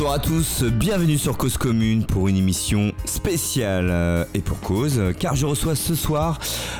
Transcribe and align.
Bonsoir 0.00 0.14
à 0.14 0.18
tous, 0.18 0.62
bienvenue 0.62 1.18
sur 1.18 1.36
Cause 1.36 1.58
Commune 1.58 2.06
pour 2.06 2.28
une 2.28 2.38
émission 2.38 2.92
spéciale 3.04 3.88
euh, 3.90 4.24
et 4.32 4.40
pour 4.40 4.58
cause, 4.60 4.98
car 5.18 5.36
je 5.36 5.44
reçois 5.44 5.74
ce 5.74 5.94
soir 5.94 6.38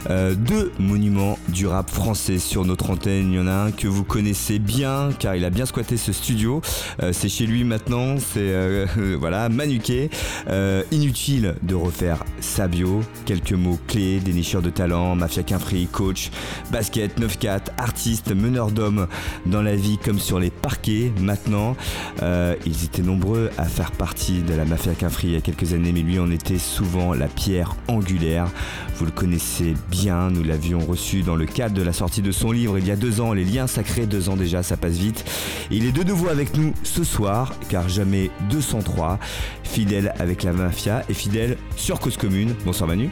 euh, 0.09 0.35
deux 0.35 0.73
monuments 0.79 1.39
du 1.49 1.67
rap 1.67 1.91
français 1.91 2.39
sur 2.39 2.65
notre 2.65 2.89
antenne. 2.89 3.31
Il 3.31 3.37
y 3.37 3.39
en 3.39 3.47
a 3.47 3.53
un 3.53 3.73
que 3.73 3.89
vous 3.89 4.05
connaissez 4.05 4.59
bien, 4.59 5.11
car 5.19 5.37
il 5.37 5.45
a 5.45 5.51
bien 5.51 5.67
squatté 5.67 5.99
ce 5.99 6.15
studio. 6.15 6.63
Euh, 7.03 7.13
c'est 7.13 7.29
chez 7.29 7.45
lui 7.45 7.63
maintenant, 7.63 8.15
c'est 8.17 8.87
voilà 9.19 9.51
Manuquet. 9.51 10.09
inutile 10.91 11.57
de 11.63 11.75
refaire 11.75 12.25
sa 12.41 12.69
bio, 12.69 13.03
quelques 13.27 13.53
mots 13.53 13.79
clés, 13.87 14.21
dénicheur 14.21 14.63
de 14.63 14.71
talent, 14.71 15.15
mafia 15.15 15.43
free, 15.59 15.89
coach, 15.93 16.31
basket, 16.73 17.21
9-4, 17.21 17.65
artiste, 17.77 18.35
meneur 18.35 18.71
d'hommes 18.71 19.09
dans 19.45 19.61
la 19.61 19.77
vie 19.77 19.99
comme 19.99 20.19
sur 20.19 20.41
les 20.41 20.51
parquets. 20.51 21.13
Maintenant, 21.21 21.77
ils 22.23 22.85
étaient 22.85 23.10
nombreux 23.11 23.51
à 23.59 23.65
faire 23.65 23.91
partie 23.91 24.43
de 24.43 24.55
la 24.55 24.65
mafia 24.65 24.95
Quinfri 24.95 25.29
il 25.29 25.33
y 25.35 25.37
a 25.37 25.41
quelques 25.41 25.73
années, 25.73 25.91
mais 25.91 26.03
lui 26.03 26.21
en 26.21 26.31
était 26.31 26.59
souvent 26.59 27.13
la 27.13 27.27
pierre 27.27 27.75
angulaire. 27.89 28.47
Vous 28.95 29.05
le 29.05 29.11
connaissez 29.11 29.75
bien, 29.91 30.31
nous 30.31 30.45
l'avions 30.45 30.79
reçu 30.79 31.23
dans 31.23 31.35
le 31.35 31.45
cadre 31.45 31.75
de 31.75 31.83
la 31.83 31.93
sortie 31.93 32.23
de 32.23 32.31
son 32.31 32.53
livre 32.53 32.79
il 32.79 32.87
y 32.87 32.93
a 32.93 32.97
deux 32.97 33.21
ans, 33.21 33.33
Les 33.33 33.45
liens 33.45 33.67
sacrés, 33.67 34.07
deux 34.07 34.29
ans 34.29 34.37
déjà, 34.37 34.63
ça 34.63 34.77
passe 34.77 34.97
vite. 34.97 35.25
il 35.73 35.87
est 35.87 35.93
de 35.93 36.05
nouveau 36.05 36.29
avec 36.29 36.57
nous 36.57 36.73
ce 36.85 37.03
soir, 37.03 37.53
car 37.69 37.89
jamais 37.89 38.31
203, 38.49 39.19
fidèle 39.65 40.15
avec 40.21 40.45
la 40.45 40.53
mafia 40.53 41.03
et 41.09 41.15
fidèle 41.15 41.57
sur 41.75 41.99
Cause 41.99 42.17
Commune. 42.17 42.55
Bonsoir 42.65 42.89
Manu. 42.89 43.11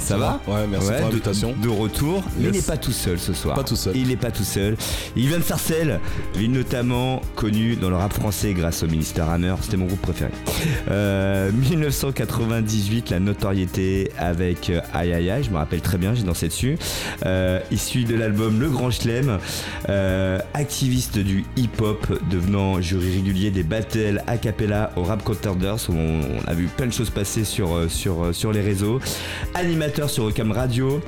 Ça, 0.00 0.16
va, 0.16 0.40
Ouais, 0.48 0.66
merci 0.68 0.90
pour 0.90 1.08
l'invitation. 1.08 1.54
De, 1.62 1.68
retour. 1.68 2.24
Il 2.38 2.50
n'est 2.50 2.62
pas 2.62 2.76
tout 2.76 2.90
seul 2.92 3.18
ce 3.18 3.32
soir. 3.32 3.54
Pas 3.54 3.64
tout 3.64 3.76
seul. 3.76 3.96
Il 3.96 4.08
n'est 4.08 4.16
pas 4.16 4.30
tout 4.30 4.44
seul. 4.44 4.76
Il 5.14 5.28
vient 5.28 5.38
de 5.38 5.44
Sarcelles, 5.44 6.00
ville 6.34 6.50
notamment 6.52 7.20
connue 7.36 7.76
dans 7.76 7.90
le 7.90 7.96
rap 7.96 8.12
français 8.12 8.54
grâce 8.54 8.82
au 8.82 8.86
ministère 8.86 9.28
Hammer. 9.28 9.54
C'était 9.60 9.76
mon 9.76 9.86
groupe 9.86 10.00
préféré. 10.00 10.30
1998, 11.52 13.12
euh, 13.12 13.14
la 13.14 13.20
notoriété 13.20 14.10
avec 14.18 14.70
euh, 14.70 14.80
Aïe 14.92 15.12
Aïe 15.12 15.30
Aïe, 15.30 15.44
je 15.44 15.50
me 15.50 15.56
rappelle 15.56 15.80
très 15.80 15.98
bien, 15.98 16.14
j'ai 16.14 16.22
dansé 16.22 16.48
dessus. 16.48 16.78
Euh, 17.26 17.60
issu 17.70 18.04
de 18.04 18.14
l'album 18.16 18.60
Le 18.60 18.68
Grand 18.68 18.90
Chelem, 18.90 19.38
activiste 20.54 21.18
du 21.18 21.44
hip-hop, 21.56 22.06
devenant 22.30 22.80
jury 22.80 23.12
régulier 23.12 23.50
des 23.50 23.62
battles 23.62 24.22
a 24.26 24.38
cappella 24.38 24.92
au 24.96 25.02
Rap 25.02 25.22
Contenders. 25.22 25.76
On, 25.88 26.20
on 26.20 26.48
a 26.50 26.54
vu 26.54 26.66
plein 26.66 26.86
de 26.86 26.92
choses 26.92 27.10
passer 27.10 27.44
sur, 27.44 27.86
sur, 27.88 28.34
sur 28.34 28.52
les 28.52 28.60
réseaux. 28.60 29.00
Animateur 29.54 29.89
sur 30.08 30.24
Ocam 30.24 30.52
Radio, 30.52 31.02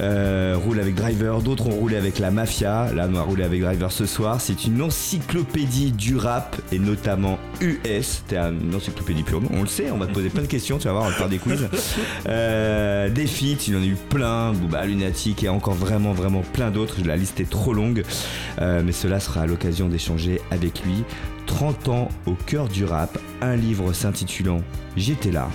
euh, 0.00 0.56
roule 0.56 0.80
avec 0.80 0.94
Driver, 0.94 1.42
d'autres 1.42 1.66
ont 1.66 1.74
roulé 1.74 1.96
avec 1.96 2.18
la 2.18 2.30
Mafia, 2.30 2.92
là 2.94 3.08
on 3.12 3.16
a 3.16 3.22
roulé 3.22 3.42
avec 3.42 3.60
Driver 3.60 3.90
ce 3.90 4.06
soir. 4.06 4.40
C'est 4.40 4.64
une 4.64 4.80
encyclopédie 4.80 5.92
du 5.92 6.16
rap 6.16 6.56
et 6.72 6.78
notamment 6.78 7.38
US. 7.60 8.22
T'es 8.28 8.36
une 8.36 8.74
encyclopédie 8.74 9.24
pure, 9.24 9.40
on 9.52 9.62
le 9.62 9.66
sait, 9.66 9.90
on 9.90 9.98
va 9.98 10.06
te 10.06 10.12
poser 10.12 10.30
plein 10.30 10.42
de 10.42 10.46
questions, 10.46 10.78
tu 10.78 10.84
vas 10.84 10.92
voir, 10.92 11.04
on 11.04 11.08
va 11.08 11.14
faire 11.14 11.28
des 11.28 11.38
quiz. 11.38 11.68
Euh, 12.28 13.08
des 13.08 13.26
feats, 13.26 13.68
il 13.68 13.76
en 13.76 13.82
a 13.82 13.86
eu 13.86 13.96
plein, 14.08 14.52
Booba, 14.52 14.84
Lunatic 14.84 15.42
et 15.44 15.48
encore 15.48 15.74
vraiment 15.74 16.12
vraiment 16.12 16.42
plein 16.42 16.70
d'autres. 16.70 16.96
La 17.04 17.16
liste 17.16 17.40
est 17.40 17.48
trop 17.48 17.72
longue, 17.72 18.02
euh, 18.60 18.82
mais 18.84 18.92
cela 18.92 19.20
sera 19.20 19.46
l'occasion 19.46 19.88
d'échanger 19.88 20.40
avec 20.50 20.82
lui. 20.84 21.04
30 21.46 21.88
ans 21.88 22.08
au 22.26 22.34
cœur 22.34 22.68
du 22.68 22.84
rap, 22.84 23.18
un 23.40 23.56
livre 23.56 23.92
s'intitulant 23.92 24.60
J'étais 24.96 25.30
là. 25.30 25.48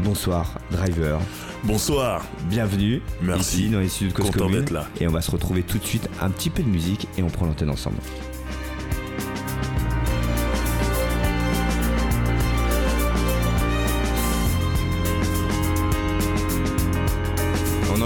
Bonsoir, 0.00 0.58
Driver. 0.70 1.20
Bonsoir. 1.64 2.26
Bienvenue. 2.50 3.00
Merci. 3.22 3.62
Ici 3.62 3.70
dans 3.70 3.80
les 3.80 3.88
studios 3.88 4.12
de 4.12 4.22
Content 4.22 4.50
d'être 4.50 4.70
là. 4.70 4.86
Et 5.00 5.08
on 5.08 5.10
va 5.10 5.22
se 5.22 5.30
retrouver 5.30 5.62
tout 5.62 5.78
de 5.78 5.84
suite 5.84 6.10
un 6.20 6.28
petit 6.28 6.50
peu 6.50 6.62
de 6.62 6.68
musique 6.68 7.08
et 7.16 7.22
on 7.22 7.30
prend 7.30 7.46
l'antenne 7.46 7.70
ensemble. 7.70 7.96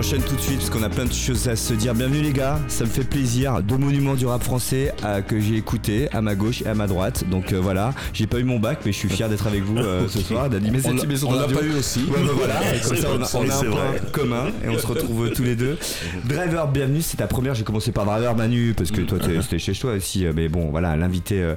Enchaîne 0.09 0.23
tout 0.23 0.37
de 0.37 0.41
suite 0.41 0.59
parce 0.59 0.71
qu'on 0.71 0.83
a 0.83 0.89
plein 0.89 1.05
de 1.05 1.13
choses 1.13 1.49
à 1.49 1.57
se 1.57 1.75
dire. 1.75 1.95
Bienvenue 1.95 2.23
les 2.23 2.33
gars, 2.33 2.59
ça 2.69 2.85
me 2.85 2.89
fait 2.89 3.05
plaisir. 3.05 3.63
Deux 3.63 3.77
monuments 3.77 4.15
du 4.15 4.25
rap 4.25 4.43
français 4.43 4.95
euh, 5.05 5.21
que 5.21 5.39
j'ai 5.39 5.57
écouté 5.57 6.09
à 6.13 6.23
ma 6.23 6.35
gauche 6.35 6.63
et 6.63 6.67
à 6.67 6.75
ma 6.75 6.87
droite. 6.87 7.25
Donc 7.29 7.53
euh, 7.53 7.61
voilà, 7.61 7.93
j'ai 8.15 8.27
pas 8.27 8.39
eu 8.39 8.45
mon 8.45 8.59
bac, 8.59 8.79
mais 8.87 8.93
je 8.93 8.97
suis 8.97 9.11
fier 9.11 9.29
d'être 9.29 9.47
avec 9.47 9.63
vous 9.65 9.77
euh, 9.77 10.09
ce 10.09 10.21
soir, 10.21 10.49
d'animer 10.49 10.81
cette 10.81 11.05
émission. 11.05 11.29
On 11.29 11.35
l'a 11.35 11.47
pas 11.47 11.63
eu 11.63 11.75
aussi. 11.75 12.05
Ouais, 12.09 12.23
bah, 12.25 12.33
voilà, 12.35 12.55
on 13.35 13.51
a, 13.51 13.55
un 13.55 13.71
point 13.71 14.11
commun 14.13 14.47
et 14.65 14.71
on 14.71 14.79
se 14.79 14.87
retrouve 14.87 15.31
tous 15.33 15.43
les 15.43 15.57
deux. 15.57 15.77
Driver, 16.25 16.69
bienvenue. 16.69 17.03
C'est 17.03 17.19
ta 17.19 17.27
première. 17.27 17.55
J'ai 17.55 17.65
commencé 17.65 17.93
par 17.93 18.07
Driver 18.07 18.35
Manu 18.35 18.73
parce 18.75 18.91
que 18.91 19.03
toi 19.03 19.19
c'était 19.43 19.59
chez 19.59 19.75
toi 19.75 19.93
aussi. 19.93 20.25
Mais 20.35 20.49
bon, 20.49 20.71
voilà, 20.71 20.97
l'invité 20.97 21.53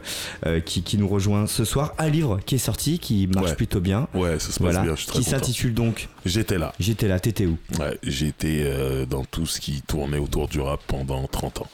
qui, 0.66 0.84
qui, 0.84 0.97
nous 0.97 1.07
rejoint 1.07 1.47
ce 1.47 1.63
soir. 1.63 1.94
Un 2.00 2.09
livre 2.09 2.40
qui 2.45 2.56
est 2.56 2.57
sorti, 2.57 3.00
qui 3.00 3.28
marche 3.28 3.56
plutôt 3.56 3.79
bien. 3.79 4.09
Ouais, 4.13 4.40
ça 4.40 4.51
se 4.51 4.59
passe 4.61 4.81
bien. 4.81 4.94
Je 4.95 5.01
suis 5.01 5.07
très 5.07 5.19
qui 5.19 5.23
s'intitule 5.23 5.73
donc 5.73 6.09
J'étais 6.25 6.57
là. 6.57 6.73
J'étais 6.79 7.07
là. 7.07 7.19
T'étais 7.19 7.45
où? 7.45 7.57
Ouais, 7.79 7.97
j'étais 8.03 8.41
euh, 8.46 9.06
dans 9.06 9.24
tout 9.25 9.46
ce 9.46 9.59
qui 9.59 9.81
tournait 9.81 10.18
autour 10.18 10.47
du 10.47 10.59
rap 10.59 10.81
pendant 10.88 11.28
30 11.28 11.62
ans. 11.62 11.68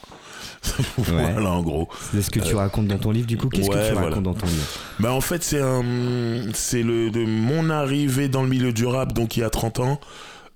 voilà 0.98 1.52
en 1.52 1.62
gros. 1.62 1.88
C'est 2.12 2.22
ce 2.22 2.30
que 2.30 2.40
tu 2.40 2.54
euh, 2.54 2.58
racontes 2.58 2.88
dans 2.88 2.98
ton 2.98 3.12
livre 3.12 3.28
du 3.28 3.38
coup? 3.38 3.50
Qu'est-ce 3.50 3.70
que 3.70 3.90
tu 3.90 3.94
racontes 3.94 4.24
dans 4.24 4.34
ton 4.34 4.48
livre? 4.48 4.66
Bah, 5.00 5.14
En 5.14 5.22
fait 5.22 5.44
c'est 5.44 5.62
un, 5.62 5.84
c'est 6.54 6.84
le, 6.84 7.10
de 7.10 7.26
mon 7.26 7.70
arrivée 7.70 8.28
dans 8.28 8.44
le 8.44 8.50
milieu 8.50 8.74
du 8.74 8.86
rap 8.86 9.14
donc 9.14 9.38
il 9.38 9.42
y 9.42 9.44
a 9.44 9.50
30 9.50 9.80
ans. 9.80 10.00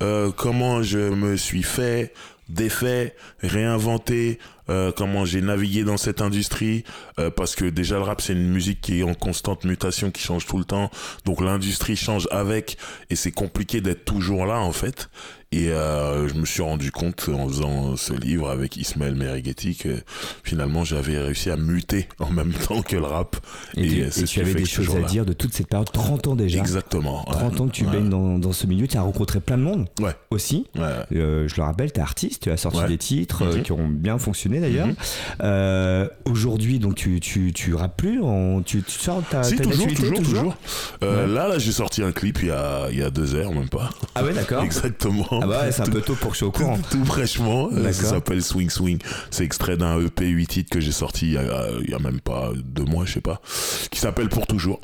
Euh, 0.02 0.32
comment 0.36 0.82
je 0.82 0.98
me 0.98 1.38
suis 1.38 1.62
fait 1.62 2.12
défait, 2.52 3.16
réinventé, 3.42 4.40
euh, 4.70 4.92
comment 4.96 5.26
j'ai 5.26 5.42
navigué 5.42 5.84
dans 5.84 5.98
cette 5.98 6.22
industrie, 6.22 6.84
euh, 7.20 7.30
parce 7.30 7.56
que 7.56 7.66
déjà 7.66 7.96
le 7.96 8.04
rap 8.04 8.22
c'est 8.22 8.34
une 8.34 8.50
musique 8.50 8.82
qui 8.82 9.00
est 9.00 9.04
en 9.04 9.14
constante 9.14 9.64
mutation, 9.64 10.12
qui 10.12 10.22
change 10.22 10.46
tout 10.46 10.58
le 10.58 10.66
temps, 10.66 10.92
donc 11.26 11.42
l'industrie 11.42 11.96
change 11.96 12.28
avec, 12.32 12.78
et 13.10 13.16
c'est 13.16 13.32
compliqué 13.32 13.82
d'être 13.82 14.06
toujours 14.06 14.46
là 14.46 14.60
en 14.60 14.72
fait. 14.72 15.10
Et 15.54 15.70
euh, 15.70 16.30
je 16.30 16.34
me 16.36 16.46
suis 16.46 16.62
rendu 16.62 16.92
compte 16.92 17.30
en 17.34 17.46
faisant 17.50 17.98
ce 17.98 18.14
livre 18.14 18.50
avec 18.50 18.78
Ismaël 18.78 19.16
Merighetti 19.16 19.76
que 19.76 20.02
finalement 20.44 20.86
j'avais 20.86 21.18
réussi 21.18 21.50
à 21.50 21.58
muter 21.58 22.08
en 22.20 22.30
même 22.30 22.54
temps 22.68 22.82
que 22.82 22.96
le 22.96 23.04
rap. 23.04 23.36
Et, 23.76 24.08
tu, 24.10 24.40
avais 24.40 24.54
des 24.54 24.66
choses 24.66 24.96
à 24.96 25.02
dire 25.02 25.26
de 25.26 25.34
toute 25.34 25.54
cette 25.54 25.68
période, 25.68 25.92
30 25.92 26.28
ans 26.28 26.36
déjà. 26.36 26.60
Exactement. 26.60 27.26
30 27.26 27.62
ans 27.62 27.68
que 27.68 27.74
tu 27.74 27.84
baignes 27.84 28.08
dans, 28.08 28.40
dans, 28.40 28.54
ce 28.54 28.66
milieu, 28.66 28.88
tu 28.88 28.96
as 28.96 29.02
rencontré 29.02 29.42
plein 29.42 29.58
de 29.58 29.64
monde 29.64 29.88
ouais. 30.00 30.16
aussi. 30.30 30.68
Euh, 30.78 31.48
je 31.50 31.56
le 31.58 31.64
rappelle, 31.64 31.92
tu 31.92 32.00
es 32.00 32.04
artiste, 32.04 32.44
tu 32.44 32.52
as 32.52 32.58
sorti 32.58 32.86
des 32.88 32.98
titres 32.98 33.44
euh, 33.44 33.58
mhm. 33.58 33.64
qui 33.64 33.72
ont 33.74 33.88
bien 33.90 34.18
fonctionné 34.18 34.62
d'ailleurs. 34.62 34.88
Mhm. 34.88 34.96
Euh, 35.44 36.08
aujourd'hui, 36.26 36.80
donc 36.80 36.96
tu, 36.96 37.20
tu, 37.20 37.52
tu 37.52 37.74
rappes 37.74 37.98
plus, 37.98 38.22
tu, 38.66 38.84
tu 38.84 39.00
sors 39.00 39.22
ta, 39.30 39.44
si, 39.44 39.58
toujours, 39.58 39.88
toujours, 39.88 40.14
toujours, 40.14 40.58
Là, 41.02 41.26
là 41.26 41.60
j'ai 41.60 41.74
sorti 41.74 42.04
un 42.04 42.14
clip 42.14 42.40
il 42.42 42.48
y, 42.48 42.52
a, 42.52 42.88
il 42.90 42.98
y 42.98 43.04
a 43.04 43.10
deux 43.10 43.36
heures, 43.36 43.52
même 43.52 43.70
pas. 43.70 43.90
Ah 44.16 44.24
ouais, 44.24 44.34
d'accord. 44.34 44.64
Exactement. 44.72 45.41
Ah 45.42 45.48
bah 45.48 45.72
c'est 45.72 45.82
un 45.82 45.86
peu 45.86 46.02
tôt 46.02 46.16
pour 46.16 46.30
que 46.30 46.36
je 46.36 46.40
sois 46.40 46.48
au 46.50 46.52
courant. 46.52 46.78
Tout, 46.90 47.04
fraîchement. 47.06 47.70
Ça 47.92 47.94
s'appelle 47.94 48.42
Swing 48.44 48.70
Swing. 48.70 49.00
C'est 49.30 49.44
extrait 49.44 49.78
d'un 49.78 50.00
EP 50.00 50.28
8 50.28 50.48
titres 50.48 50.70
que 50.70 50.80
j'ai 50.80 50.92
sorti 50.92 51.28
il 51.28 51.34
y, 51.34 51.38
a, 51.38 51.68
il 51.84 51.90
y 51.90 51.94
a 51.94 52.00
même 52.00 52.22
pas 52.22 52.52
deux 52.56 52.86
mois, 52.86 53.06
je 53.06 53.14
sais 53.14 53.22
pas. 53.22 53.42
Qui 53.90 54.00
s'appelle 54.00 54.30
Pour 54.30 54.48
Toujours. 54.48 54.80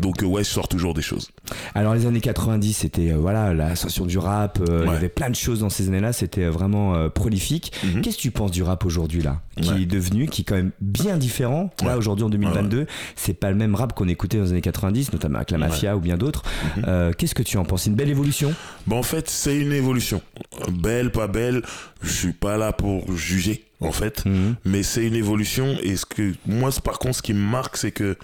Donc 0.00 0.22
euh, 0.22 0.26
ouais, 0.26 0.44
je 0.44 0.48
sors 0.48 0.68
toujours 0.68 0.94
des 0.94 1.02
choses. 1.02 1.30
Alors 1.74 1.94
les 1.94 2.06
années 2.06 2.20
90, 2.20 2.72
c'était 2.72 3.12
euh, 3.12 3.16
voilà 3.16 3.54
l'ascension 3.54 4.06
du 4.06 4.18
rap. 4.18 4.58
Euh, 4.68 4.84
il 4.86 4.92
y 4.92 4.96
avait 4.96 5.08
plein 5.08 5.30
de 5.30 5.34
choses 5.34 5.60
dans 5.60 5.70
ces 5.70 5.88
années-là. 5.88 6.12
C'était 6.12 6.46
vraiment 6.46 7.08
prolifique. 7.10 7.72
Mhm. 7.84 8.02
Qu'est-ce 8.02 8.16
que 8.16 8.22
tu 8.22 8.30
penses 8.30 8.50
du 8.50 8.62
rap 8.62 8.84
aujourd'hui 8.84 9.22
là, 9.22 9.40
qui 9.60 9.82
est 9.82 9.86
devenu, 9.86 10.28
qui 10.28 10.42
est 10.42 10.44
quand 10.44 10.56
même 10.56 10.72
bien 10.80 11.16
différent. 11.16 11.70
Là 11.84 11.96
aujourd'hui 11.96 12.24
en 12.24 12.30
2022, 12.30 12.86
c'est 13.16 13.34
pas 13.34 13.50
le 13.50 13.56
même 13.56 13.74
rap 13.74 13.94
qu'on 13.94 14.08
écoutait 14.08 14.38
dans 14.38 14.44
les 14.44 14.50
années 14.50 14.60
90, 14.60 15.12
notamment 15.12 15.36
avec 15.36 15.50
la 15.50 15.58
mafia 15.58 15.96
ou 15.96 16.00
bien 16.00 16.16
d'autres. 16.16 16.42
Mhm. 16.76 17.14
Qu'est-ce 17.14 17.34
que 17.34 17.42
tu 17.42 17.58
en 17.58 17.64
penses? 17.64 17.86
Une 17.86 17.94
belle 17.94 18.10
évolution? 18.10 18.54
Bon 18.86 18.98
en 18.98 19.02
fait, 19.02 19.28
c'est 19.28 19.56
une 19.56 19.72
évolution. 19.72 20.22
Belle, 20.70 21.10
pas 21.10 21.28
belle. 21.28 21.62
Je 22.02 22.10
suis 22.10 22.32
pas 22.32 22.56
là 22.56 22.72
pour 22.72 23.14
juger 23.16 23.64
en 23.80 23.92
fait, 23.92 24.24
mhm. 24.26 24.56
mais 24.64 24.82
c'est 24.82 25.06
une 25.06 25.14
évolution. 25.14 25.76
Et 25.82 25.96
ce 25.96 26.06
que 26.06 26.34
moi, 26.46 26.70
par 26.84 26.98
contre, 26.98 27.16
ce 27.16 27.22
qui 27.22 27.34
me 27.34 27.40
marque, 27.40 27.76
c'est 27.76 27.92
que 27.92 28.16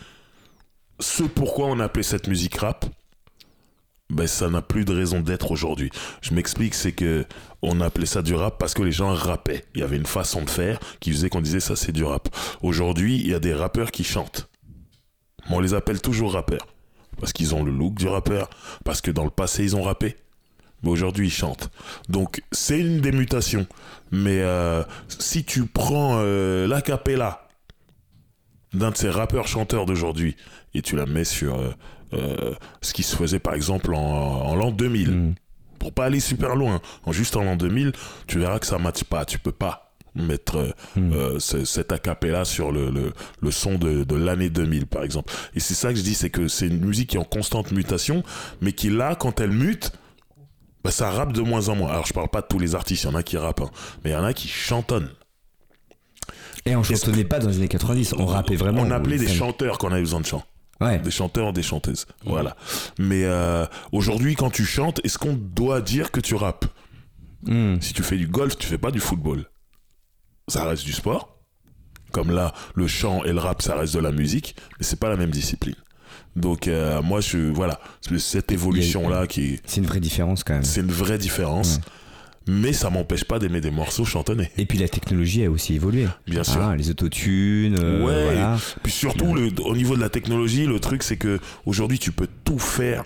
ce 1.01 1.23
pourquoi 1.25 1.67
on 1.67 1.81
appelait 1.81 2.03
cette 2.03 2.29
musique 2.29 2.57
rap, 2.57 2.87
ben 4.09 4.27
ça 4.27 4.49
n'a 4.49 4.63
plus 4.63 4.85
de 4.85 4.95
raison 4.95 5.21
d'être 5.21 5.51
aujourd'hui. 5.51 5.91
Je 6.21 6.33
m'explique, 6.33 6.75
c'est 6.75 6.93
que 6.93 7.25
on 7.63 7.81
appelait 7.81 8.07
ça 8.07 8.23
du 8.23 8.35
rap 8.35 8.59
parce 8.59 8.75
que 8.75 8.83
les 8.83 8.93
gens 8.93 9.13
rappaient. 9.13 9.65
Il 9.75 9.81
y 9.81 9.85
avait 9.85 9.97
une 9.97 10.07
façon 10.07 10.43
de 10.43 10.51
faire 10.51 10.79
qui 11.01 11.11
faisait 11.11 11.29
qu'on 11.29 11.41
disait 11.41 11.61
ça 11.61 11.77
c'est 11.77 11.93
du 11.93 12.05
rap. 12.05 12.29
Aujourd'hui, 12.63 13.17
il 13.17 13.29
y 13.29 13.35
a 13.35 13.41
des 13.41 13.55
rappeurs 13.55 13.91
qui 13.91 14.05
chantent. 14.05 14.49
On 15.51 15.61
les 15.61 15.75
appelle 15.75 16.01
toujours 16.01 16.35
rappeurs 16.35 16.67
parce 17.21 17.33
qu'ils 17.33 17.55
ont 17.55 17.65
le 17.65 17.73
look 17.73 17.95
du 17.95 18.09
rappeur, 18.09 18.51
parce 18.85 19.01
que 19.01 19.11
dans 19.11 19.25
le 19.25 19.31
passé 19.31 19.65
ils 19.65 19.77
ont 19.77 19.83
rappé. 19.83 20.17
Mais 20.83 20.91
aujourd'hui 20.91 21.29
ils 21.29 21.33
chantent. 21.33 21.71
Donc 22.09 22.43
c'est 22.53 22.79
une 22.79 23.01
des 23.01 23.13
mutations. 23.13 23.67
Mais 24.13 24.41
euh, 24.41 24.83
si 25.19 25.45
tu 25.45 25.67
prends 25.67 26.19
euh, 26.21 26.67
l'acapella 26.69 27.49
d'un 28.73 28.91
de 28.91 28.97
ces 28.97 29.09
rappeurs 29.09 29.49
chanteurs 29.49 29.87
d'aujourd'hui 29.87 30.37
et 30.77 30.83
tu 30.83 30.97
la 30.97 31.07
mets 31.07 31.25
sur 31.25 31.59
euh, 31.59 31.71
euh, 32.15 32.55
ce 32.83 32.93
qui 32.93 33.03
se 33.03 33.17
faisait 33.17 33.39
par 33.41 33.55
exemple 33.55 33.95
en, 33.95 34.55
l'an 34.55 34.71
2000 34.71 35.11
mm. 35.11 35.35
pour 35.79 35.93
pas 35.93 36.05
aller 36.07 36.21
super 36.21 36.55
loin 36.57 36.81
en 37.05 37.13
juste 37.13 37.37
en 37.37 37.43
l'an 37.45 37.57
2000 37.57 37.93
tu 38.27 38.39
verras 38.39 38.59
que 38.59 38.67
ça 38.67 38.79
matche 38.79 39.05
pas 39.05 39.25
tu 39.25 39.39
peux 39.39 39.53
pas 39.53 39.83
mettre 40.15 40.57
euh, 40.57 40.71
Hmm. 40.97 41.13
euh, 41.13 41.39
ce- 41.41 41.67
cet 41.67 41.93
acapella 41.93 42.45
sur 42.47 42.73
le, 42.73 42.91
le, 42.91 43.13
le 43.43 43.51
son 43.51 43.77
de, 43.77 44.03
de 44.05 44.15
l'année 44.17 44.49
2000 44.49 44.87
par 44.87 45.03
exemple. 45.03 45.31
Et 45.55 45.61
c'est 45.61 45.75
ça 45.75 45.91
que 45.93 45.99
je 45.99 46.03
dis, 46.03 46.15
c'est 46.15 46.31
que 46.31 46.49
c'est 46.49 46.69
une 46.69 46.81
musique 46.83 47.11
qui 47.11 47.17
est 47.17 47.21
en 47.21 47.25
constante 47.25 47.71
mutation, 47.71 48.23
mais 48.63 48.73
qui 48.73 48.89
là, 48.89 49.15
quand 49.15 49.41
elle 49.41 49.51
mute, 49.51 49.93
bah, 50.83 50.91
ça 50.91 51.11
rappe 51.11 51.35
de 51.35 51.43
moins 51.43 51.69
en 51.69 51.77
moins. 51.77 51.91
Alors 51.91 52.07
je 52.07 52.15
parle 52.15 52.29
pas 52.31 52.41
de 52.41 52.47
tous 52.47 52.59
les 52.59 52.75
artistes, 52.75 53.03
il 53.05 53.09
y 53.09 53.11
en 53.11 53.15
a 53.15 53.23
qui 53.23 53.37
rappent, 53.37 53.61
hein, 53.61 53.71
mais 54.05 54.11
il 54.11 54.13
y 54.15 54.17
en 54.17 54.25
a 54.25 54.33
qui 54.33 54.49
chantonnent. 54.49 55.11
Et 56.65 56.75
on 56.77 56.83
chantonnait 56.83 57.25
pas 57.25 57.39
dans 57.39 57.49
les 57.51 57.57
années 57.59 57.69
90, 57.69 58.15
on 58.19 58.25
rappait 58.25 58.57
vraiment. 58.57 58.81
On 58.83 58.91
appelait 58.91 59.19
des 59.19 59.29
chanteurs 59.29 59.77
quand 59.77 59.89
on 59.89 59.93
avait 59.93 60.01
besoin 60.01 60.21
de 60.23 60.27
chant. 60.27 60.43
Ouais. 60.81 60.99
Des 60.99 61.11
chanteurs, 61.11 61.53
des 61.53 61.63
chanteuses. 61.63 62.07
Voilà. 62.25 62.57
Mais 62.99 63.25
euh, 63.25 63.65
aujourd'hui, 63.93 64.35
quand 64.35 64.51
tu 64.51 64.65
chantes, 64.65 65.01
est-ce 65.05 65.19
qu'on 65.19 65.35
doit 65.35 65.81
dire 65.81 66.11
que 66.11 66.21
tu 66.21 66.35
rappes? 66.35 66.67
Hmm. 67.45 67.81
Si 67.81 67.93
tu 67.93 68.03
fais 68.03 68.17
du 68.17 68.27
golf, 68.27 68.57
tu 68.59 68.67
fais 68.67 68.79
pas 68.79 68.91
du 68.91 69.01
football. 69.01 69.47
Ça 70.49 70.65
reste 70.65 70.85
du 70.85 70.93
sport. 70.93 71.39
Comme 72.13 72.31
là, 72.31 72.53
le 72.75 72.87
chant 72.87 73.25
et 73.25 73.33
le 73.33 73.39
rap, 73.39 73.63
ça 73.63 73.75
reste 73.77 73.95
de 73.95 74.01
la 74.01 74.13
musique, 74.13 74.57
mais 74.79 74.85
c'est 74.85 74.99
pas 74.99 75.09
la 75.09 75.17
même 75.17 75.31
discipline. 75.31 75.75
Donc 76.35 76.69
euh, 76.69 77.03
moi, 77.03 77.21
je 77.21 77.39
voilà, 77.39 77.81
cette 78.19 78.53
évolution 78.53 79.09
là 79.09 79.27
qui, 79.27 79.61
C'est 79.65 79.81
une 79.81 79.87
vraie 79.87 80.01
différence 80.01 80.45
quand 80.45 80.55
même. 80.55 80.63
c'est 80.63 80.81
une 80.81 80.93
vraie 80.93 81.19
différence. 81.19 81.81
Mais 82.49 82.73
ça 82.73 82.91
m'empêche 82.91 83.25
pas 83.25 83.39
d'aimer 83.39 83.61
des 83.61 83.71
morceaux 83.73 84.05
chantonnés. 84.05 84.51
Et 84.57 84.67
puis 84.67 84.79
la 84.79 84.89
technologie 84.89 85.45
a 85.45 85.51
aussi 85.51 85.75
évolué. 85.75 86.07
Bien 86.27 86.45
sûr. 86.45 86.61
Ah, 86.63 86.77
les 86.77 86.91
autotunes, 86.91 87.77
euh, 87.79 88.05
Ouais. 88.05 88.25
voilà. 88.25 88.57
Puis 88.83 88.93
surtout, 88.93 89.35
le, 89.35 89.51
au 89.65 89.75
niveau 89.75 89.97
de 89.97 90.01
la 90.01 90.09
technologie, 90.11 90.67
le 90.67 90.79
truc, 90.79 91.03
c'est 91.03 91.17
que 91.17 91.41
aujourd'hui, 91.65 91.99
tu 91.99 92.13
peux 92.13 92.29
tout 92.45 92.59
faire 92.61 93.05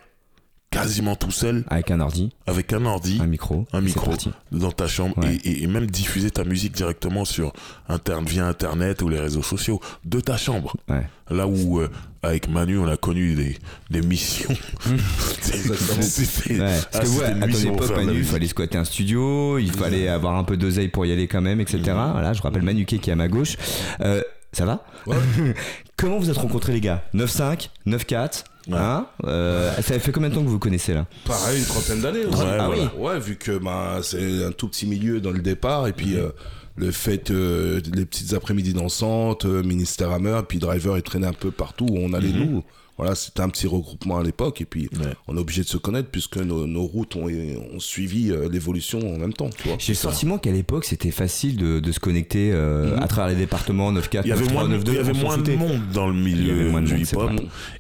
quasiment 0.70 1.16
tout 1.16 1.32
seul 1.32 1.64
Avec 1.68 1.90
un 1.90 1.98
ordi, 1.98 2.30
avec 2.46 2.72
un 2.72 2.84
ordi. 2.84 3.18
un 3.20 3.26
micro. 3.26 3.66
Un 3.72 3.80
micro. 3.80 4.12
dans 4.52 4.70
ta 4.70 4.86
chambre 4.86 5.18
Ouais. 5.18 5.34
et, 5.42 5.48
et- 5.48 5.62
et 5.64 5.66
même 5.66 5.86
diffuser 5.90 6.30
ta 6.30 6.44
musique 6.44 6.72
directement 6.72 7.24
sur 7.24 7.52
interne 7.88 8.24
via 8.24 8.46
internet 8.46 9.02
ou 9.02 9.08
les 9.08 9.18
réseaux 9.18 9.42
sociaux 9.42 9.80
de 10.04 10.20
ta 10.20 10.36
chambre 10.36 10.76
Ouais. 10.88 11.06
là 11.28 11.48
où 11.48 11.80
euh, 11.80 11.88
avec 12.22 12.48
Manu 12.48 12.78
on 12.78 12.86
a 12.88 12.96
connu 12.96 13.34
des, 13.34 13.56
des 13.90 14.02
missions 14.02 14.54
C'était- 15.40 16.60
Ouais, 16.60 16.66
ah, 16.70 16.86
parce 16.92 17.04
que 17.04 17.10
ouais, 17.18 17.26
c'était 17.26 17.32
une 17.32 17.42
à 17.42 17.48
ton 17.48 17.74
époque, 17.74 17.96
Manu, 17.96 18.18
il 18.18 18.24
fallait 18.24 18.48
squatter 18.48 18.78
un 18.78 18.84
studio, 18.84 19.58
il 19.58 19.72
fallait 19.72 20.08
avoir 20.08 20.36
un 20.36 20.44
peu 20.44 20.56
d'oseille 20.56 20.88
pour 20.88 21.06
y 21.06 21.12
aller 21.12 21.28
quand 21.28 21.40
même, 21.40 21.60
etc. 21.60 21.78
Mhm. 21.86 22.12
Voilà, 22.12 22.32
je 22.32 22.42
rappelle 22.42 22.62
Manu 22.62 22.84
qui 22.84 22.96
est 22.96 23.08
à 23.10 23.16
ma 23.16 23.28
gauche. 23.28 23.56
Euh, 24.00 24.22
ça 24.52 24.64
va 24.66 24.84
Ouais. 25.06 25.16
Comment 25.96 26.18
vous 26.18 26.30
êtes 26.30 26.36
rencontrés 26.36 26.72
les 26.72 26.80
gars? 26.80 27.02
9-5 27.14 27.68
9-4 27.86 28.44
Ouais. 28.68 28.76
hein? 28.76 29.06
Euh, 29.24 29.72
Ça 29.82 29.98
fait 29.98 30.12
combien 30.12 30.28
de 30.28 30.34
temps 30.34 30.40
que 30.42 30.46
vous 30.46 30.52
vous 30.52 30.58
connaissez 30.58 30.92
là? 30.94 31.06
Pareil, 31.26 31.58
une 31.60 31.64
trentaine 31.66 32.00
d'années. 32.00 32.24
aussi. 32.26 32.40
Ouais, 32.42 32.48
Ah 32.58 32.66
voilà. 32.66 32.82
oui. 32.82 32.88
Ouais, 32.98 33.18
vu 33.18 33.36
que 33.36 33.58
bah, 33.58 34.00
c'est 34.02 34.44
un 34.44 34.52
tout 34.52 34.68
petit 34.68 34.86
milieu 34.86 35.20
dans 35.20 35.30
le 35.30 35.40
départ, 35.40 35.86
et 35.86 35.90
Mhm. 35.90 35.96
puis 35.96 36.16
euh, 36.16 36.28
le 36.76 36.90
fait, 36.92 37.30
euh, 37.30 37.80
les 37.94 38.04
petites 38.06 38.32
après-midi 38.34 38.72
dansantes, 38.72 39.44
euh, 39.44 39.62
Ministère 39.62 40.10
Hammer, 40.12 40.40
puis 40.48 40.58
Driver 40.58 40.96
est 40.96 41.02
traîné 41.02 41.26
un 41.26 41.32
peu 41.32 41.50
partout 41.50 41.86
où 41.90 41.96
on 41.98 42.12
allait 42.12 42.28
Mhm. 42.32 42.50
nous. 42.50 42.64
Voilà, 42.96 43.14
c'était 43.14 43.40
un 43.40 43.48
petit 43.48 43.66
regroupement 43.66 44.18
à 44.18 44.22
l'époque, 44.22 44.60
et 44.60 44.66
puis 44.66 44.90
Ouais. 44.92 45.12
on 45.26 45.34
est 45.34 45.40
obligé 45.40 45.62
de 45.62 45.66
se 45.68 45.78
connaître 45.78 46.10
puisque 46.10 46.36
nos, 46.36 46.66
nos 46.66 46.82
routes 46.82 47.16
ont, 47.16 47.28
ont 47.28 47.80
suivi 47.80 48.30
euh, 48.30 48.46
l'évolution 48.50 48.98
en 49.14 49.16
même 49.18 49.32
temps. 49.32 49.48
J'ai 49.78 49.92
le 49.92 49.96
sentiment 49.96 50.36
qu'à 50.36 50.52
l'époque 50.52 50.84
c'était 50.84 51.10
facile 51.10 51.56
de, 51.56 51.80
de 51.80 51.92
se 51.92 51.98
connecter 52.00 52.50
euh, 52.52 52.96
Mhm. 52.96 53.02
à 53.02 53.08
travers 53.08 53.30
les 53.34 53.40
départements 53.40 53.90
9-4, 53.90 54.26
il 54.26 54.28
y 54.28 54.32
avait 54.32 54.44
9-3, 54.44 54.52
moins, 54.52 54.64
de, 54.68 54.74
9-2. 54.76 54.92
il 54.92 54.96
y 54.96 54.98
avait 54.98 55.12
moins 55.14 55.38
de 55.38 55.52
monde 55.54 55.80
dans 55.94 56.08
le 56.08 56.12
milieu 56.14 56.70
du 56.82 56.98
hip-hop 57.00 57.30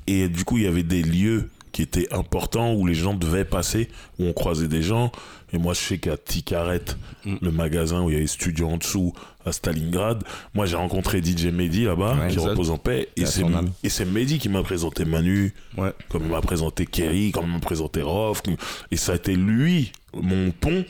et 0.06 0.28
du 0.30 0.44
coup 0.46 0.56
il 0.56 0.64
y 0.64 0.66
avait 0.66 0.82
des 0.84 1.02
lieux 1.02 1.50
qui 1.72 1.82
étaient 1.82 2.12
importants 2.12 2.74
où 2.74 2.86
les 2.86 2.94
gens 2.94 3.14
devaient 3.14 3.44
passer 3.44 3.88
où 4.18 4.24
on 4.26 4.32
croisait 4.32 4.68
des 4.68 4.82
gens 4.82 5.12
et 5.52 5.58
moi 5.58 5.72
je 5.74 5.80
sais 5.80 5.98
qu'à 5.98 6.16
Tikaret 6.16 6.82
Mm. 7.26 7.36
le 7.42 7.50
magasin 7.50 8.02
où 8.02 8.08
il 8.10 8.14
y 8.14 8.16
avait 8.16 8.26
studio 8.26 8.66
en 8.68 8.78
dessous 8.78 9.12
à 9.44 9.52
Stalingrad 9.52 10.24
moi 10.54 10.64
j'ai 10.66 10.76
rencontré 10.76 11.20
DJ 11.22 11.46
Mehdi 11.52 11.84
là-bas 11.84 12.14
Ouais, 12.14 12.28
qui 12.28 12.34
exact. 12.36 12.50
repose 12.50 12.70
en 12.70 12.78
paix 12.78 13.08
et 13.16 13.26
c'est 13.26 13.44
et 13.84 13.88
c'est 13.90 14.06
Mehdi 14.06 14.38
qui 14.38 14.48
m'a 14.48 14.62
présenté 14.62 15.04
Manu 15.04 15.52
Ouais. 15.76 15.92
comme 16.08 16.22
il 16.24 16.30
m'a 16.30 16.40
présenté 16.40 16.86
Kerry 16.86 17.30
comme 17.32 17.44
il 17.46 17.52
m'a 17.52 17.58
présenté 17.60 18.00
Rof 18.00 18.42
et 18.90 18.96
ça 18.96 19.12
a 19.12 19.16
été 19.16 19.34
lui 19.36 19.92
mon 20.14 20.50
pont 20.50 20.84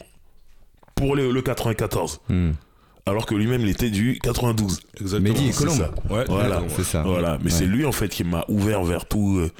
pour 0.94 1.16
le, 1.16 1.30
le 1.32 1.42
94 1.42 2.20
Hmm. 2.28 2.50
alors 3.06 3.26
que 3.26 3.34
lui-même 3.34 3.62
il 3.62 3.70
était 3.70 3.90
du 3.90 4.18
92 4.22 4.80
Exactement. 5.00 5.32
Mehdi 5.34 5.48
et 5.48 5.52
Colombe. 5.52 5.90
Ouais, 6.10 6.24
Voilà. 6.28 6.62
C'est 6.76 6.84
ça. 6.84 7.02
voilà, 7.02 7.38
mais 7.38 7.46
Ouais. 7.46 7.50
c'est 7.50 7.66
lui 7.66 7.84
en 7.86 7.92
fait 7.92 8.08
qui 8.08 8.22
m'a 8.24 8.44
ouvert 8.48 8.84
vers 8.84 9.06
tout, 9.06 9.38
euh, 9.38 9.50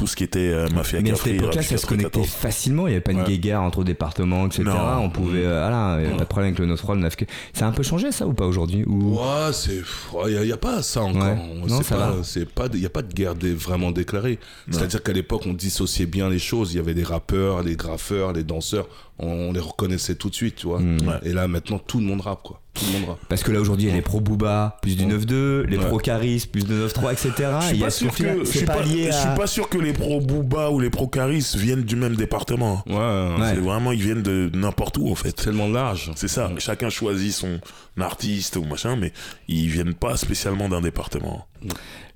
tout 0.00 0.06
ce 0.06 0.16
qui 0.16 0.24
était 0.24 0.38
euh, 0.48 0.66
Mafia 0.74 1.00
Mais 1.02 1.10
à 1.10 1.14
cette 1.14 1.26
époque-là, 1.34 1.60
Rap 1.60 1.62
ça 1.62 1.76
se 1.76 1.84
connectait 1.84 2.20
94. 2.20 2.28
facilement. 2.42 2.86
Il 2.86 2.90
n'y 2.90 2.94
avait 2.96 3.02
pas 3.02 3.12
une 3.12 3.18
Ouais. 3.20 3.26
guéguerre 3.26 3.60
entre 3.60 3.84
départements, 3.84 4.46
etc. 4.46 4.62
Non. 4.64 5.02
On 5.02 5.10
pouvait. 5.10 5.44
euh, 5.44 5.60
voilà, 5.60 5.98
il 6.00 6.04
y 6.04 6.06
avait 6.06 6.16
pas 6.16 6.22
de 6.22 6.28
problème 6.28 6.54
avec 6.54 6.58
le 6.58 6.66
9-3, 6.74 6.94
le 6.94 7.00
9 7.02 7.16
Ça 7.52 7.66
a 7.66 7.68
un 7.68 7.72
peu 7.72 7.82
changé 7.82 8.10
ça 8.10 8.26
ou 8.26 8.32
pas 8.32 8.46
aujourd'hui 8.46 8.82
ou... 8.86 9.16
Ouais, 9.18 9.52
c'est, 9.52 9.82
il 10.28 10.40
n'y 10.40 10.52
a, 10.52 10.56
pas 10.56 10.82
ça 10.82 11.02
encore. 11.02 11.22
Ouais. 11.22 11.36
On- 11.62 11.66
Non, 11.66 11.78
c'est 11.78 11.84
ça 11.84 11.96
pas, 11.96 12.10
va. 12.12 12.24
c'est 12.24 12.48
pas, 12.48 12.66
il 12.72 12.80
y 12.80 12.86
a 12.86 12.90
pas 12.90 13.02
de 13.02 13.12
guerre 13.12 13.34
vraiment 13.56 13.90
déclarée. 13.90 14.38
C'est-à-dire 14.70 15.02
qu'à 15.02 15.12
l'époque, 15.12 15.42
on 15.46 15.52
dissociait 15.52 16.06
bien 16.06 16.30
les 16.30 16.38
choses. 16.38 16.72
Il 16.72 16.76
y 16.76 16.80
avait 16.80 16.94
des 16.94 17.04
rappeurs, 17.04 17.62
les 17.62 17.76
graffeurs, 17.76 18.32
les 18.32 18.42
danseurs. 18.42 18.88
On, 19.22 19.52
les 19.52 19.60
reconnaissait 19.60 20.14
tout 20.14 20.30
de 20.30 20.34
suite, 20.34 20.56
tu 20.56 20.66
vois. 20.66 20.78
Ouais. 20.78 20.96
Et 21.24 21.32
là, 21.32 21.46
maintenant, 21.46 21.78
tout 21.78 21.98
le 21.98 22.04
monde 22.06 22.22
rappe, 22.22 22.42
quoi. 22.42 22.60
Tout 22.72 22.84
le 22.86 22.98
monde 23.00 23.08
rappe. 23.10 23.18
Parce 23.28 23.42
que 23.42 23.52
là 23.52 23.60
aujourd'hui, 23.60 23.86
il 23.86 23.88
y 23.90 23.92
a 23.92 23.96
les 23.96 24.00
Pro 24.02 24.20
Booba, 24.20 24.78
plus 24.80 24.96
du 24.96 25.04
9-2, 25.04 25.66
les 25.66 25.76
Ouais. 25.76 25.84
Pro 25.86 25.98
Caris, 25.98 26.46
plus 26.50 26.64
de 26.64 26.86
9-3, 26.88 27.12
etc. 27.12 27.32
Je 27.60 27.66
suis 27.66 27.74
Il 27.76 27.80
y 27.80 27.82
a 27.82 27.86
pas 27.86 27.90
sûr 27.90 28.14
que 28.14 28.38
je 28.40 28.44
c'est 28.44 28.58
suis 28.58 28.66
pas, 28.66 28.74
pas, 28.74 28.82
lié 28.82 29.06
je 29.08 29.12
suis 29.16 29.28
à. 29.28 29.34
pas 29.34 29.46
sûr 29.46 29.68
que 29.68 29.76
les 29.78 29.92
pro 29.92 30.20
Booba 30.20 30.70
ou 30.70 30.80
les 30.80 30.88
pro 30.90 31.06
Caris 31.08 31.54
viennent 31.56 31.82
du 31.82 31.96
même 31.96 32.16
département. 32.16 32.82
Ouais, 32.86 32.94
Ouais. 32.96 33.54
C'est 33.54 33.60
vraiment 33.60 33.92
ils 33.92 34.00
viennent 34.02 34.22
de 34.22 34.50
n'importe 34.54 34.96
où 34.98 35.10
en 35.10 35.14
fait. 35.14 35.34
c'est 35.36 35.44
tellement 35.46 35.68
large. 35.68 36.12
C'est 36.16 36.28
ça. 36.28 36.50
Chacun 36.58 36.88
choisit 36.90 37.32
son 37.32 37.58
artiste 38.00 38.56
ou 38.56 38.62
machin, 38.64 38.96
mais 38.96 39.12
ils 39.48 39.68
viennent 39.68 39.94
pas 39.94 40.16
spécialement 40.16 40.68
d'un 40.68 40.80
département. 40.80 41.46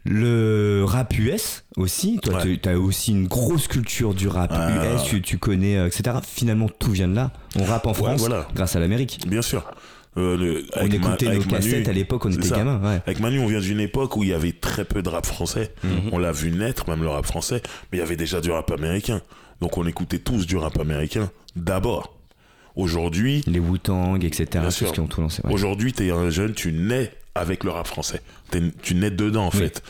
Le 0.04 0.84
rap 0.86 1.16
US 1.18 1.64
aussi, 1.76 2.18
toi 2.22 2.34
Ouais. 2.44 2.58
tu 2.62 2.68
as 2.68 2.78
aussi 2.78 3.12
une 3.12 3.26
grosse 3.26 3.68
culture 3.68 4.12
du 4.14 4.28
rap. 4.28 4.52
US, 4.52 5.02
tu, 5.04 5.22
tu 5.22 5.38
connais, 5.38 5.76
euh, 5.78 5.86
etc. 5.86 6.16
Finalement, 6.26 6.68
tout 6.68 6.90
vient 6.92 7.08
de 7.08 7.14
là. 7.14 7.30
On 7.58 7.64
rappe 7.64 7.86
en 7.86 7.94
France 7.94 8.20
voilà. 8.20 8.46
grâce 8.54 8.76
à 8.76 8.80
l'Amérique. 8.80 9.20
Bien 9.26 9.40
sûr. 9.42 9.64
Euh, 10.16 10.36
le- 10.36 10.64
On 10.76 10.80
avec 10.80 10.90
Ma- 11.00 11.08
écoutait 11.08 11.26
nos 11.26 11.32
Manu- 11.40 11.46
cassettes 11.48 11.88
à 11.88 11.92
l'époque, 11.92 12.24
on 12.26 12.30
était 12.30 12.42
ça. 12.46 12.56
gamins. 12.58 12.80
Ouais. 12.82 13.00
Avec 13.06 13.18
Manu, 13.18 13.40
on 13.40 13.46
vient 13.46 13.60
d'une 13.60 13.80
époque 13.80 14.16
où 14.16 14.22
il 14.22 14.28
y 14.28 14.32
avait 14.34 14.52
très 14.52 14.84
peu 14.84 15.02
de 15.02 15.08
rap 15.08 15.26
français. 15.26 15.72
Mhm. 15.82 16.10
On 16.12 16.18
l'a 16.18 16.30
vu 16.32 16.50
naître, 16.52 16.88
même 16.88 17.02
le 17.02 17.08
rap 17.08 17.24
français, 17.26 17.62
mais 17.90 17.98
il 17.98 18.00
y 18.00 18.04
avait 18.04 18.14
déjà 18.16 18.40
du 18.40 18.50
rap 18.50 18.70
américain. 18.70 19.22
Donc 19.60 19.76
on 19.78 19.86
écoutait 19.86 20.18
tous 20.20 20.46
du 20.46 20.56
rap 20.56 20.78
américain 20.78 21.30
d'abord. 21.56 22.14
Aujourd'hui, 22.76 23.42
Les 23.46 23.58
Wu-Tang, 23.60 24.22
etc. 24.24 24.46
Bien 24.60 24.70
sûr. 24.70 24.92
qui 24.92 25.00
ont 25.00 25.06
tout 25.06 25.20
lancé. 25.20 25.40
ouais. 25.44 25.52
aujourd'hui, 25.52 25.92
t'es 25.92 26.10
un 26.10 26.28
jeune, 26.30 26.52
tu 26.54 26.72
nais 26.72 27.10
avec 27.34 27.64
le 27.64 27.70
rap 27.70 27.86
français. 27.86 28.20
Tu 28.82 28.94
nais 28.94 29.10
dedans 29.10 29.46
en 29.46 29.50
Oui. 29.50 29.58
fait. 29.58 29.82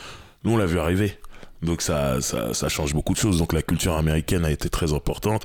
Nous, 0.45 0.53
on 0.53 0.57
l'a 0.57 0.67
vu 0.67 0.79
arriver. 0.79 1.19
Donc 1.63 1.81
ça, 1.81 2.21
ça, 2.21 2.53
ça 2.53 2.69
change 2.69 2.93
beaucoup 2.93 3.15
de 3.15 3.19
choses. 3.19 3.39
Donc 3.39 3.55
la 3.55 3.63
culture 3.63 3.97
américaine 3.97 4.45
a 4.45 4.51
été 4.51 4.69
très 4.69 4.93
importante. 4.93 5.45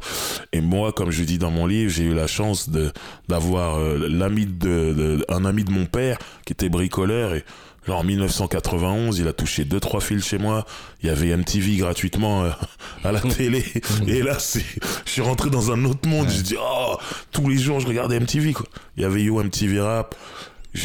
Et 0.51 0.59
moi, 0.59 0.91
comme 0.91 1.11
je 1.11 1.23
dis 1.23 1.37
dans 1.37 1.51
mon 1.51 1.65
livre, 1.65 1.89
j'ai 1.91 2.03
eu 2.03 2.13
la 2.13 2.27
chance 2.27 2.69
de 2.69 2.91
d'avoir 3.29 3.77
euh, 3.79 4.05
l'ami 4.09 4.45
de, 4.45 4.93
de- 4.93 5.25
un 5.29 5.45
ami 5.45 5.63
de 5.63 5.71
mon 5.71 5.85
père 5.85 6.17
qui 6.45 6.51
était 6.51 6.67
bricoleur 6.67 7.33
et 7.35 7.45
genre 7.87 7.99
en 7.99 8.03
1991, 8.03 9.17
il 9.19 9.27
a 9.29 9.33
touché 9.33 9.63
deux 9.63 9.79
trois 9.79 10.01
fils 10.01 10.25
chez 10.27 10.37
moi. 10.37 10.65
Il 11.01 11.07
y 11.07 11.09
avait 11.09 11.35
MTV 11.37 11.77
gratuitement 11.77 12.43
euh, 12.43 12.49
à 13.05 13.13
la 13.13 13.21
télé. 13.21 13.63
et 14.05 14.21
là, 14.21 14.37
c'est, 14.39 14.65
je 15.05 15.11
suis 15.11 15.21
rentré 15.21 15.49
dans 15.49 15.71
un 15.71 15.85
autre 15.85 16.07
monde. 16.09 16.27
Je 16.29 16.41
dis 16.41 16.55
oh, 16.61 16.97
tous 17.31 17.47
les 17.47 17.57
jours, 17.57 17.79
je 17.79 17.87
regardais 17.87 18.19
MTV 18.19 18.51
quoi. 18.51 18.65
Il 18.97 19.03
y 19.03 19.05
avait 19.05 19.23
You 19.23 19.41
MTV 19.41 19.79
Rap. 19.79 20.15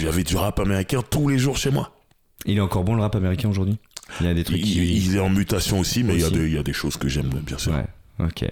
J'avais 0.02 0.22
du 0.24 0.36
rap 0.36 0.58
américain 0.60 1.00
tous 1.08 1.28
les 1.28 1.38
jours 1.38 1.56
chez 1.56 1.70
moi. 1.70 1.92
Il 2.46 2.56
est 2.58 2.60
encore 2.60 2.84
bon 2.84 2.94
le 2.94 3.02
rap 3.02 3.14
américain 3.16 3.48
aujourd'hui? 3.48 3.78
Il 4.20 4.26
y 4.26 4.28
a 4.28 4.34
des 4.34 4.44
trucs 4.44 4.58
Il, 4.58 4.64
qui. 4.64 4.96
il 5.06 5.16
est 5.16 5.20
en 5.20 5.30
mutation 5.30 5.78
aussi, 5.78 6.04
mais 6.04 6.14
il 6.14 6.20
y, 6.20 6.24
a 6.24 6.30
des, 6.30 6.46
il 6.46 6.52
y 6.52 6.58
a 6.58 6.62
des 6.62 6.72
choses 6.74 6.96
que 6.96 7.08
j'aime 7.08 7.30
bien 7.46 7.56
sûr. 7.58 7.72
Ouais. 7.72 7.86
Ok. 8.26 8.44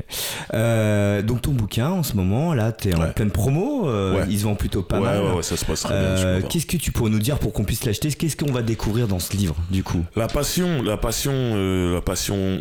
Euh, 0.54 1.22
donc 1.22 1.42
ton 1.42 1.52
bouquin 1.52 1.90
en 1.90 2.02
ce 2.02 2.14
moment, 2.16 2.52
là, 2.54 2.72
t'es 2.72 2.94
en 2.96 3.00
Ouais. 3.02 3.12
pleine 3.12 3.30
promo. 3.30 3.88
euh, 3.88 4.16
Ouais. 4.16 4.26
Il 4.28 4.38
se 4.38 4.44
vend 4.44 4.54
plutôt 4.56 4.82
pas 4.82 4.96
ouais, 4.98 5.04
mal. 5.06 5.22
ouais, 5.22 5.30
ouais, 5.36 5.42
ça 5.42 5.56
se 5.56 5.64
passe 5.64 5.82
très 5.82 5.94
bien. 5.98 6.08
Euh. 6.08 6.42
Qu'est-ce 6.48 6.66
que 6.66 6.76
tu 6.76 6.90
pourrais 6.90 7.10
nous 7.10 7.18
dire 7.20 7.38
pour 7.38 7.52
qu'on 7.52 7.64
puisse 7.64 7.84
l'acheter? 7.84 8.10
Qu'est-ce 8.10 8.36
qu'on 8.36 8.50
va 8.50 8.62
découvrir 8.62 9.06
dans 9.06 9.18
ce 9.20 9.36
livre, 9.36 9.54
du 9.70 9.84
coup? 9.84 10.04
La 10.16 10.26
passion, 10.26 10.82
la 10.82 10.96
passion, 10.96 11.32
euh, 11.34 11.94
la 11.94 12.00
passion. 12.00 12.60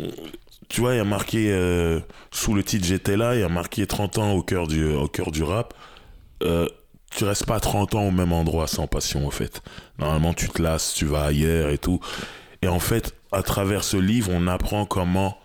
Tu 0.68 0.80
vois, 0.80 0.94
il 0.94 0.98
y 0.98 1.00
a 1.00 1.04
marqué 1.04 1.50
sous 2.30 2.54
le 2.54 2.62
titre 2.62 2.86
J'étais 2.86 3.16
là, 3.16 3.34
il 3.34 3.40
y 3.40 3.44
a 3.44 3.48
marqué 3.48 3.86
30 3.86 4.18
ans 4.18 4.32
au 4.32 4.42
cœur 4.42 4.66
du, 4.68 4.84
au 4.92 5.08
cœur 5.08 5.30
du 5.32 5.42
rap. 5.42 5.74
Tu 7.16 7.24
restes 7.24 7.44
pas 7.46 7.60
30 7.60 7.94
ans 7.94 8.04
au 8.04 8.10
même 8.10 8.32
endroit 8.32 8.66
sans 8.66 8.86
passion, 8.86 9.26
en 9.26 9.30
fait. 9.30 9.62
Normalement, 9.98 10.32
tu 10.34 10.48
te 10.48 10.62
lasses, 10.62 10.94
tu 10.94 11.04
vas 11.06 11.24
ailleurs 11.24 11.68
et 11.70 11.78
tout. 11.78 12.00
Et 12.62 12.68
en 12.68 12.78
fait, 12.80 13.14
à 13.32 13.42
travers 13.42 13.84
ce 13.84 13.96
livre, 13.96 14.30
on 14.32 14.46
apprend 14.46 14.86
comment 14.86 15.36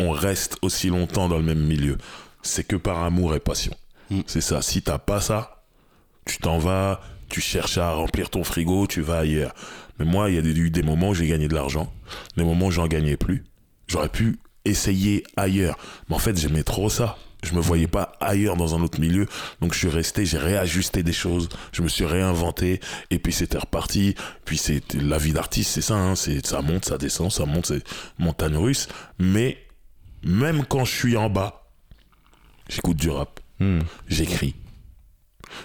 on 0.00 0.10
reste 0.10 0.56
aussi 0.62 0.88
longtemps 0.88 1.28
dans 1.28 1.36
le 1.38 1.44
même 1.44 1.60
milieu. 1.64 1.96
C'est 2.42 2.64
que 2.64 2.76
par 2.76 3.02
amour 3.04 3.34
et 3.36 3.40
passion. 3.40 3.72
Mm. 4.10 4.20
C'est 4.26 4.40
ça. 4.40 4.62
Si 4.62 4.82
t'as 4.82 4.98
pas 4.98 5.20
ça, 5.20 5.62
tu 6.24 6.38
t'en 6.38 6.58
vas, 6.58 7.00
tu 7.28 7.40
cherches 7.40 7.78
à 7.78 7.92
remplir 7.92 8.28
ton 8.30 8.42
frigo, 8.42 8.86
tu 8.88 9.00
vas 9.00 9.18
ailleurs. 9.18 9.54
Mais 9.98 10.04
moi, 10.04 10.28
il 10.28 10.34
y 10.34 10.38
a 10.38 10.42
des- 10.42 10.58
eu 10.58 10.70
des 10.70 10.82
moments 10.82 11.10
où 11.10 11.14
j'ai 11.14 11.28
gagné 11.28 11.46
de 11.46 11.54
l'argent, 11.54 11.92
des 12.36 12.42
moments 12.44 12.66
où 12.66 12.70
j'en 12.72 12.88
gagnais 12.88 13.16
plus. 13.16 13.44
J'aurais 13.86 14.08
pu 14.08 14.38
essayer 14.64 15.22
ailleurs. 15.36 15.78
Mais 16.08 16.16
en 16.16 16.18
fait, 16.18 16.36
j'aimais 16.36 16.62
trop 16.64 16.88
ça. 16.88 17.16
Je 17.42 17.54
me 17.54 17.60
voyais 17.60 17.88
pas 17.88 18.12
ailleurs 18.20 18.56
dans 18.56 18.74
un 18.74 18.82
autre 18.82 19.00
milieu. 19.00 19.26
Donc 19.60 19.74
je 19.74 19.78
suis 19.78 19.88
resté, 19.88 20.24
j'ai 20.24 20.38
réajusté 20.38 21.02
des 21.02 21.12
choses, 21.12 21.48
je 21.72 21.82
me 21.82 21.88
suis 21.88 22.04
réinventé 22.04 22.80
et 23.10 23.18
puis 23.18 23.32
c'était 23.32 23.58
reparti. 23.58 24.14
Puis 24.44 24.58
c'est 24.58 24.94
la 24.94 25.18
vie 25.18 25.32
d'artiste, 25.32 25.70
c'est 25.70 25.80
ça, 25.82 25.94
hein, 25.94 26.14
c'est 26.14 26.46
ça 26.46 26.62
monte, 26.62 26.84
ça 26.84 26.98
descend, 26.98 27.32
ça 27.32 27.44
monte, 27.44 27.66
c'est 27.66 27.84
montagne 28.18 28.56
russe. 28.56 28.88
Mais 29.18 29.58
même 30.22 30.64
quand 30.64 30.84
je 30.84 30.94
suis 30.94 31.16
en 31.16 31.28
bas, 31.30 31.66
j'écoute 32.68 32.96
du 32.96 33.10
rap, 33.10 33.40
Hmm. 33.60 33.80
j'écris, 34.08 34.56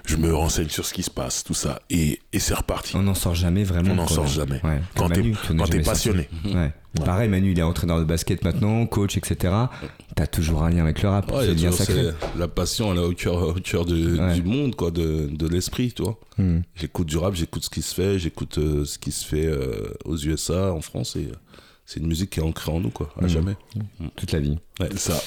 je 0.05 0.15
me 0.17 0.33
renseigne 0.33 0.69
sur 0.69 0.85
ce 0.85 0.93
qui 0.93 1.03
se 1.03 1.09
passe, 1.11 1.43
tout 1.43 1.53
ça, 1.53 1.81
et, 1.89 2.19
et 2.33 2.39
c'est 2.39 2.53
reparti. 2.53 2.95
On 2.95 3.03
n'en 3.03 3.13
sort 3.13 3.35
jamais 3.35 3.63
vraiment. 3.63 3.91
On 3.91 3.95
n'en 3.95 4.07
sort 4.07 4.27
jamais. 4.27 4.59
Ouais. 4.63 4.81
Quand 4.95 5.09
t'es 5.09 5.33
sorti. 5.33 5.79
passionné. 5.79 6.29
Ouais. 6.45 6.71
Pareil, 7.05 7.29
Manu, 7.29 7.51
il 7.51 7.59
est 7.59 7.63
entraîneur 7.63 7.99
de 7.99 8.05
basket 8.05 8.43
maintenant, 8.43 8.85
coach, 8.87 9.17
etc. 9.17 9.53
T'as 10.15 10.25
toujours 10.25 10.63
un 10.63 10.69
lien 10.71 10.81
avec 10.83 11.03
le 11.03 11.09
rap. 11.09 11.31
Ouais, 11.31 11.45
c'est 11.45 11.53
bien 11.53 11.71
sacré. 11.71 12.07
La 12.39 12.47
passion, 12.47 12.91
elle 12.91 12.97
est 12.99 13.03
au 13.03 13.13
cœur, 13.13 13.49
au 13.49 13.53
cœur 13.53 13.85
de- 13.85 14.17
Ouais. 14.17 14.33
du 14.33 14.41
monde, 14.41 14.75
quoi, 14.75 14.89
de, 14.89 15.27
de 15.31 15.47
l'esprit, 15.47 15.91
tu 15.95 16.01
vois. 16.01 16.17
Hmm. 16.39 16.61
J'écoute 16.75 17.07
du 17.07 17.17
rap, 17.17 17.35
j'écoute 17.35 17.63
ce 17.65 17.69
qui 17.69 17.83
se 17.83 17.93
fait, 17.93 18.17
j'écoute 18.17 18.57
euh, 18.57 18.83
ce 18.85 18.97
qui 18.97 19.11
se 19.11 19.23
fait 19.25 19.45
euh, 19.45 19.93
aux 20.05 20.17
USA, 20.17 20.73
en 20.73 20.81
France, 20.81 21.15
et 21.17 21.25
euh, 21.31 21.35
c'est 21.85 21.99
une 21.99 22.07
musique 22.07 22.31
qui 22.31 22.39
est 22.39 22.43
ancrée 22.43 22.71
en 22.71 22.79
nous, 22.79 22.89
quoi, 22.89 23.09
à 23.19 23.23
Mhm. 23.23 23.29
jamais. 23.29 23.55
Toute 24.15 24.31
la 24.31 24.39
vie. 24.39 24.57
C'est 24.79 24.97
ça. 24.97 25.21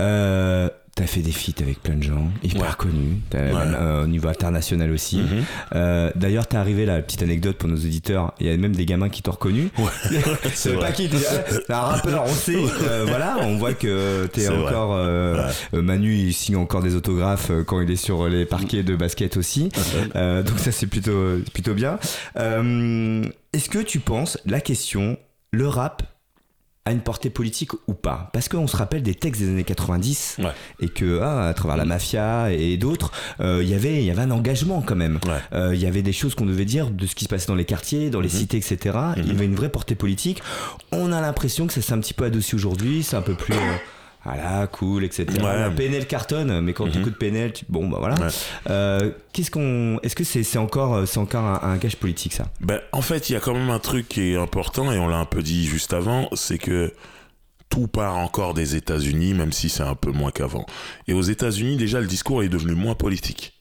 Euh, 0.00 0.68
T'as 0.94 1.06
fait 1.06 1.20
des 1.22 1.32
feats 1.32 1.62
avec 1.62 1.82
plein 1.82 1.94
de 1.94 2.02
gens, 2.02 2.28
hyper 2.42 2.60
Ouais. 2.62 2.68
connus, 2.76 3.16
Ouais. 3.32 3.50
euh, 3.54 4.04
au 4.04 4.06
niveau 4.06 4.28
international 4.28 4.90
aussi. 4.90 5.16
Mhm. 5.20 5.44
Euh, 5.74 6.10
D'ailleurs, 6.16 6.46
t'es 6.46 6.58
arrivé 6.58 6.84
là, 6.84 7.00
petite 7.00 7.22
anecdote 7.22 7.56
pour 7.56 7.70
nos 7.70 7.76
auditeurs. 7.76 8.34
Il 8.40 8.46
y 8.46 8.50
a 8.50 8.56
même 8.58 8.76
des 8.76 8.84
gamins 8.84 9.08
qui 9.08 9.22
t'ont 9.22 9.30
reconnu. 9.30 9.70
c'est 10.54 10.76
pas 10.78 10.92
qui, 10.92 11.08
t'es 11.08 11.16
t'es 11.66 11.72
un 11.72 11.80
rappeur, 11.80 12.24
on 12.26 12.34
sait. 12.34 12.56
Euh, 12.56 13.06
voilà, 13.08 13.38
on 13.40 13.56
voit 13.56 13.72
que 13.72 14.26
t'es 14.34 14.48
encore. 14.50 14.98
Manu, 15.72 16.14
il 16.14 16.34
signe 16.34 16.56
encore 16.56 16.82
des 16.82 16.94
autographes 16.94 17.50
quand 17.66 17.80
il 17.80 17.90
est 17.90 17.96
sur 17.96 18.28
les 18.28 18.44
parquets 18.44 18.82
de 18.82 18.94
basket 18.94 19.38
aussi. 19.38 19.70
Donc 20.14 20.58
ça, 20.58 20.72
c'est 20.72 20.86
plutôt 20.86 21.38
plutôt 21.54 21.72
bien. 21.72 21.98
Est-ce 22.36 23.68
que 23.70 23.78
tu 23.78 23.98
penses 24.00 24.38
la 24.44 24.60
question, 24.60 25.16
le 25.52 25.68
rap 25.68 26.02
a 26.84 26.90
une 26.90 27.00
portée 27.00 27.30
politique 27.30 27.70
ou 27.86 27.94
pas 27.94 28.30
Parce 28.32 28.48
qu'on 28.48 28.66
se 28.66 28.76
rappelle 28.76 29.02
des 29.04 29.14
textes 29.14 29.40
des 29.40 29.48
années 29.48 29.62
90 29.62 30.36
Ouais. 30.40 30.50
et 30.80 30.88
que 30.88 31.20
ah, 31.22 31.46
à 31.46 31.54
travers 31.54 31.76
la 31.76 31.84
mafia 31.84 32.50
et 32.52 32.76
d'autres, 32.76 33.12
euh, 33.40 33.60
il 33.62 33.68
y 33.68 33.74
avait 33.74 33.98
il 33.98 34.04
y 34.04 34.10
avait 34.10 34.22
un 34.22 34.30
engagement 34.32 34.82
quand 34.84 34.96
même. 34.96 35.20
Ouais. 35.24 35.32
Euh, 35.52 35.74
Il 35.76 35.80
y 35.80 35.86
avait 35.86 36.02
des 36.02 36.12
choses 36.12 36.34
qu'on 36.34 36.46
devait 36.46 36.64
dire 36.64 36.90
de 36.90 37.06
ce 37.06 37.14
qui 37.14 37.24
se 37.24 37.28
passait 37.28 37.46
dans 37.46 37.54
les 37.54 37.64
quartiers, 37.64 38.10
dans 38.10 38.20
les 38.20 38.28
Mhm. 38.28 38.34
cités, 38.34 38.56
etc. 38.56 38.98
Il 39.16 39.28
y 39.28 39.30
avait 39.30 39.44
une 39.44 39.54
vraie 39.54 39.68
portée 39.68 39.94
politique. 39.94 40.42
On 40.90 41.12
a 41.12 41.20
l'impression 41.20 41.66
que 41.68 41.72
ça 41.72 41.80
s'est 41.82 41.92
un 41.92 42.00
petit 42.00 42.14
peu 42.14 42.24
adouci 42.24 42.54
aujourd'hui. 42.56 43.02
C'est 43.04 43.16
un 43.16 43.22
peu 43.22 43.34
plus 43.34 43.54
euh, 43.54 43.76
voilà 44.24 44.66
cool, 44.68 45.04
etc. 45.04 45.26
Ouais. 45.42 45.70
PNL 45.74 46.06
cartonne, 46.06 46.60
mais 46.60 46.72
quand 46.72 46.86
Mhm. 46.86 46.92
tu 46.92 46.98
écoutes 47.00 47.16
PNL, 47.18 47.52
tu... 47.52 47.64
bon 47.68 47.88
bah 47.88 47.96
voilà. 48.00 48.16
Ouais. 48.16 48.28
Euh, 48.70 49.10
Qu'est-ce 49.32 49.50
qu'on, 49.50 49.98
est-ce 50.02 50.14
que 50.14 50.24
c'est 50.24 50.58
encore 50.58 50.94
euh, 50.94 51.06
c'est 51.06 51.18
encore 51.18 51.44
un, 51.44 51.60
un 51.72 51.76
gage 51.76 51.96
politique 51.96 52.32
ça? 52.34 52.44
Ben, 52.60 52.80
en 52.92 53.02
fait, 53.02 53.30
il 53.30 53.32
y 53.32 53.36
a 53.36 53.40
quand 53.40 53.54
même 53.54 53.70
un 53.70 53.78
truc 53.78 54.08
qui 54.08 54.32
est 54.32 54.36
important, 54.36 54.92
et 54.92 54.98
on 54.98 55.08
l'a 55.08 55.16
un 55.16 55.24
peu 55.24 55.42
dit 55.42 55.66
juste 55.66 55.92
avant, 55.92 56.28
c'est 56.34 56.58
que 56.58 56.92
tout 57.68 57.88
part 57.88 58.16
encore 58.18 58.52
des 58.54 58.76
États-Unis, 58.76 59.32
même 59.34 59.50
si 59.52 59.68
c'est 59.70 59.82
un 59.82 59.94
peu 59.94 60.10
moins 60.12 60.30
qu'avant. 60.30 60.66
Et 61.08 61.14
aux 61.14 61.22
États-Unis, 61.22 61.76
déjà, 61.76 62.00
le 62.00 62.06
discours 62.06 62.42
est 62.42 62.48
devenu 62.50 62.74
moins 62.74 62.94
politique. 62.94 63.54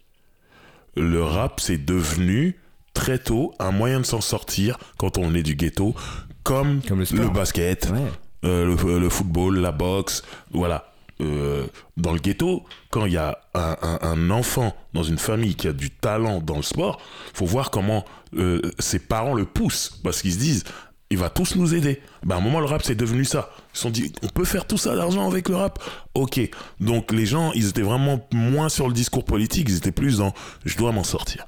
Le 0.98 1.24
rap, 1.24 1.62
c'est 1.62 1.78
devenu 1.84 2.58
très 2.94 3.18
tôt 3.18 3.54
un 3.60 3.72
moyen 3.72 4.02
de 4.02 4.06
s'en 4.06 4.20
sortir 4.20 4.78
quand 4.98 5.18
on 5.18 5.34
est 5.34 5.44
du 5.44 5.56
ghetto, 5.56 5.96
comme, 6.44 6.82
Comme 6.86 7.00
le 7.00 7.30
basket, 7.30 7.90
Ouais. 7.92 8.00
Euh, 8.44 8.66
le, 8.66 9.00
le 9.00 9.10
football, 9.10 9.60
la 9.60 9.72
boxe, 9.72 10.24
voilà. 10.52 10.92
Euh, 11.22 11.68
dans 11.98 12.14
le 12.14 12.20
ghetto, 12.20 12.64
quand 12.90 13.06
il 13.06 13.14
y 13.14 13.18
a 13.18 13.38
un, 13.54 14.30
enfant 14.32 14.76
dans 14.94 15.04
une 15.04 15.20
famille 15.20 15.54
qui 15.54 15.68
a 15.68 15.74
du 15.74 15.92
talent 15.92 16.42
dans 16.42 16.56
le 16.56 16.64
sport, 16.64 17.00
faut 17.34 17.46
voir 17.46 17.70
comment 17.70 18.06
euh, 18.36 18.60
ses 18.80 18.98
parents 18.98 19.36
le 19.36 19.46
poussent 19.46 20.00
parce 20.04 20.22
qu'ils 20.22 20.34
se 20.34 20.40
disent 20.40 20.64
il 21.12 21.18
va 21.18 21.30
tous 21.30 21.58
nous 21.58 21.76
aider. 21.76 22.02
Ben, 22.24 22.36
à 22.36 22.38
un 22.38 22.42
moment, 22.42 22.62
le 22.62 22.66
rap, 22.66 22.82
c'est 22.84 22.96
devenu 22.96 23.26
ça. 23.26 23.50
Ils 23.74 23.78
se 23.78 23.82
sont 23.82 23.90
dit, 23.90 24.14
on 24.24 24.30
peut 24.30 24.46
faire 24.46 24.66
tout 24.66 24.78
ça 24.78 24.96
d'argent 24.96 25.30
avec 25.30 25.50
le 25.50 25.58
rap 25.58 25.78
Ok. 26.14 26.40
Donc, 26.80 27.12
les 27.12 27.26
gens, 27.26 27.52
ils 27.52 27.68
étaient 27.68 27.82
vraiment 27.82 28.26
moins 28.32 28.70
sur 28.70 28.88
le 28.88 28.94
discours 28.94 29.26
politique, 29.26 29.68
ils 29.70 29.76
étaient 29.76 29.92
plus 29.92 30.20
dans 30.20 30.34
je 30.64 30.78
dois 30.78 30.94
m'en 30.94 31.04
sortir. 31.04 31.46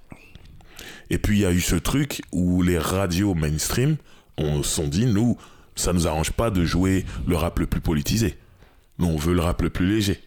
Et 1.09 1.17
puis, 1.17 1.37
il 1.37 1.41
y 1.43 1.45
a 1.45 1.51
eu 1.51 1.61
ce 1.61 1.77
truc 1.77 2.21
où 2.33 2.61
les 2.61 2.77
radios 2.77 3.35
mainstream 3.35 3.95
on 4.37 4.63
se 4.63 4.69
sont 4.69 4.87
dit, 4.87 5.05
nous, 5.05 5.37
ça 5.75 5.93
nous 5.93 6.07
arrange 6.07 6.31
pas 6.31 6.49
de 6.49 6.63
jouer 6.65 7.05
le 7.27 7.35
rap 7.35 7.59
le 7.59 7.65
plus 7.67 7.81
politisé. 7.81 8.37
Nous, 8.99 9.07
on 9.07 9.17
veut 9.17 9.33
le 9.33 9.41
rap 9.41 9.61
le 9.61 9.69
plus 9.69 9.87
léger. 9.87 10.21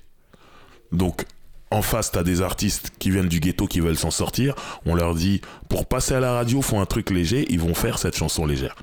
Donc, 0.93 1.25
en 1.71 1.83
face, 1.83 2.11
t'as 2.13 2.23
des 2.23 2.43
artistes 2.43 2.93
qui 2.99 3.11
viennent 3.11 3.29
du 3.29 3.41
ghetto 3.41 3.67
qui 3.67 3.81
veulent 3.81 3.99
s'en 3.99 4.11
sortir. 4.11 4.55
On 4.85 4.95
leur 4.95 5.15
dit, 5.15 5.41
pour 5.69 5.87
passer 5.87 6.15
à 6.15 6.21
la 6.21 6.33
radio, 6.33 6.63
faut 6.63 6.79
un 6.79 6.87
truc 6.87 7.11
léger. 7.11 7.45
Ils 7.51 7.61
vont 7.61 7.75
faire 7.75 7.99
cette 7.99 8.17
chanson 8.17 8.47
légère. 8.47 8.77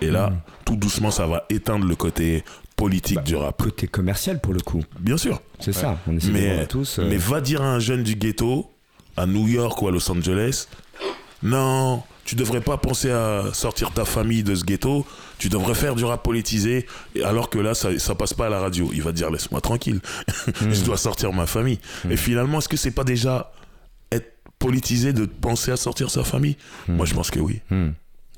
Et 0.00 0.10
là, 0.10 0.32
tout 0.64 0.76
doucement, 0.76 1.10
ça 1.10 1.26
va 1.26 1.44
éteindre 1.50 1.86
le 1.86 1.94
côté 1.96 2.44
politique 2.76 3.22
du 3.22 3.36
rap. 3.36 3.62
Côté 3.62 3.86
commercial 3.86 4.40
pour 4.40 4.52
le 4.54 4.60
coup. 4.60 4.82
Bien 5.00 5.16
sûr. 5.16 5.40
C'est 5.60 5.72
ça. 5.72 5.98
On 6.06 6.16
essaie 6.16 6.28
de 6.28 6.32
Mais, 6.32 6.48
voir 6.50 6.60
à 6.62 6.66
tous. 6.66 6.98
euh, 6.98 7.06
mais 7.08 7.16
va 7.16 7.40
dire 7.40 7.62
à 7.62 7.66
un 7.74 7.78
jeune 7.78 8.02
du 8.02 8.14
ghetto, 8.16 8.70
à 9.16 9.24
New 9.26 9.48
York 9.48 9.80
ou 9.80 9.88
à 9.88 9.90
Los 9.90 10.10
Angeles, 10.10 10.68
non, 11.42 12.02
tu 12.26 12.34
devrais 12.34 12.60
pas 12.60 12.76
penser 12.76 13.10
à 13.10 13.44
sortir 13.52 13.92
ta 13.92 14.04
famille 14.04 14.42
de 14.42 14.54
ce 14.54 14.64
ghetto, 14.64 15.06
tu 15.38 15.48
devrais 15.48 15.74
faire 15.74 15.94
du 15.94 16.04
rap 16.04 16.22
politisé, 16.22 16.86
et 17.14 17.22
alors 17.22 17.48
que 17.48 17.58
là, 17.58 17.74
ça, 17.74 17.96
ça 17.98 18.14
passe 18.16 18.34
pas 18.34 18.46
à 18.46 18.50
la 18.50 18.58
radio. 18.58 18.90
Il 18.92 19.02
va 19.02 19.12
dire, 19.12 19.30
laisse-moi 19.30 19.60
tranquille, 19.60 20.00
je 20.60 20.84
dois 20.84 20.96
sortir 20.96 21.32
ma 21.32 21.46
famille. 21.46 21.78
Et 22.10 22.16
finalement, 22.16 22.58
est-ce 22.58 22.68
que 22.68 22.76
c'est 22.76 22.90
pas 22.90 23.04
déjà 23.04 23.52
être 24.10 24.34
politisé 24.58 25.12
de 25.12 25.24
penser 25.24 25.70
à 25.70 25.76
sortir 25.76 26.10
sa 26.10 26.24
famille? 26.24 26.56
Moi, 26.88 27.06
je 27.06 27.14
pense 27.14 27.30
que 27.30 27.38
oui. 27.38 27.60
hmm. 27.70 27.90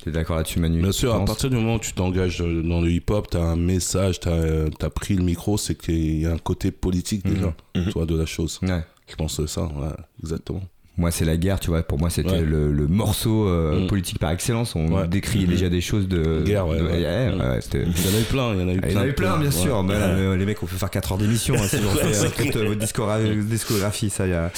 T'es 0.04 0.12
d'accord 0.12 0.36
là-dessus, 0.36 0.60
Manu? 0.60 0.80
Bien 0.80 0.90
tu 0.90 0.98
sûr, 0.98 1.14
à 1.14 1.24
partir 1.24 1.50
du 1.50 1.56
moment 1.56 1.74
où 1.74 1.80
tu 1.80 1.92
t'engages 1.92 2.40
euh, 2.40 2.62
dans 2.62 2.80
le 2.80 2.90
hip-hop, 2.90 3.30
tu 3.30 3.36
as 3.36 3.42
un 3.42 3.56
message, 3.56 4.20
tu 4.20 4.28
as, 4.28 4.90
pris 4.90 5.14
le 5.14 5.24
micro, 5.24 5.58
c'est 5.58 5.74
qu'il 5.74 6.20
y 6.20 6.26
a 6.26 6.32
un 6.32 6.38
côté 6.38 6.70
politique 6.70 7.26
déjà, 7.26 7.54
toi, 7.90 8.06
de 8.06 8.16
la 8.16 8.26
chose. 8.26 8.60
Ouais. 8.62 8.84
Je 9.08 9.16
pense 9.16 9.38
que 9.38 9.46
ça, 9.46 9.62
ouais, 9.62 9.88
exactement. 10.22 10.62
Moi, 10.98 11.10
c'est 11.12 11.24
la 11.24 11.36
guerre, 11.36 11.60
tu 11.60 11.70
vois. 11.70 11.82
Pour 11.82 11.98
moi, 11.98 12.10
c'était 12.10 12.28
Ouais. 12.30 12.40
le, 12.40 12.72
le 12.72 12.86
morceau 12.88 13.46
euh, 13.48 13.84
Mm. 13.84 13.86
politique 13.86 14.18
par 14.18 14.30
excellence. 14.32 14.74
On 14.74 14.88
Ouais. 14.92 15.06
décrit 15.08 15.40
Mhm. 15.40 15.46
déjà 15.46 15.68
des 15.68 15.80
choses 15.80 16.08
de. 16.08 16.42
Guerre, 16.44 16.66
ouais, 16.66 16.78
de- 16.78 16.82
ouais. 16.82 16.90
ouais, 16.90 17.30
Mm. 17.30 17.32
Il 17.34 17.40
y 17.40 18.14
en 18.14 18.18
a 18.18 18.20
eu 18.20 18.24
plein, 18.28 18.54
il 18.54 18.60
y 18.60 18.64
en 18.64 18.68
a 18.68 18.72
eu 18.72 18.80
plein. 18.80 18.88
Il 18.90 18.94
y 18.94 18.98
en 18.98 19.00
a 19.02 19.06
eu 19.06 19.12
plein, 19.14 19.36
bien 19.38 19.50
sûr. 19.52 19.82
Mais 19.84 19.94
là, 19.94 20.06
euh, 20.08 20.36
les 20.36 20.44
mecs, 20.44 20.62
on 20.62 20.66
peut 20.66 20.76
faire 20.76 20.90
4 20.90 21.12
heures 21.12 21.18
d'émission 21.18 21.54
hein, 21.54 21.66
si 21.68 21.76
on 21.76 21.78
Ouais, 21.96 22.02
fait 22.08 22.14
c'est 22.14 22.26
toute 22.26 22.50
clair. 22.50 22.56
euh, 22.64 22.66
votre 22.68 22.80
discogra- 22.80 23.42
discographie. 23.44 24.10
Ça, 24.10 24.26
y 24.26 24.32
a... 24.32 24.50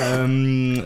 Euh, 0.00 0.76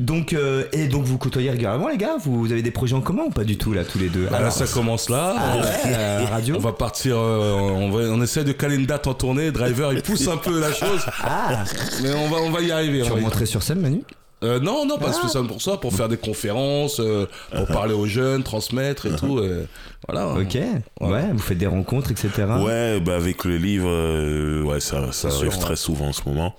donc, 0.00 0.32
euh, 0.32 0.64
et 0.72 0.86
donc, 0.86 1.04
vous 1.04 1.18
côtoyez 1.18 1.50
régulièrement, 1.50 1.88
les 1.88 1.96
gars? 1.96 2.16
Vous, 2.20 2.50
avez 2.52 2.62
des 2.62 2.70
projets 2.70 2.94
en 2.94 3.00
commun 3.00 3.24
ou 3.26 3.30
pas 3.30 3.44
du 3.44 3.58
tout, 3.58 3.72
là, 3.72 3.84
tous 3.84 3.98
les 3.98 4.08
deux? 4.08 4.24
Bah, 4.24 4.30
là, 4.32 4.36
Alors, 4.38 4.52
ça 4.52 4.66
commence 4.66 5.08
là. 5.08 5.34
ah 5.38 5.56
ouais, 5.56 6.24
radio? 6.30 6.56
On 6.56 6.60
va 6.60 6.72
partir, 6.72 7.16
euh, 7.16 7.52
on, 7.52 7.90
va, 7.90 8.02
on 8.12 8.20
essaie 8.22 8.44
de 8.44 8.52
caler 8.52 8.76
une 8.76 8.86
date 8.86 9.06
en 9.06 9.14
tournée. 9.14 9.50
Driver, 9.52 9.92
il 9.92 10.02
pousse 10.02 10.26
un 10.28 10.36
peu 10.36 10.60
la 10.60 10.72
chose, 10.72 11.04
Ah 11.22 11.64
mais 12.02 12.12
on 12.12 12.28
va, 12.28 12.36
on 12.38 12.50
va 12.50 12.60
y 12.60 12.70
arriver. 12.72 12.98
Tu 13.02 13.06
on 13.06 13.08
va 13.08 13.14
y- 13.14 13.18
remonterais 13.18 13.46
sur 13.46 13.62
scène, 13.62 13.80
Manu? 13.80 14.02
Euh, 14.44 14.60
non, 14.60 14.86
non, 14.86 14.98
pas 14.98 15.12
spécialement 15.12 15.48
pour 15.48 15.60
ça, 15.62 15.76
pour 15.78 15.92
faire 15.92 16.08
des 16.08 16.16
conférences, 16.16 17.00
euh, 17.00 17.26
pour 17.56 17.66
parler 17.66 17.92
aux 17.94 18.06
jeunes, 18.06 18.44
transmettre 18.44 19.06
et 19.06 19.16
tout. 19.16 19.38
euh, 19.38 19.66
voilà. 20.08 20.28
Ok. 20.28 20.56
Ouais, 21.00 21.24
vous 21.32 21.38
faites 21.40 21.58
des 21.58 21.66
rencontres, 21.66 22.12
etc. 22.12 22.30
Ouais, 22.60 23.00
bah 23.00 23.16
avec 23.16 23.44
le 23.44 23.56
livre, 23.56 23.88
euh, 23.90 24.62
ouais, 24.62 24.78
ça, 24.80 25.10
ça 25.12 25.28
arrive 25.28 25.50
sûr, 25.50 25.58
très 25.58 25.70
ouais. 25.70 25.76
souvent 25.76 26.06
en 26.08 26.12
ce 26.12 26.22
moment. 26.26 26.54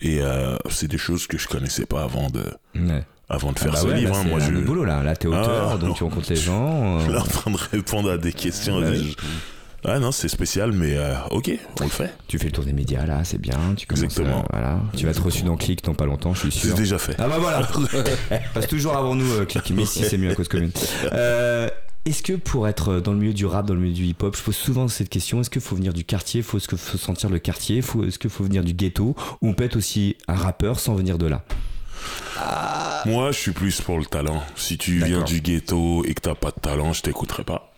Et 0.00 0.20
euh, 0.20 0.56
c'est 0.68 0.88
des 0.88 0.98
choses 0.98 1.28
que 1.28 1.38
je 1.38 1.46
connaissais 1.46 1.86
pas 1.86 2.02
avant 2.02 2.28
de, 2.28 2.42
Ouais. 2.74 3.04
avant 3.28 3.52
de 3.52 3.56
Ah 3.60 3.62
faire 3.62 3.72
bah 3.72 3.78
ce 3.78 3.86
ouais, 3.86 3.94
livre. 3.98 4.10
là, 4.12 4.18
hein. 4.18 4.22
c'est 4.24 4.28
Moi, 4.30 4.40
un 4.42 4.44
je, 4.46 4.52
boulot 4.60 4.84
là. 4.84 5.02
Là, 5.04 5.14
t'es 5.14 5.28
auteur, 5.28 5.70
Ah, 5.74 5.76
donc 5.76 5.90
non. 5.90 5.94
tu 5.94 6.02
rencontres 6.02 6.30
les 6.30 6.34
gens. 6.36 6.98
je 6.98 7.04
suis 7.04 7.12
euh, 7.12 7.14
là 7.14 7.20
en 7.22 7.26
train 7.26 7.50
de 7.52 7.58
répondre 7.70 8.10
à 8.10 8.18
des 8.18 8.32
questions. 8.32 8.80
Bah 8.80 8.90
des-. 8.90 9.14
Ouais, 9.84 9.98
non, 9.98 10.12
c'est 10.12 10.28
spécial, 10.28 10.70
mais 10.72 10.96
euh, 10.96 11.14
ok, 11.32 11.50
on 11.80 11.84
le 11.84 11.90
fait. 11.90 12.14
Tu 12.28 12.38
fais 12.38 12.46
le 12.46 12.52
tour 12.52 12.64
des 12.64 12.72
médias 12.72 13.04
là, 13.04 13.24
c'est 13.24 13.40
bien. 13.40 13.58
Tu 13.76 13.84
Exactement. 13.90 14.38
euh, 14.40 14.42
voilà. 14.50 14.80
Tu 14.96 15.04
vas 15.04 15.10
être 15.10 15.22
reçu 15.24 15.42
dans 15.42 15.56
Click 15.56 15.82
dans 15.84 15.94
pas 15.94 16.06
longtemps, 16.06 16.34
je 16.34 16.40
suis 16.48 16.52
C'est 16.52 16.68
sûr. 16.68 16.76
déjà 16.76 16.98
fait. 16.98 17.16
Ah 17.18 17.26
bah 17.28 17.38
voilà. 17.40 17.66
Passe 18.54 18.68
toujours 18.68 18.96
avant 18.96 19.16
nous, 19.16 19.28
euh, 19.32 19.44
Click. 19.44 19.72
Mais 19.74 19.84
si 19.84 20.04
c'est 20.04 20.18
mieux 20.18 20.30
à 20.30 20.34
cause 20.36 20.46
commune. 20.46 20.70
Euh, 21.12 21.68
est-ce 22.04 22.22
que 22.22 22.32
pour 22.34 22.68
être 22.68 23.00
dans 23.00 23.12
le 23.12 23.18
milieu 23.18 23.32
du 23.32 23.44
rap, 23.44 23.66
dans 23.66 23.74
le 23.74 23.80
milieu 23.80 23.94
du 23.94 24.04
hip-hop, 24.04 24.36
je 24.36 24.42
pose 24.42 24.56
souvent 24.56 24.86
cette 24.86 25.08
question 25.08 25.40
est-ce 25.40 25.50
qu'il 25.50 25.60
faut 25.62 25.74
venir 25.76 25.92
du 25.92 26.04
quartier 26.04 26.42
faut, 26.42 26.58
Est-ce 26.58 26.68
qu'il 26.68 26.78
faut 26.78 26.98
sentir 26.98 27.28
le 27.28 27.40
quartier 27.40 27.82
faut, 27.82 28.04
Est-ce 28.04 28.18
qu'il 28.20 28.30
faut 28.30 28.44
venir 28.44 28.62
du 28.62 28.74
ghetto 28.74 29.16
Ou 29.40 29.48
on 29.48 29.54
peut 29.54 29.64
être 29.64 29.76
aussi 29.76 30.16
un 30.28 30.34
rappeur 30.34 30.78
sans 30.78 30.94
venir 30.94 31.18
de 31.18 31.26
là? 31.26 31.42
Moi, 33.04 33.32
je 33.32 33.38
suis 33.38 33.52
plus 33.52 33.80
pour 33.80 33.98
le 33.98 34.04
talent. 34.06 34.42
Si 34.54 34.78
tu 34.78 35.04
viens 35.04 35.22
du 35.22 35.40
ghetto 35.40 36.04
et 36.04 36.14
que 36.14 36.20
t'as 36.20 36.34
pas 36.36 36.50
de 36.50 36.60
talent, 36.60 36.92
je 36.92 37.02
t'écouterai 37.02 37.42
pas. 37.44 37.71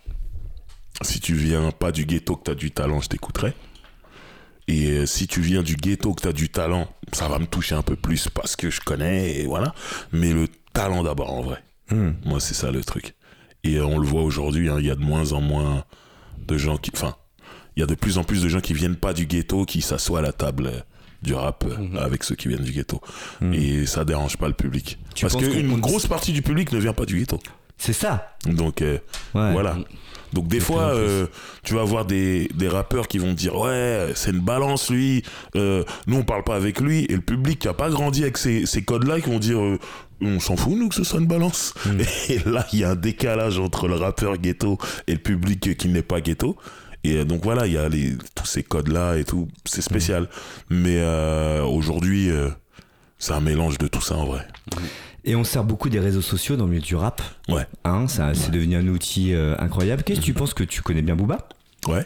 Si 1.01 1.19
tu 1.19 1.33
viens 1.35 1.71
pas 1.71 1.91
du 1.91 2.05
ghetto 2.05 2.35
que 2.35 2.43
t'as 2.43 2.55
du 2.55 2.71
talent, 2.71 3.01
je 3.01 3.09
t'écouterai. 3.09 3.53
Et 4.67 4.89
euh, 4.91 5.05
si 5.05 5.27
tu 5.27 5.41
viens 5.41 5.61
du 5.61 5.75
ghetto 5.75 6.13
que 6.13 6.21
t'as 6.23 6.31
du 6.33 6.49
talent, 6.49 6.87
ça 7.13 7.27
va 7.27 7.37
me 7.37 7.45
toucher 7.45 7.75
un 7.75 7.81
peu 7.83 7.95
plus 7.95 8.29
parce 8.29 8.55
que 8.55 8.69
je 8.69 8.81
connais 8.81 9.39
et 9.39 9.45
voilà. 9.45 9.73
Mais 10.11 10.33
le 10.33 10.47
talent 10.73 11.03
d'abord 11.03 11.31
en 11.33 11.41
vrai. 11.41 11.63
Hmm. 11.91 12.11
Moi, 12.25 12.39
c'est 12.39 12.55
ça 12.55 12.71
le 12.71 12.83
truc. 12.83 13.13
Et 13.63 13.75
euh, 13.75 13.85
on 13.85 13.99
le 13.99 14.07
voit 14.07 14.23
aujourd'hui, 14.23 14.69
hein, 14.69 14.77
il 14.79 14.85
y 14.85 14.91
a 14.91 14.95
de 14.95 15.01
moins 15.03 15.33
en 15.33 15.41
moins 15.41 15.83
de 16.47 16.57
gens 16.57 16.77
qui. 16.77 16.91
Enfin, 16.95 17.15
il 17.75 17.81
y 17.81 17.83
a 17.83 17.85
de 17.87 17.93
plus 17.95 18.17
en 18.17 18.23
plus 18.23 18.41
de 18.41 18.49
gens 18.49 18.61
qui 18.61 18.73
viennent 18.73 18.95
pas 18.95 19.13
du 19.13 19.25
ghetto 19.27 19.65
qui 19.65 19.81
s'assoient 19.81 20.19
à 20.19 20.21
la 20.23 20.31
table 20.33 20.67
euh, 20.67 20.79
du 21.21 21.33
rap 21.33 21.63
Mhm. 21.65 21.97
avec 21.97 22.23
ceux 22.23 22.35
qui 22.35 22.47
viennent 22.47 22.63
du 22.63 22.71
ghetto. 22.71 23.01
Mhm. 23.41 23.53
Et 23.53 23.85
ça 23.85 24.03
dérange 24.05 24.37
pas 24.37 24.47
le 24.47 24.53
public. 24.53 24.97
Tu 25.13 25.25
Parce 25.25 25.35
qu'une 25.35 25.79
grosse 25.79 26.07
partie 26.07 26.31
du 26.33 26.41
public 26.41 26.71
ne 26.71 26.79
vient 26.79 26.93
pas 26.93 27.05
du 27.05 27.19
ghetto. 27.19 27.39
C'est 27.77 27.93
ça. 27.93 28.35
Donc 28.45 28.79
Ouais. 28.81 28.97
voilà. 29.33 29.77
Donc 30.33 30.47
des 30.47 30.59
De 30.59 30.63
fois, 30.63 30.93
euh, 30.93 31.27
tu 31.63 31.73
vas 31.73 31.83
voir 31.83 32.05
des, 32.05 32.49
des 32.53 32.67
rappeurs 32.67 33.07
qui 33.07 33.17
vont 33.17 33.33
dire 33.33 33.55
ouais, 33.57 34.11
c'est 34.15 34.31
une 34.31 34.39
balance 34.39 34.89
lui. 34.89 35.23
Euh, 35.55 35.83
nous 36.07 36.17
on 36.17 36.23
parle 36.23 36.43
pas 36.43 36.55
avec 36.55 36.79
lui 36.79 37.05
et 37.05 37.15
le 37.15 37.21
public 37.21 37.59
qui 37.59 37.67
a 37.67 37.73
pas 37.73 37.89
grandi 37.89 38.23
avec 38.23 38.37
ces, 38.37 38.65
ces 38.65 38.83
codes-là 38.83 39.21
qui 39.21 39.29
vont 39.29 39.39
dire 39.39 39.59
euh, 39.59 39.79
on 40.21 40.39
s'en 40.39 40.55
fout 40.55 40.73
nous 40.77 40.89
que 40.89 40.95
ce 40.95 41.03
soit 41.03 41.19
une 41.19 41.27
balance. 41.27 41.73
Mm. 41.85 41.99
Et 42.29 42.39
là 42.49 42.65
il 42.73 42.79
y 42.79 42.83
a 42.83 42.91
un 42.91 42.95
décalage 42.95 43.59
entre 43.59 43.87
le 43.87 43.95
rappeur 43.95 44.37
ghetto 44.37 44.77
et 45.07 45.13
le 45.13 45.19
public 45.19 45.77
qui 45.77 45.87
n'est 45.87 46.01
pas 46.01 46.21
ghetto. 46.21 46.57
Et 47.05 47.17
euh, 47.17 47.25
donc 47.25 47.43
voilà, 47.43 47.67
il 47.67 47.73
y 47.73 47.77
a 47.77 47.87
les, 47.87 48.13
tous 48.33 48.45
ces 48.45 48.63
codes-là 48.63 49.17
et 49.17 49.23
tout, 49.23 49.47
c'est 49.65 49.81
spécial. 49.81 50.27
Mais 50.69 50.97
euh, 50.99 51.63
aujourd'hui, 51.63 52.31
euh, 52.31 52.49
c'est 53.25 53.33
un 53.33 53.39
mélange 53.41 53.79
de 53.79 53.87
tout 53.87 54.01
ça 54.01 54.15
en 54.17 54.25
vrai. 54.25 54.47
Et 55.23 55.35
on 55.35 55.43
sert 55.43 55.63
beaucoup 55.63 55.89
des 55.89 55.99
réseaux 55.99 56.21
sociaux 56.21 56.55
dans 56.57 56.65
le 56.65 56.69
milieu 56.71 56.83
du 56.83 56.95
rap. 56.95 57.23
Ouais. 57.49 57.65
Hein, 57.83 58.07
ça, 58.07 58.35
c'est 58.35 58.51
devenu 58.51 58.75
un 58.75 58.87
outil 58.87 59.33
euh, 59.33 59.55
incroyable. 59.57 60.03
Qu'est-ce 60.03 60.19
que 60.19 60.25
tu 60.25 60.33
penses 60.35 60.53
que 60.53 60.63
tu 60.63 60.83
connais 60.83 61.01
bien 61.01 61.15
Booba? 61.15 61.39
Ouais, 61.87 62.05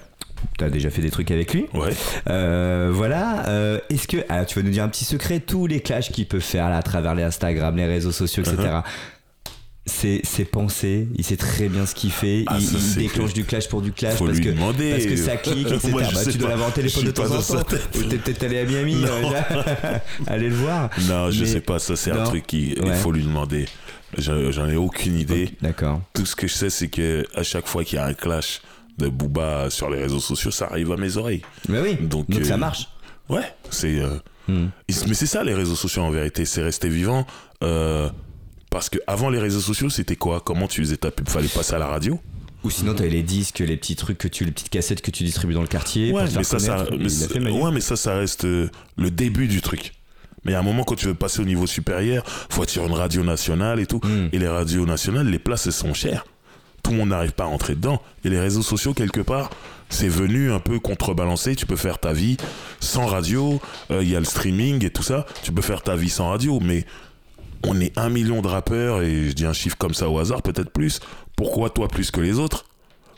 T'as 0.57 0.69
déjà 0.69 0.89
fait 0.89 1.01
des 1.01 1.11
trucs 1.11 1.29
avec 1.31 1.53
lui? 1.53 1.65
ouais. 1.73 1.91
Euh, 2.29 2.89
voilà. 2.93 3.45
Euh, 3.49 3.79
Est-ce 3.89 4.07
que. 4.07 4.17
Alors, 4.29 4.45
tu 4.45 4.57
vas 4.57 4.63
nous 4.63 4.71
dire 4.71 4.85
un 4.85 4.88
petit 4.88 5.03
secret 5.03 5.41
tous 5.41 5.67
les 5.67 5.81
clashs 5.81 6.09
qu'il 6.13 6.25
peut 6.25 6.39
faire 6.39 6.69
là, 6.69 6.77
à 6.77 6.83
travers 6.83 7.13
les 7.15 7.23
Instagram, 7.23 7.75
les 7.75 7.85
réseaux 7.85 8.13
sociaux, 8.13 8.43
etc. 8.43 8.77
ses 9.89 10.46
pensées, 10.46 11.08
il 11.17 11.24
sait 11.24 11.36
très 11.38 11.67
bien 11.69 11.86
ce 11.86 11.93
qu'il 11.96 12.12
fait, 12.12 12.43
Ah, 12.48 12.58
il, 12.60 12.65
ça, 12.65 12.77
il 12.77 12.81
c'est 12.81 13.00
déclenche 13.00 13.34
du 13.34 13.43
clash 13.43 13.67
pour 13.67 13.81
du 13.81 13.91
clash 13.91 14.15
Faut 14.15 14.25
parce 14.25 14.38
lui 14.38 14.46
que, 14.46 14.50
demander. 14.51 14.91
parce 14.91 15.05
que 15.05 15.15
ça 15.17 15.36
clique, 15.38 15.67
etc. 15.72 15.89
Moi, 15.91 16.03
je 16.03 16.13
Bah, 16.15 16.22
tu 16.31 16.38
dois 16.38 16.50
l'avoir 16.50 16.69
au 16.69 16.72
téléphone 16.72 17.03
Je 17.03 17.08
de 17.08 17.12
temps 17.12 17.25
en 17.31 17.41
temps. 17.41 17.77
Ou 17.98 18.03
t'es 18.03 18.17
peut-être 18.17 18.43
allé 18.43 18.60
à 18.60 18.65
Miami, 18.65 19.03
euh, 19.03 19.98
aller 20.27 20.50
le 20.50 20.55
voir. 20.55 20.89
Non, 21.08 21.31
je 21.31 21.41
Mais- 21.41 21.46
sais 21.50 21.62
pas, 21.62 21.79
ça 21.79 21.96
c'est 21.96 22.12
un 22.12 22.24
truc 22.24 22.48
qu'il 22.48 22.74
il 22.74 22.81
Ouais. 22.84 22.96
faut 22.96 23.12
lui 23.12 23.24
demander. 23.24 23.65
J'en 24.17 24.51
j'en 24.51 24.67
ai 24.67 24.75
aucune 24.75 25.17
idée. 25.19 25.51
D'accord. 25.62 26.01
Tout 26.13 26.25
ce 26.25 26.36
que 26.36 26.48
je 26.48 26.53
sais, 26.53 26.69
c'est 26.69 26.88
que 26.88 27.25
à 27.36 27.43
chaque 27.43 27.67
fois 27.67 27.84
qu'il 27.84 27.98
y 27.98 28.00
a 28.00 28.05
un 28.05 28.13
clash 28.13 28.62
de 28.98 29.08
Booba 29.08 29.69
sur 29.69 29.89
les 29.89 30.00
réseaux 30.01 30.19
sociaux, 30.19 30.51
ça 30.51 30.65
arrive 30.65 30.91
à 30.91 30.98
mes 30.98 31.15
oreilles. 31.17 31.41
Mais 31.67 31.79
oui, 31.79 31.96
Donc, 32.01 32.29
donc, 32.29 32.41
euh, 32.41 32.43
ça 32.43 32.58
marche. 32.58 32.88
Ouais, 33.29 33.43
c'est. 33.69 34.00
euh, 34.00 34.17
Hmm. 34.48 34.69
Mais 35.08 35.13
c'est 35.13 35.27
ça 35.27 35.43
les 35.43 35.53
réseaux 35.53 35.75
sociaux 35.75 36.01
en 36.01 36.10
vérité, 36.10 36.43
c'est 36.43 36.63
rester 36.63 36.89
vivant. 36.89 37.27
euh, 37.63 38.10
parce 38.69 38.89
que 38.89 38.99
avant 39.07 39.29
les 39.29 39.39
réseaux 39.39 39.61
sociaux, 39.61 39.89
c'était 39.89 40.15
quoi? 40.15 40.41
Comment 40.41 40.67
tu 40.67 40.81
faisais 40.81 40.97
ta 40.97 41.11
pub? 41.11 41.27
Fallait 41.27 41.47
passer 41.47 41.73
à 41.75 41.79
la 41.79 41.88
radio? 41.88 42.19
Ou 42.63 42.69
sinon, 42.69 42.93
t'avais 42.93 43.09
les 43.09 43.23
disques, 43.23 43.59
les 43.59 43.77
petits 43.77 43.95
trucs 43.95 44.17
que 44.17 44.27
tu, 44.27 44.43
les 44.43 44.51
petites 44.51 44.69
cassettes 44.69 45.01
que 45.01 45.11
tu 45.11 45.23
distribues 45.23 45.53
dans 45.53 45.61
le 45.61 45.67
quartier. 45.67 46.11
Ouais, 46.11 46.25
mais 46.35 46.43
ça, 46.43 46.59
ça, 46.59 46.85
mais, 47.39 47.51
ouais, 47.51 47.71
mais 47.71 47.79
reste 48.11 48.45
euh, 48.45 48.69
le 48.97 49.11
début 49.11 49.47
du 49.47 49.61
truc. 49.61 49.93
Mais 50.43 50.53
a 50.53 50.59
un 50.59 50.63
moment 50.63 50.83
quand 50.83 50.95
tu 50.95 51.05
veux 51.05 51.13
passer 51.15 51.41
au 51.41 51.45
niveau 51.45 51.67
supérieur, 51.67 52.23
faut 52.49 52.63
être 52.63 52.69
sur 52.69 52.85
une 52.85 52.93
radio 52.93 53.23
nationale 53.23 53.79
et 53.79 53.85
tout. 53.85 54.01
Hmm. 54.03 54.27
Et 54.31 54.39
les 54.39 54.47
radios 54.47 54.85
nationales, 54.85 55.27
les 55.27 55.39
places, 55.39 55.67
elles 55.67 55.73
sont 55.73 55.93
chères. 55.93 56.25
Tout 56.83 56.91
le 56.91 56.97
monde 56.97 57.09
n'arrive 57.09 57.31
pas 57.33 57.43
à 57.43 57.47
rentrer 57.47 57.75
dedans. 57.75 58.01
Et 58.23 58.29
les 58.29 58.39
réseaux 58.39 58.61
sociaux, 58.61 58.93
quelque 58.93 59.19
part, 59.21 59.49
c'est 59.89 60.07
venu 60.07 60.51
un 60.51 60.59
peu 60.59 60.79
contrebalancer. 60.79 61.55
Tu 61.55 61.65
peux 61.65 61.75
faire 61.75 61.99
ta 61.99 62.13
vie 62.13 62.38
sans 62.79 63.05
radio. 63.05 63.61
Euh, 63.91 64.01
Il 64.01 64.09
y 64.09 64.15
a 64.15 64.19
le 64.19 64.25
streaming 64.25 64.83
et 64.85 64.89
tout 64.89 65.03
ça. 65.03 65.25
Tu 65.43 65.51
peux 65.51 65.61
faire 65.61 65.81
ta 65.81 65.95
vie 65.95 66.09
sans 66.09 66.29
radio. 66.29 66.59
Mais 66.61 66.85
on 67.66 67.80
est 67.80 67.98
un 67.98 68.10
million 68.10 68.42
de 68.42 68.48
rappeurs, 68.48 69.01
et 69.01 69.30
je 69.30 69.34
dis 69.34 69.46
un 69.46 69.54
chiffre 69.54 69.78
comme 69.78 69.94
ça 69.94 70.10
au 70.10 70.20
hasard, 70.20 70.42
peut-être 70.42 70.72
plus. 70.72 71.00
Pourquoi 71.36 71.70
toi 71.70 71.88
plus 71.88 72.12
que 72.12 72.22
les 72.22 72.39
autres? 72.39 72.66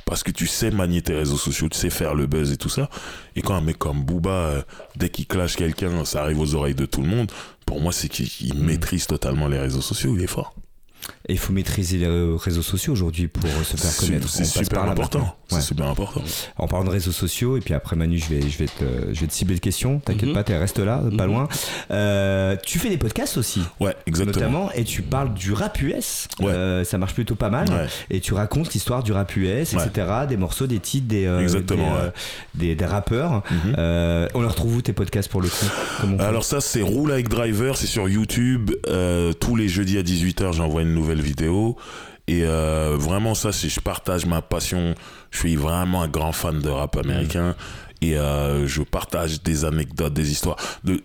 Parce 0.06 0.24
que 0.24 0.32
tu 0.32 0.48
sais 0.48 0.72
manier 0.72 1.02
tes 1.02 1.14
réseaux 1.14 1.38
sociaux, 1.38 1.70
tu 1.70 1.78
sais 1.78 1.90
faire 1.90 2.16
le 2.16 2.28
buzz 2.28 2.52
et 2.52 2.58
tout 2.58 2.70
ça. 2.70 2.90
Et 3.36 3.42
quand 3.42 3.54
un 3.54 3.62
mec 3.62 3.78
comme 3.78 4.04
Booba, 4.04 4.30
euh, 4.30 4.62
dès 4.96 5.10
qu'il 5.10 5.28
clash 5.28 5.56
quelqu'un, 5.56 6.04
ça 6.06 6.24
arrive 6.24 6.40
aux 6.40 6.56
oreilles 6.56 6.76
de 6.76 6.86
tout 6.86 7.02
le 7.02 7.08
monde. 7.08 7.32
Pour 7.66 7.80
moi, 7.82 7.92
c'est 7.92 8.10
qu'il 8.10 8.28
il 8.42 8.56
maîtrise 8.56 9.08
totalement 9.08 9.48
les 9.48 9.60
réseaux 9.60 9.82
sociaux, 9.82 10.16
il 10.18 10.24
est 10.24 10.28
fort. 10.28 10.54
Et 11.28 11.34
il 11.34 11.40
faut 11.40 11.54
maîtriser 11.54 11.98
les 11.98 12.08
ré- 12.08 12.36
réseaux 12.38 12.62
sociaux 12.62 12.94
aujourd'hui 12.94 13.28
pour 13.28 13.46
euh, 13.46 13.64
se 13.64 13.78
faire 13.78 13.96
connaître. 14.08 14.28
c'est 14.30 14.44
super 14.46 14.84
important. 14.84 15.36
C'est 15.48 15.56
Ouais. 15.56 15.62
super 15.62 15.88
important. 15.88 16.22
En 16.58 16.68
parlant 16.68 16.86
de 16.86 16.90
réseaux 16.92 17.12
sociaux, 17.12 17.58
et 17.58 17.60
puis 17.62 17.74
après 17.74 17.96
Manu, 17.96 18.18
je 18.18 18.28
vais, 18.34 18.42
je 18.50 18.58
vais, 18.58 18.66
te, 18.66 19.14
je 19.14 19.20
vais 19.22 19.28
te 19.28 19.34
cibler 19.34 19.56
de 19.56 19.60
questions. 19.60 20.00
T'inquiète 20.00 20.30
Mhm. 20.30 20.34
pas, 20.36 20.44
t'es 20.44 20.58
reste 20.58 20.80
là, 20.80 21.02
pas 21.18 21.26
Mhm. 21.28 21.32
loin. 21.32 21.48
Euh, 21.92 22.56
tu 22.66 22.80
fais 22.80 22.90
des 22.90 22.98
podcasts 22.98 23.38
aussi, 23.38 23.62
Ouais, 23.80 23.96
exactement. 24.08 24.36
notamment, 24.36 24.72
et 24.74 24.84
tu 24.84 25.02
parles 25.02 25.34
du 25.34 25.52
rap 25.54 25.80
US. 25.82 26.28
Ouais. 26.40 26.52
Euh, 26.52 26.84
ça 26.84 26.98
marche 26.98 27.14
plutôt 27.14 27.36
pas 27.36 27.50
mal. 27.50 27.70
Ouais. 27.70 27.88
Et 28.10 28.20
tu 28.20 28.34
racontes 28.34 28.74
l'histoire 28.74 29.04
du 29.04 29.12
rap 29.12 29.36
US, 29.36 29.74
etc. 29.74 30.08
Des 30.30 30.38
morceaux, 30.38 30.68
des 30.68 30.80
titres, 30.80 31.08
des, 31.08 31.26
euh, 31.26 31.40
Exactement, 31.42 31.92
des, 31.96 32.02
ouais. 32.06 32.12
des, 32.56 32.76
des 32.76 32.86
rappeurs. 32.86 33.44
Mhm. 33.52 33.76
On 34.34 34.42
les 34.42 34.48
retrouve 34.48 34.78
où 34.78 34.82
tes 34.82 34.94
podcasts 34.94 35.30
pour 35.30 35.42
le 35.42 35.50
coup? 35.50 35.66
Alors 36.20 36.44
ça, 36.46 36.62
c'est 36.62 36.82
Roule 36.82 37.12
avec 37.12 37.28
Driver, 37.30 37.76
c'est 37.78 37.88
sur 37.88 38.08
YouTube. 38.10 38.72
Tous 39.40 39.56
les 39.56 39.68
jeudis 39.68 39.98
à 39.98 40.04
18h, 40.04 40.54
j'envoie 40.54 40.82
une 40.82 40.91
nouvelle 40.94 41.22
vidéo. 41.22 41.78
Et 42.28 42.44
euh, 42.46 42.96
vraiment, 42.98 43.36
ça, 43.36 43.52
c'est 43.52 43.70
je 43.70 43.80
partage 43.80 44.26
ma 44.26 44.42
passion. 44.42 44.96
Je 45.32 45.40
suis 45.40 45.56
vraiment 45.56 46.02
un 46.02 46.08
grand 46.08 46.32
fan 46.32 46.60
de 46.60 46.70
rap 46.70 46.96
américain. 46.98 47.56
Et 48.02 48.18
euh, 48.18 48.68
je 48.68 48.82
partage 48.82 49.44
des 49.44 49.66
anecdotes, 49.66 50.14
des 50.14 50.32
histoires, 50.32 50.58
de 50.84 51.04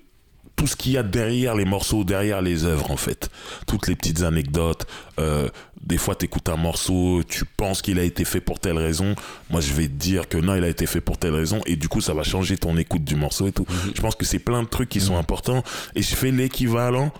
tout 0.54 0.66
ce 0.66 0.74
qu'il 0.74 0.92
y 0.92 0.96
a 0.96 1.02
derrière 1.02 1.54
les 1.54 1.66
morceaux, 1.66 2.04
derrière 2.04 2.40
les 2.40 2.64
œuvres, 2.64 2.90
en 2.90 2.96
fait. 2.96 3.28
Toutes 3.66 3.88
les 3.88 3.96
petites 3.96 4.22
anecdotes. 4.22 4.86
Euh, 5.18 5.48
des 5.82 5.98
fois, 5.98 6.14
tu 6.14 6.24
écoutes 6.24 6.48
un 6.48 6.56
morceau, 6.56 7.22
tu 7.28 7.44
penses 7.44 7.82
qu'il 7.82 7.98
a 7.98 8.02
été 8.02 8.24
fait 8.24 8.40
pour 8.40 8.58
telle 8.58 8.78
raison. 8.78 9.14
Moi, 9.50 9.60
je 9.60 9.72
vais 9.74 9.88
te 9.88 9.92
dire 9.92 10.28
que 10.28 10.38
non, 10.38 10.54
il 10.54 10.64
a 10.64 10.68
été 10.68 10.86
fait 10.86 11.02
pour 11.02 11.18
telle 11.18 11.34
raison. 11.34 11.60
Et 11.66 11.76
du 11.76 11.88
coup, 11.88 12.00
ça 12.00 12.14
va 12.14 12.22
changer 12.22 12.56
ton 12.56 12.76
écoute 12.78 13.04
du 13.04 13.16
morceau 13.16 13.46
et 13.46 13.52
tout. 13.52 13.66
Je 13.94 14.00
pense 14.00 14.14
que 14.14 14.24
c'est 14.24 14.38
plein 14.38 14.62
de 14.62 14.68
trucs 14.68 14.88
qui 14.88 15.00
sont 15.00 15.18
importants. 15.18 15.62
Et 15.94 16.02
je 16.02 16.14
fais 16.14 16.30
l'équivalent 16.30 17.12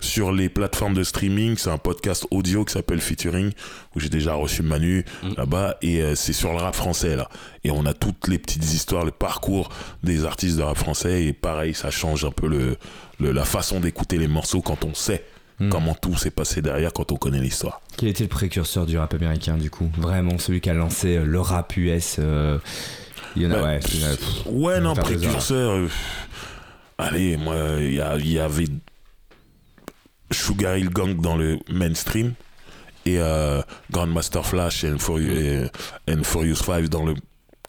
sur 0.00 0.32
les 0.32 0.48
plateformes 0.48 0.94
de 0.94 1.02
streaming. 1.04 1.56
C'est 1.56 1.70
un 1.70 1.78
podcast 1.78 2.26
audio 2.30 2.64
qui 2.64 2.72
s'appelle 2.72 3.00
Featuring, 3.00 3.52
où 3.94 4.00
j'ai 4.00 4.08
déjà 4.08 4.34
reçu 4.34 4.62
Manu 4.62 5.04
là-bas. 5.36 5.76
Et 5.82 6.02
euh, 6.02 6.14
c'est 6.14 6.32
sur 6.32 6.50
le 6.52 6.58
rap 6.58 6.74
français, 6.74 7.16
là. 7.16 7.28
Et 7.64 7.70
on 7.70 7.84
a 7.86 7.92
toutes 7.94 8.28
les 8.28 8.38
petites 8.38 8.64
histoires, 8.72 9.04
le 9.04 9.10
parcours 9.10 9.68
des 10.02 10.24
artistes 10.24 10.56
de 10.56 10.62
rap 10.62 10.76
français. 10.76 11.24
Et 11.24 11.32
pareil, 11.32 11.74
ça 11.74 11.90
change 11.90 12.24
un 12.24 12.30
peu 12.30 12.48
le, 12.48 12.76
le- 13.20 13.32
la 13.32 13.44
façon 13.44 13.80
d'écouter 13.80 14.16
les 14.18 14.28
morceaux 14.28 14.62
quand 14.62 14.84
on 14.84 14.94
sait 14.94 15.24
Mm. 15.62 15.68
comment 15.68 15.94
tout 15.94 16.16
s'est 16.16 16.30
passé 16.30 16.62
derrière, 16.62 16.90
quand 16.90 17.12
on 17.12 17.16
connaît 17.16 17.38
l'histoire. 17.38 17.82
Quel 17.98 18.08
était 18.08 18.22
le 18.22 18.30
précurseur 18.30 18.86
du 18.86 18.96
rap 18.96 19.12
américain 19.12 19.58
du 19.58 19.68
coup? 19.68 19.90
Vraiment 19.98 20.38
celui 20.38 20.62
qui 20.62 20.70
a 20.70 20.72
lancé 20.72 21.18
euh, 21.18 21.24
le 21.26 21.38
rap 21.38 21.76
US 21.76 22.16
euh, 22.18 22.56
Il 23.36 23.42
y 23.42 23.46
en 23.46 23.50
a, 23.50 23.56
Bah, 23.56 23.64
ouais. 23.64 23.78
pff, 23.80 24.80
non, 24.82 24.94
précurseur. 24.94 25.72
euh, 25.72 25.88
allez, 26.96 27.36
moi, 27.36 27.56
il 27.78 27.92
y, 27.94 28.00
a- 28.00 28.16
il 28.16 28.32
y 28.32 28.38
avait 28.38 28.64
Sugar 30.32 30.76
Hill 30.76 30.90
Gang 30.90 31.20
dans 31.20 31.36
le 31.36 31.58
mainstream 31.70 32.34
et 33.06 33.18
euh, 33.18 33.62
Grandmaster 33.90 34.44
Flash 34.46 34.84
et 34.84 34.98
Furious, 34.98 35.30
et- 35.32 35.70
and 36.10 36.22
Furious 36.24 36.56
5 36.56 36.88
dans 36.88 37.04
le 37.04 37.14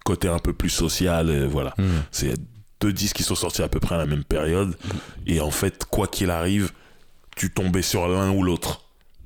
côté 0.06 0.28
un 0.28 0.40
peu 0.40 0.54
plus 0.54 0.70
social. 0.70 1.30
et 1.30 1.46
voilà. 1.48 1.74
Hmm. 1.78 2.02
C'est 2.12 2.34
deux 2.80 2.92
disques 2.94 3.18
qui 3.18 3.24
sont 3.24 3.36
sortis 3.36 3.62
à 3.64 3.68
peu 3.70 3.80
près 3.80 3.96
à 3.96 4.00
la 4.00 4.06
même 4.06 4.24
période. 4.24 4.76
Et 5.28 5.40
en 5.40 5.52
fait, 5.52 5.86
quoi 5.86 6.08
qu'il 6.08 6.30
arrive, 6.32 6.72
tu 7.36 7.52
tombais 7.52 7.82
sur 7.84 8.08
l'un 8.08 8.32
ou 8.32 8.44
l'autre. 8.44 8.84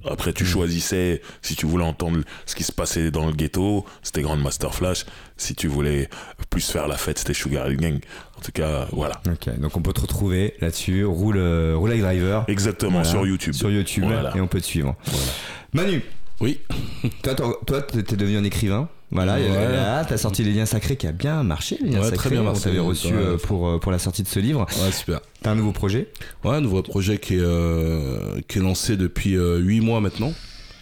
Après, 0.09 0.33
tu 0.33 0.43
Mm. 0.43 0.47
choisissais 0.47 1.21
si 1.41 1.55
tu 1.55 1.65
voulais 1.65 1.83
entendre 1.83 2.19
ce 2.45 2.55
qui 2.55 2.63
se 2.63 2.71
passait 2.71 3.11
dans 3.11 3.25
le 3.27 3.33
ghetto, 3.33 3.85
c'était 4.03 4.21
Grandmaster 4.21 4.73
Flash. 4.73 5.05
Si 5.37 5.55
tu 5.55 5.67
voulais 5.67 6.09
plus 6.49 6.69
faire 6.69 6.87
la 6.87 6.97
fête, 6.97 7.17
c'était 7.19 7.33
Sugar 7.33 7.69
Hill 7.69 7.77
Gang. 7.77 7.99
En 8.37 8.41
tout 8.41 8.51
cas, 8.51 8.87
voilà. 8.91 9.21
Ok, 9.27 9.49
donc 9.59 9.75
on 9.77 9.81
peut 9.81 9.93
te 9.93 10.01
retrouver 10.01 10.53
là-dessus. 10.61 11.03
Roule, 11.05 11.37
euh, 11.37 11.75
roule 11.75 11.89
avec 11.91 12.01
driver. 12.01 12.45
Exactement, 12.47 12.91
Voilà. 13.01 13.09
sur 13.09 13.25
YouTube. 13.25 13.53
Sur 13.53 13.69
YouTube 13.71 14.03
Voilà. 14.05 14.31
et 14.35 14.41
on 14.41 14.47
peut 14.47 14.61
te 14.61 14.65
suivre. 14.65 14.95
Voilà. 15.05 15.27
Manu, 15.73 16.01
Oui. 16.41 16.59
toi, 17.23 17.33
toi, 17.65 17.81
t'es 17.81 18.15
devenu 18.15 18.37
un 18.37 18.43
écrivain. 18.43 18.89
Voilà, 19.23 20.05
t'as 20.07 20.17
sorti 20.17 20.43
Les 20.43 20.51
Liens 20.53 20.65
Sacrés 20.65 20.97
qui 20.97 21.07
a 21.07 21.11
bien 21.11 21.43
marché. 21.43 21.77
Les 21.81 21.89
Liens 21.91 21.99
Ouais, 21.99 22.03
Sacrés, 22.05 22.17
très 22.17 22.29
bien 22.31 22.41
on 22.41 22.45
marché, 22.45 22.63
t'avait 22.63 22.79
reçu 22.79 23.07
ouais. 23.07 23.13
euh, 23.13 23.37
pour, 23.37 23.67
euh, 23.67 23.79
pour 23.79 23.91
la 23.91 23.99
sortie 23.99 24.23
de 24.23 24.27
ce 24.27 24.39
livre. 24.39 24.65
Ouais, 24.83 24.91
super. 24.91 25.21
T'as 25.41 25.51
un 25.51 25.55
nouveau 25.55 25.71
projet? 25.71 26.09
Ouais, 26.43 26.55
un 26.55 26.61
nouveau 26.61 26.81
projet 26.81 27.17
qui 27.17 27.35
est, 27.35 27.39
euh, 27.41 28.39
qui 28.47 28.59
est 28.59 28.61
lancé 28.61 28.97
depuis 28.97 29.35
euh, 29.37 29.57
8 29.57 29.81
mois 29.81 30.01
maintenant 30.01 30.33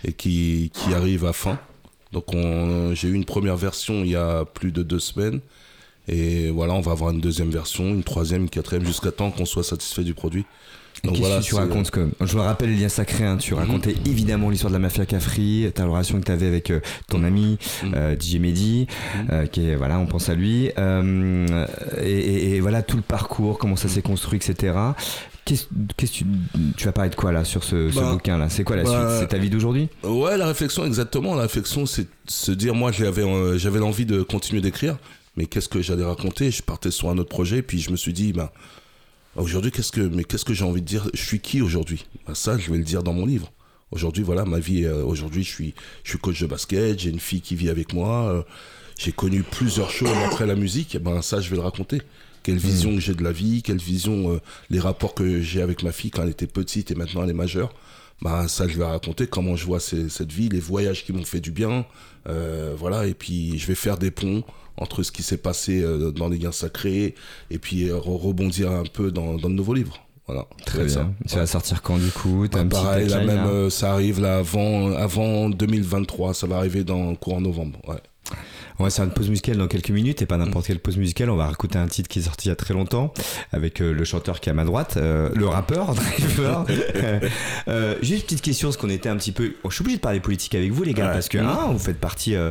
et 0.03 0.13
qui, 0.13 0.71
qui 0.73 0.93
arrive 0.93 1.25
à 1.25 1.33
fin. 1.33 1.59
Donc 2.11 2.33
on- 2.33 2.93
j'ai 2.93 3.07
eu 3.07 3.13
une 3.13 3.25
première 3.25 3.55
version 3.57 4.03
il 4.03 4.09
y 4.11 4.15
a 4.15 4.45
plus 4.45 4.71
de 4.71 4.83
deux 4.83 4.99
semaines. 4.99 5.39
Et 6.07 6.49
voilà, 6.49 6.73
on 6.73 6.81
va 6.81 6.91
avoir 6.91 7.11
une 7.11 7.21
deuxième 7.21 7.49
version, 7.49 7.85
une 7.85 8.03
troisième, 8.03 8.41
une 8.43 8.49
quatrième, 8.49 8.85
jusqu'à 8.85 9.11
temps 9.11 9.31
qu'on 9.31 9.45
soit 9.45 9.63
satisfait 9.63 10.03
du 10.03 10.13
produit. 10.13 10.45
Et 11.03 11.08
Donc 11.08 11.15
Qu'est-ce 11.15 11.27
voilà, 11.27 11.41
que 11.41 11.45
tu 11.45 11.56
racontes 11.56 11.91
que, 11.91 12.10
Je 12.21 12.36
me 12.38 12.41
rappelle 12.41 12.69
Les 12.71 12.77
Liens 12.77 12.89
Sacrés, 12.89 13.25
hein, 13.25 13.38
tu 13.38 13.53
racontais 13.53 13.95
évidemment 14.06 14.49
l'histoire 14.49 14.69
de 14.71 14.75
la 14.75 14.79
mafia 14.79 15.06
Cafri, 15.06 15.69
ta 15.73 15.86
relation 15.86 16.19
que 16.19 16.25
tu 16.25 16.32
avais 16.32 16.47
avec 16.47 16.69
euh, 16.71 16.79
ton 17.10 17.23
ami 17.23 17.58
Mhm. 17.84 17.93
euh, 17.95 18.15
DJ 18.19 18.36
Mehdi, 18.39 18.88
Mhm. 19.17 19.27
euh, 19.32 19.45
qui 19.47 19.67
est, 19.67 19.75
voilà, 19.75 19.99
on 19.99 20.06
pense 20.06 20.29
à 20.29 20.36
lui, 20.36 20.69
euh, 20.77 21.65
et, 22.01 22.10
et- 22.12 22.56
et 22.56 22.60
voilà 22.62 22.82
tout 22.84 22.95
le 22.95 23.01
parcours, 23.03 23.58
comment 23.58 23.75
ça 23.75 23.88
s'est 23.89 24.01
construit, 24.01 24.38
etc. 24.38 24.73
Qu'est-ce 25.45 25.65
que 25.97 26.06
tu, 26.06 26.25
tu 26.77 26.86
vas 26.86 26.93
parler 26.93 27.10
de 27.10 27.15
quoi 27.15 27.34
là 27.34 27.43
sur 27.43 27.65
ce, 27.65 27.89
ce 27.91 27.95
Bah, 27.99 28.12
bouquin 28.13 28.38
là? 28.38 28.47
C'est 28.49 28.63
quoi 28.63 28.77
la 28.77 28.84
bah, 28.84 28.89
suite? 28.89 29.19
C'est 29.19 29.27
ta 29.36 29.38
vie 29.38 29.49
d'aujourd'hui? 29.49 29.89
Ouais, 30.03 30.38
la 30.38 30.47
réflexion, 30.47 30.86
exactement. 30.86 31.36
La 31.36 31.41
réflexion, 31.41 31.86
c'est 31.86 32.03
de 32.03 32.08
se 32.27 32.51
dire, 32.53 32.73
moi, 32.75 32.93
j'avais, 32.93 33.23
euh, 33.23 33.58
j'avais 33.58 33.79
l'envie 33.79 34.06
de 34.06 34.21
continuer 34.21 34.62
d'écrire, 34.62 34.95
mais 35.36 35.45
qu'est-ce 35.45 35.67
que 35.67 35.82
j'allais 35.82 36.06
raconter? 36.06 36.49
Je 36.49 36.62
partais 36.63 36.91
sur 36.91 37.10
un 37.10 37.17
autre 37.17 37.27
projet, 37.29 37.62
puis 37.62 37.79
je 37.82 37.91
me 37.91 37.97
suis 37.97 38.13
dit, 38.13 38.32
ben, 38.32 38.49
Aujourd'hui, 39.35 39.71
qu'est-ce 39.71 39.91
que, 39.91 40.01
mais 40.01 40.23
qu'est-ce 40.23 40.45
que 40.45 40.53
j'ai 40.53 40.63
envie 40.63 40.81
de 40.81 40.85
dire? 40.87 41.09
Je 41.13 41.21
suis 41.23 41.39
qui 41.39 41.61
aujourd'hui? 41.61 42.05
Bah, 42.27 42.35
Ça, 42.35 42.57
je 42.57 42.69
vais 42.71 42.77
le 42.77 42.83
dire 42.83 43.01
dans 43.03 43.13
mon 43.13 43.25
livre. 43.25 43.51
Aujourd'hui, 43.91 44.23
voilà, 44.23 44.45
ma 44.45 44.59
vie. 44.59 44.85
euh, 44.85 45.03
aujourd'hui, 45.03 45.43
je 45.43 45.49
suis, 45.49 45.73
je 46.03 46.09
suis 46.11 46.19
coach 46.19 46.39
de 46.41 46.45
basket. 46.47 46.99
J'ai 46.99 47.09
une 47.09 47.19
fille 47.19 47.41
qui 47.41 47.55
vit 47.55 47.69
avec 47.69 47.93
moi. 47.93 48.27
euh, 48.31 48.43
j'ai 48.97 49.11
connu 49.11 49.41
plusieurs 49.43 49.89
choses 49.89 50.11
après 50.25 50.45
la 50.45 50.55
musique. 50.55 50.93
Et 50.95 50.99
ben, 50.99 51.21
ça, 51.23 51.41
je 51.41 51.49
vais 51.49 51.55
le 51.55 51.63
raconter. 51.63 52.01
Quelle 52.43 52.57
vision 52.57 52.93
que 52.93 52.99
j'ai 52.99 53.15
de 53.15 53.23
la 53.23 53.31
vie, 53.31 53.63
quelle 53.63 53.77
vision, 53.77 54.33
euh, 54.33 54.39
les 54.69 54.79
rapports 54.79 55.15
que 55.15 55.41
j'ai 55.41 55.61
avec 55.61 55.81
ma 55.81 55.91
fille 55.93 56.11
quand 56.11 56.23
elle 56.23 56.29
était 56.29 56.45
petite 56.47 56.91
et 56.91 56.95
maintenant 56.95 57.23
elle 57.23 57.29
est 57.29 57.33
majeure. 57.33 57.73
Bah, 58.21 58.47
ça, 58.49 58.67
je 58.67 58.77
vais 58.77 58.83
raconter 58.83 59.27
comment 59.27 59.55
je 59.55 59.65
vois 59.65 59.79
ces- 59.79 60.09
cette 60.09 60.31
vie, 60.31 60.49
les 60.49 60.59
voyages 60.59 61.05
qui 61.05 61.13
m'ont 61.13 61.23
fait 61.25 61.39
du 61.39 61.51
bien. 61.51 61.85
euh, 62.27 62.73
voilà, 62.77 63.05
et 63.07 63.13
puis 63.13 63.57
je 63.59 63.65
vais 63.67 63.75
faire 63.75 63.97
des 63.97 64.11
ponts 64.11 64.43
entre 64.77 65.03
ce 65.03 65.12
qui 65.12 65.23
s'est 65.23 65.38
passé 65.38 65.81
euh, 65.81 66.12
dans 66.12 66.29
les 66.29 66.38
liens 66.38 66.51
sacrés 66.51 67.15
et 67.51 67.57
puis 67.59 67.89
euh, 67.89 67.95
re- 67.97 68.17
rebondir 68.17 68.71
un 68.71 68.83
peu 68.83 69.12
dans, 69.12 69.36
dans 69.36 69.49
le 69.49 69.55
nouveau 69.55 69.73
livre. 69.73 69.99
Voilà, 70.25 70.45
Très 70.65 70.86
bien. 70.86 70.93
ça. 70.93 71.09
Ça 71.25 71.36
va 71.39 71.45
sortir 71.47 71.81
quand 71.81 71.97
du 71.97 72.09
coup? 72.09 72.47
Bah, 72.51 72.59
un 72.59 72.67
petit 72.67 72.81
pareil, 72.81 73.09
là 73.09 73.25
même, 73.25 73.45
euh, 73.45 73.69
ça 73.69 73.91
arrive 73.91 74.21
là 74.21 74.38
avant, 74.38 74.91
avant 74.93 75.49
2023, 75.49 76.33
ça 76.33 76.47
va 76.47 76.57
arriver 76.57 76.83
dans 76.86 77.13
courant 77.15 77.41
novembre. 77.41 77.79
Ouais. 77.88 77.97
On 78.79 78.83
va 78.86 78.89
faire 78.89 79.05
une 79.05 79.12
pause 79.12 79.29
musicale 79.29 79.57
dans 79.57 79.67
quelques 79.67 79.89
minutes 79.91 80.21
et 80.21 80.25
pas 80.25 80.38
n'importe 80.38 80.67
quelle 80.67 80.79
pause 80.79 80.97
musicale. 80.97 81.29
On 81.29 81.36
va 81.36 81.47
réécouter 81.47 81.77
un 81.77 81.88
titre 81.88 82.09
qui 82.09 82.19
est 82.19 82.23
sorti 82.23 82.47
il 82.47 82.49
y 82.49 82.51
a 82.51 82.55
très 82.55 82.73
longtemps 82.73 83.13
avec 83.51 83.81
euh, 83.81 83.93
le 83.93 84.03
chanteur 84.03 84.39
qui 84.39 84.49
est 84.49 84.51
à 84.51 84.55
ma 84.55 84.65
droite, 84.65 84.95
euh, 84.97 85.29
le 85.36 85.47
rappeur 85.47 85.93
Driver. 85.95 86.65
Euh, 87.67 87.95
juste 88.01 88.21
une 88.23 88.25
petite 88.25 88.41
question, 88.41 88.67
parce 88.69 88.77
qu'on 88.77 88.89
était 88.89 89.07
un 89.09 89.15
petit 89.15 89.31
peu. 89.31 89.53
oh, 89.63 89.69
je 89.69 89.75
suis 89.75 89.81
obligé 89.83 89.97
de 89.97 90.01
parler 90.01 90.19
politique 90.19 90.53
avec 90.55 90.71
vous, 90.71 90.83
les 90.83 90.93
gars, 90.93 91.07
Ouais. 91.07 91.13
parce 91.13 91.29
que 91.29 91.38
hein, 91.38 91.69
vous 91.71 91.79
faites 91.79 91.99
partie 91.99 92.36
euh, 92.36 92.49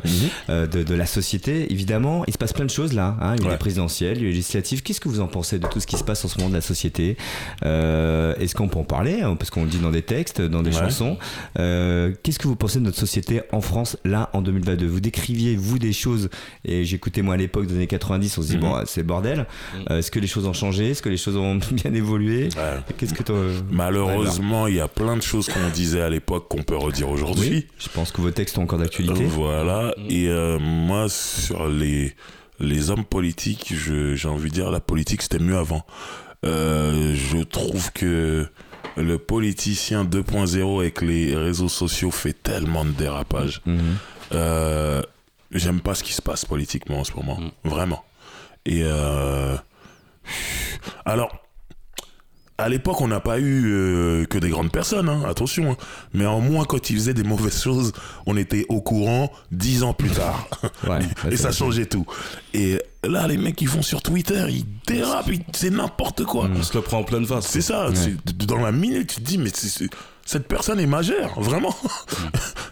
euh, 0.48 0.66
de, 0.66 0.82
de 0.82 0.94
la 0.94 1.06
société. 1.06 1.70
Évidemment, 1.72 2.24
il 2.26 2.32
se 2.32 2.38
passe 2.38 2.52
plein 2.52 2.64
de 2.64 2.70
choses 2.70 2.92
là. 2.92 3.16
Hein. 3.20 3.34
Il 3.36 3.40
y 3.40 3.44
a 3.44 3.46
Ouais. 3.48 3.52
les 3.52 3.58
présidentielles, 3.58 4.16
il 4.16 4.20
y 4.22 4.24
a 4.24 4.28
les 4.28 4.32
législatives. 4.34 4.82
Qu'est-ce 4.82 5.00
que 5.00 5.08
vous 5.08 5.20
en 5.20 5.26
pensez 5.26 5.58
de 5.58 5.66
tout 5.66 5.80
ce 5.80 5.86
qui 5.86 5.96
se 5.96 6.04
passe 6.04 6.24
en 6.24 6.28
ce 6.28 6.38
moment 6.38 6.48
de 6.50 6.54
la 6.54 6.60
société? 6.60 7.16
Est-ce 7.62 8.54
qu'on 8.54 8.68
peut 8.68 8.78
en 8.78 8.84
parler 8.84 9.20
hein, 9.22 9.36
Parce 9.36 9.50
qu'on 9.50 9.64
le 9.64 9.70
dit 9.70 9.78
dans 9.78 9.90
des 9.90 10.02
textes, 10.02 10.40
dans 10.40 10.62
des 10.62 10.70
Ouais. 10.72 10.78
chansons. 10.78 11.18
Qu'est-ce 11.56 12.38
que 12.38 12.48
vous 12.48 12.56
pensez 12.56 12.78
de 12.78 12.84
notre 12.84 12.98
société 12.98 13.42
en 13.52 13.60
France 13.60 13.96
là 14.04 14.30
en 14.32 14.40
2022 14.42 14.86
Vous 14.86 15.00
décriviez 15.00 15.56
vous 15.56 15.78
des 15.78 15.92
choses 15.92 16.21
et 16.64 16.84
j'écoutais 16.84 17.22
moi 17.22 17.34
à 17.34 17.36
l'époque 17.36 17.66
des 17.66 17.74
années 17.74 17.86
90, 17.86 18.38
on 18.38 18.42
se 18.42 18.46
dit 18.48 18.54
Mhm. 18.56 18.60
bon 18.60 18.76
c'est 18.86 19.00
le 19.00 19.06
bordel. 19.06 19.46
Euh, 19.90 19.98
Est-ce 19.98 20.10
que 20.10 20.18
les 20.18 20.26
choses 20.26 20.46
ont 20.46 20.52
changé? 20.52 20.90
Est-ce 20.90 21.02
que 21.02 21.08
les 21.08 21.16
choses 21.16 21.36
ont 21.36 21.56
bien 21.72 21.92
évolué? 21.94 22.48
Ouais. 22.56 22.80
Qu'est-ce 22.98 23.14
que 23.14 23.22
Malheureusement, 23.70 24.66
il 24.66 24.74
y 24.76 24.80
a 24.80 24.88
plein 24.88 25.16
de 25.16 25.22
choses 25.22 25.48
qu'on 25.48 25.68
disait 25.72 26.00
à 26.02 26.10
l'époque 26.10 26.48
qu'on 26.48 26.62
peut 26.62 26.76
redire 26.76 27.08
aujourd'hui. 27.08 27.66
Je 27.78 27.88
pense 27.88 28.10
que 28.12 28.20
vos 28.20 28.30
textes 28.30 28.58
ont 28.58 28.62
encore 28.62 28.78
d'actualité. 28.78 29.24
Voilà. 29.24 29.94
Et 30.08 30.28
euh, 30.28 30.58
moi, 30.58 31.08
sur 31.08 31.68
les, 31.68 32.14
les 32.60 32.90
hommes 32.90 33.04
politiques, 33.04 33.72
j'ai 34.14 34.28
envie 34.28 34.50
de 34.50 34.54
dire, 34.54 34.70
la 34.70 34.80
politique, 34.80 35.22
c'était 35.22 35.38
mieux 35.38 35.56
avant. 35.56 35.84
Euh, 36.44 37.14
je 37.14 37.38
trouve 37.42 37.92
que 37.92 38.46
le 38.96 39.18
politicien 39.18 40.04
2.0 40.04 40.80
avec 40.80 41.00
les 41.02 41.36
réseaux 41.36 41.68
sociaux 41.68 42.10
fait 42.10 42.34
tellement 42.34 42.84
de 42.84 42.90
dérapages. 42.90 43.60
Mhm. 43.66 43.78
Euh, 44.32 45.02
J'aime 45.52 45.80
pas 45.80 45.94
ce 45.94 46.02
qui 46.02 46.12
se 46.12 46.22
passe 46.22 46.44
politiquement 46.44 47.00
en 47.00 47.04
ce 47.04 47.12
moment. 47.14 47.38
Vraiment. 47.64 48.04
Et 48.64 48.82
euh, 48.84 49.56
alors, 51.04 51.30
à 52.58 52.68
l'époque, 52.68 53.00
on 53.00 53.08
n'a 53.08 53.18
pas 53.20 53.38
eu 53.40 53.64
euh, 53.72 54.24
que 54.26 54.38
des 54.38 54.50
grandes 54.50 54.70
personnes, 54.70 55.08
hein, 55.08 55.22
attention. 55.28 55.72
hein. 55.72 55.76
Mais 56.14 56.26
en 56.26 56.40
moins, 56.40 56.64
quand 56.64 56.90
ils 56.90 56.96
faisaient 56.96 57.14
des 57.14 57.24
mauvaises 57.24 57.60
choses, 57.60 57.92
on 58.26 58.36
était 58.36 58.66
au 58.68 58.80
courant 58.80 59.32
dix 59.50 59.82
ans 59.82 59.94
plus 59.94 60.10
tard. 60.10 60.48
Ouais, 60.88 60.98
Et 61.30 61.36
ça 61.36 61.50
changeait 61.52 61.86
tout. 61.86 62.06
Et 62.54 62.78
là, 63.04 63.26
les 63.26 63.36
mecs 63.36 63.56
qui 63.56 63.66
font 63.66 63.82
sur 63.82 64.00
Twitter, 64.02 64.44
ils 64.48 64.64
dérapent, 64.86 65.28
ils- 65.32 65.42
c'est 65.54 65.70
n'importe 65.70 66.24
quoi. 66.24 66.48
On 66.54 66.62
se 66.62 66.74
le 66.74 66.82
prend 66.82 66.98
en 66.98 67.04
pleine 67.04 67.26
face. 67.26 67.46
C'est 67.46 67.62
ça, 67.62 67.88
dans 68.46 68.58
la 68.60 68.72
minute, 68.72 69.08
tu 69.08 69.16
te 69.16 69.20
dis, 69.26 69.38
mais 69.38 69.50
c'est- 69.52 69.88
cette 70.24 70.46
personne 70.48 70.80
est 70.80 70.86
majeure, 70.86 71.38
vraiment. 71.40 71.74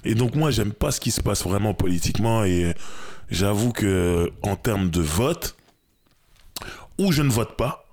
Et 0.04 0.14
donc, 0.14 0.34
moi, 0.34 0.50
j'aime 0.50 0.72
pas 0.72 0.90
ce 0.92 1.00
qui 1.00 1.10
se 1.10 1.20
passe 1.20 1.42
vraiment 1.44 1.74
politiquement. 1.74 2.44
Et 2.44 2.74
j'avoue 3.30 3.72
que, 3.72 4.30
en 4.42 4.56
termes 4.56 4.90
de 4.90 5.00
vote, 5.00 5.56
ou 6.98 7.12
je 7.12 7.22
ne 7.22 7.30
vote 7.30 7.56
pas, 7.56 7.84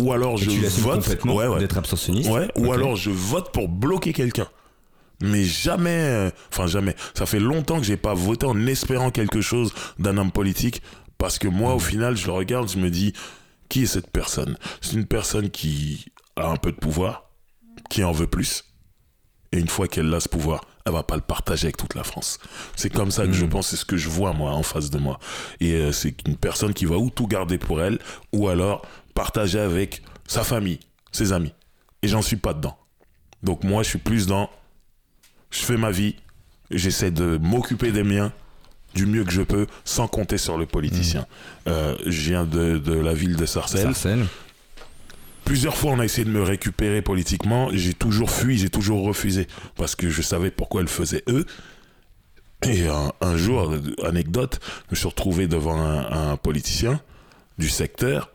ou 0.00 0.12
alors 0.12 0.34
Et 0.34 0.44
je 0.44 0.50
tu 0.50 0.58
vote. 0.80 0.96
complètement 0.96 1.34
Ouais, 1.36 1.46
ouais. 1.46 1.58
d'être 1.60 1.78
abstentionniste. 1.78 2.28
Ouais, 2.30 2.48
ou 2.56 2.72
alors 2.72 2.96
je 2.96 3.10
vote 3.10 3.52
pour 3.52 3.68
bloquer 3.68 4.12
quelqu'un. 4.12 4.48
Mais 5.22 5.44
jamais, 5.44 5.90
euh, 5.90 6.30
enfin 6.52 6.66
jamais. 6.66 6.96
Ça 7.14 7.24
fait 7.26 7.38
longtemps 7.38 7.78
que 7.78 7.84
j'ai 7.86 7.96
pas 7.96 8.14
voté 8.14 8.44
en 8.46 8.66
espérant 8.66 9.10
quelque 9.10 9.40
chose 9.40 9.72
d'un 9.98 10.18
homme 10.18 10.32
politique. 10.32 10.82
Parce 11.16 11.38
que 11.38 11.46
moi, 11.46 11.74
au 11.74 11.78
final, 11.78 12.16
je 12.16 12.26
le 12.26 12.32
regarde, 12.32 12.68
je 12.68 12.76
me 12.78 12.90
dis, 12.90 13.12
qui 13.68 13.84
est 13.84 13.86
cette 13.86 14.10
personne? 14.10 14.58
C'est 14.80 14.94
une 14.94 15.06
personne 15.06 15.48
qui 15.50 16.06
a 16.36 16.48
un 16.48 16.56
peu 16.56 16.72
de 16.72 16.76
pouvoir, 16.76 17.30
qui 17.88 18.02
en 18.02 18.10
veut 18.12 18.26
plus. 18.26 18.64
Et 19.54 19.58
une 19.60 19.68
fois 19.68 19.86
qu'elle 19.86 20.12
a 20.12 20.18
ce 20.18 20.28
pouvoir, 20.28 20.64
elle 20.84 20.92
va 20.92 21.04
pas 21.04 21.14
le 21.14 21.22
partager 21.22 21.66
avec 21.66 21.76
toute 21.76 21.94
la 21.94 22.02
France. 22.02 22.40
C'est 22.74 22.90
comme 22.90 23.12
ça 23.12 23.24
que 23.24 23.32
je 23.32 23.46
pense, 23.46 23.68
c'est 23.68 23.76
ce 23.76 23.84
que 23.84 23.96
je 23.96 24.08
vois 24.08 24.32
moi 24.32 24.50
en 24.50 24.64
face 24.64 24.90
de 24.90 24.98
moi. 24.98 25.20
Et 25.60 25.74
euh, 25.74 25.92
c'est 25.92 26.26
une 26.26 26.36
personne 26.36 26.74
qui 26.74 26.86
va 26.86 26.98
ou 26.98 27.08
tout 27.08 27.28
garder 27.28 27.56
pour 27.56 27.80
elle, 27.80 28.00
ou 28.32 28.48
alors 28.48 28.84
partager 29.14 29.60
avec 29.60 30.02
sa 30.26 30.42
famille, 30.42 30.80
ses 31.12 31.32
amis. 31.32 31.52
Et 32.02 32.08
j'en 32.08 32.20
suis 32.20 32.36
pas 32.36 32.52
dedans. 32.52 32.76
Donc 33.44 33.62
moi, 33.62 33.84
je 33.84 33.90
suis 33.90 33.98
plus 34.00 34.26
dans, 34.26 34.50
je 35.52 35.60
fais 35.60 35.76
ma 35.76 35.92
vie, 35.92 36.16
j'essaie 36.72 37.12
de 37.12 37.38
m'occuper 37.40 37.92
des 37.92 38.02
miens 38.02 38.32
du 38.96 39.06
mieux 39.06 39.24
que 39.24 39.32
je 39.32 39.42
peux, 39.42 39.68
sans 39.84 40.08
compter 40.08 40.36
sur 40.36 40.58
le 40.58 40.66
politicien. 40.66 41.26
Euh, 41.68 41.94
je 42.06 42.30
viens 42.30 42.44
de, 42.44 42.78
de 42.78 42.94
la 42.94 43.14
ville 43.14 43.36
de 43.36 43.46
Sarcelles. 43.46 43.82
Sarcelles. 43.82 44.26
Plusieurs 45.44 45.76
fois, 45.76 45.92
on 45.92 45.98
a 46.00 46.04
essayé 46.04 46.24
de 46.24 46.30
me 46.30 46.42
récupérer 46.42 47.02
politiquement. 47.02 47.68
J'ai 47.72 47.94
toujours 47.94 48.30
fui, 48.30 48.56
j'ai 48.58 48.70
toujours 48.70 49.04
refusé. 49.04 49.46
Parce 49.76 49.94
que 49.94 50.08
je 50.10 50.22
savais 50.22 50.50
pourquoi 50.50 50.82
ils 50.82 50.88
faisaient 50.88 51.22
eux. 51.28 51.44
Et 52.66 52.86
un, 52.88 53.12
un 53.20 53.36
jour, 53.36 53.74
anecdote, 54.04 54.58
je 54.86 54.92
me 54.92 54.96
suis 54.96 55.08
retrouvé 55.08 55.46
devant 55.46 55.76
un, 55.78 56.30
un 56.32 56.36
politicien 56.36 57.00
du 57.58 57.68
secteur 57.68 58.30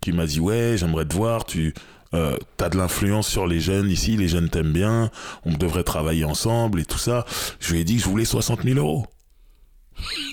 qui 0.00 0.12
m'a 0.12 0.26
dit 0.26 0.40
Ouais, 0.40 0.76
j'aimerais 0.78 1.04
te 1.04 1.12
voir, 1.14 1.44
tu 1.44 1.74
euh, 2.14 2.36
as 2.60 2.68
de 2.70 2.78
l'influence 2.78 3.28
sur 3.28 3.46
les 3.46 3.60
jeunes 3.60 3.90
ici, 3.90 4.16
les 4.16 4.28
jeunes 4.28 4.48
t'aiment 4.48 4.72
bien, 4.72 5.10
on 5.44 5.52
devrait 5.52 5.84
travailler 5.84 6.24
ensemble 6.24 6.80
et 6.80 6.86
tout 6.86 6.96
ça. 6.98 7.26
Je 7.60 7.72
lui 7.74 7.80
ai 7.80 7.84
dit 7.84 7.96
que 7.96 8.02
je 8.04 8.08
voulais 8.08 8.24
60 8.24 8.62
000 8.62 8.78
euros. 8.78 9.06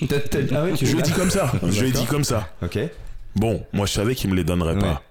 Ah 0.00 0.64
Je 0.80 0.86
lui 0.92 0.98
ai 0.98 1.02
dit 1.02 1.12
comme 1.12 1.30
ça. 1.30 1.52
Je 1.68 1.80
lui 1.82 1.88
ai 1.88 1.92
dit 1.92 2.06
comme 2.06 2.24
ça. 2.24 2.48
Ok. 2.62 2.78
Bon, 3.34 3.62
moi 3.74 3.84
je 3.84 3.92
savais 3.92 4.14
qu'il 4.14 4.30
me 4.30 4.34
les 4.36 4.44
donnerait 4.44 4.74
Ouais. 4.76 4.80
pas. 4.80 5.02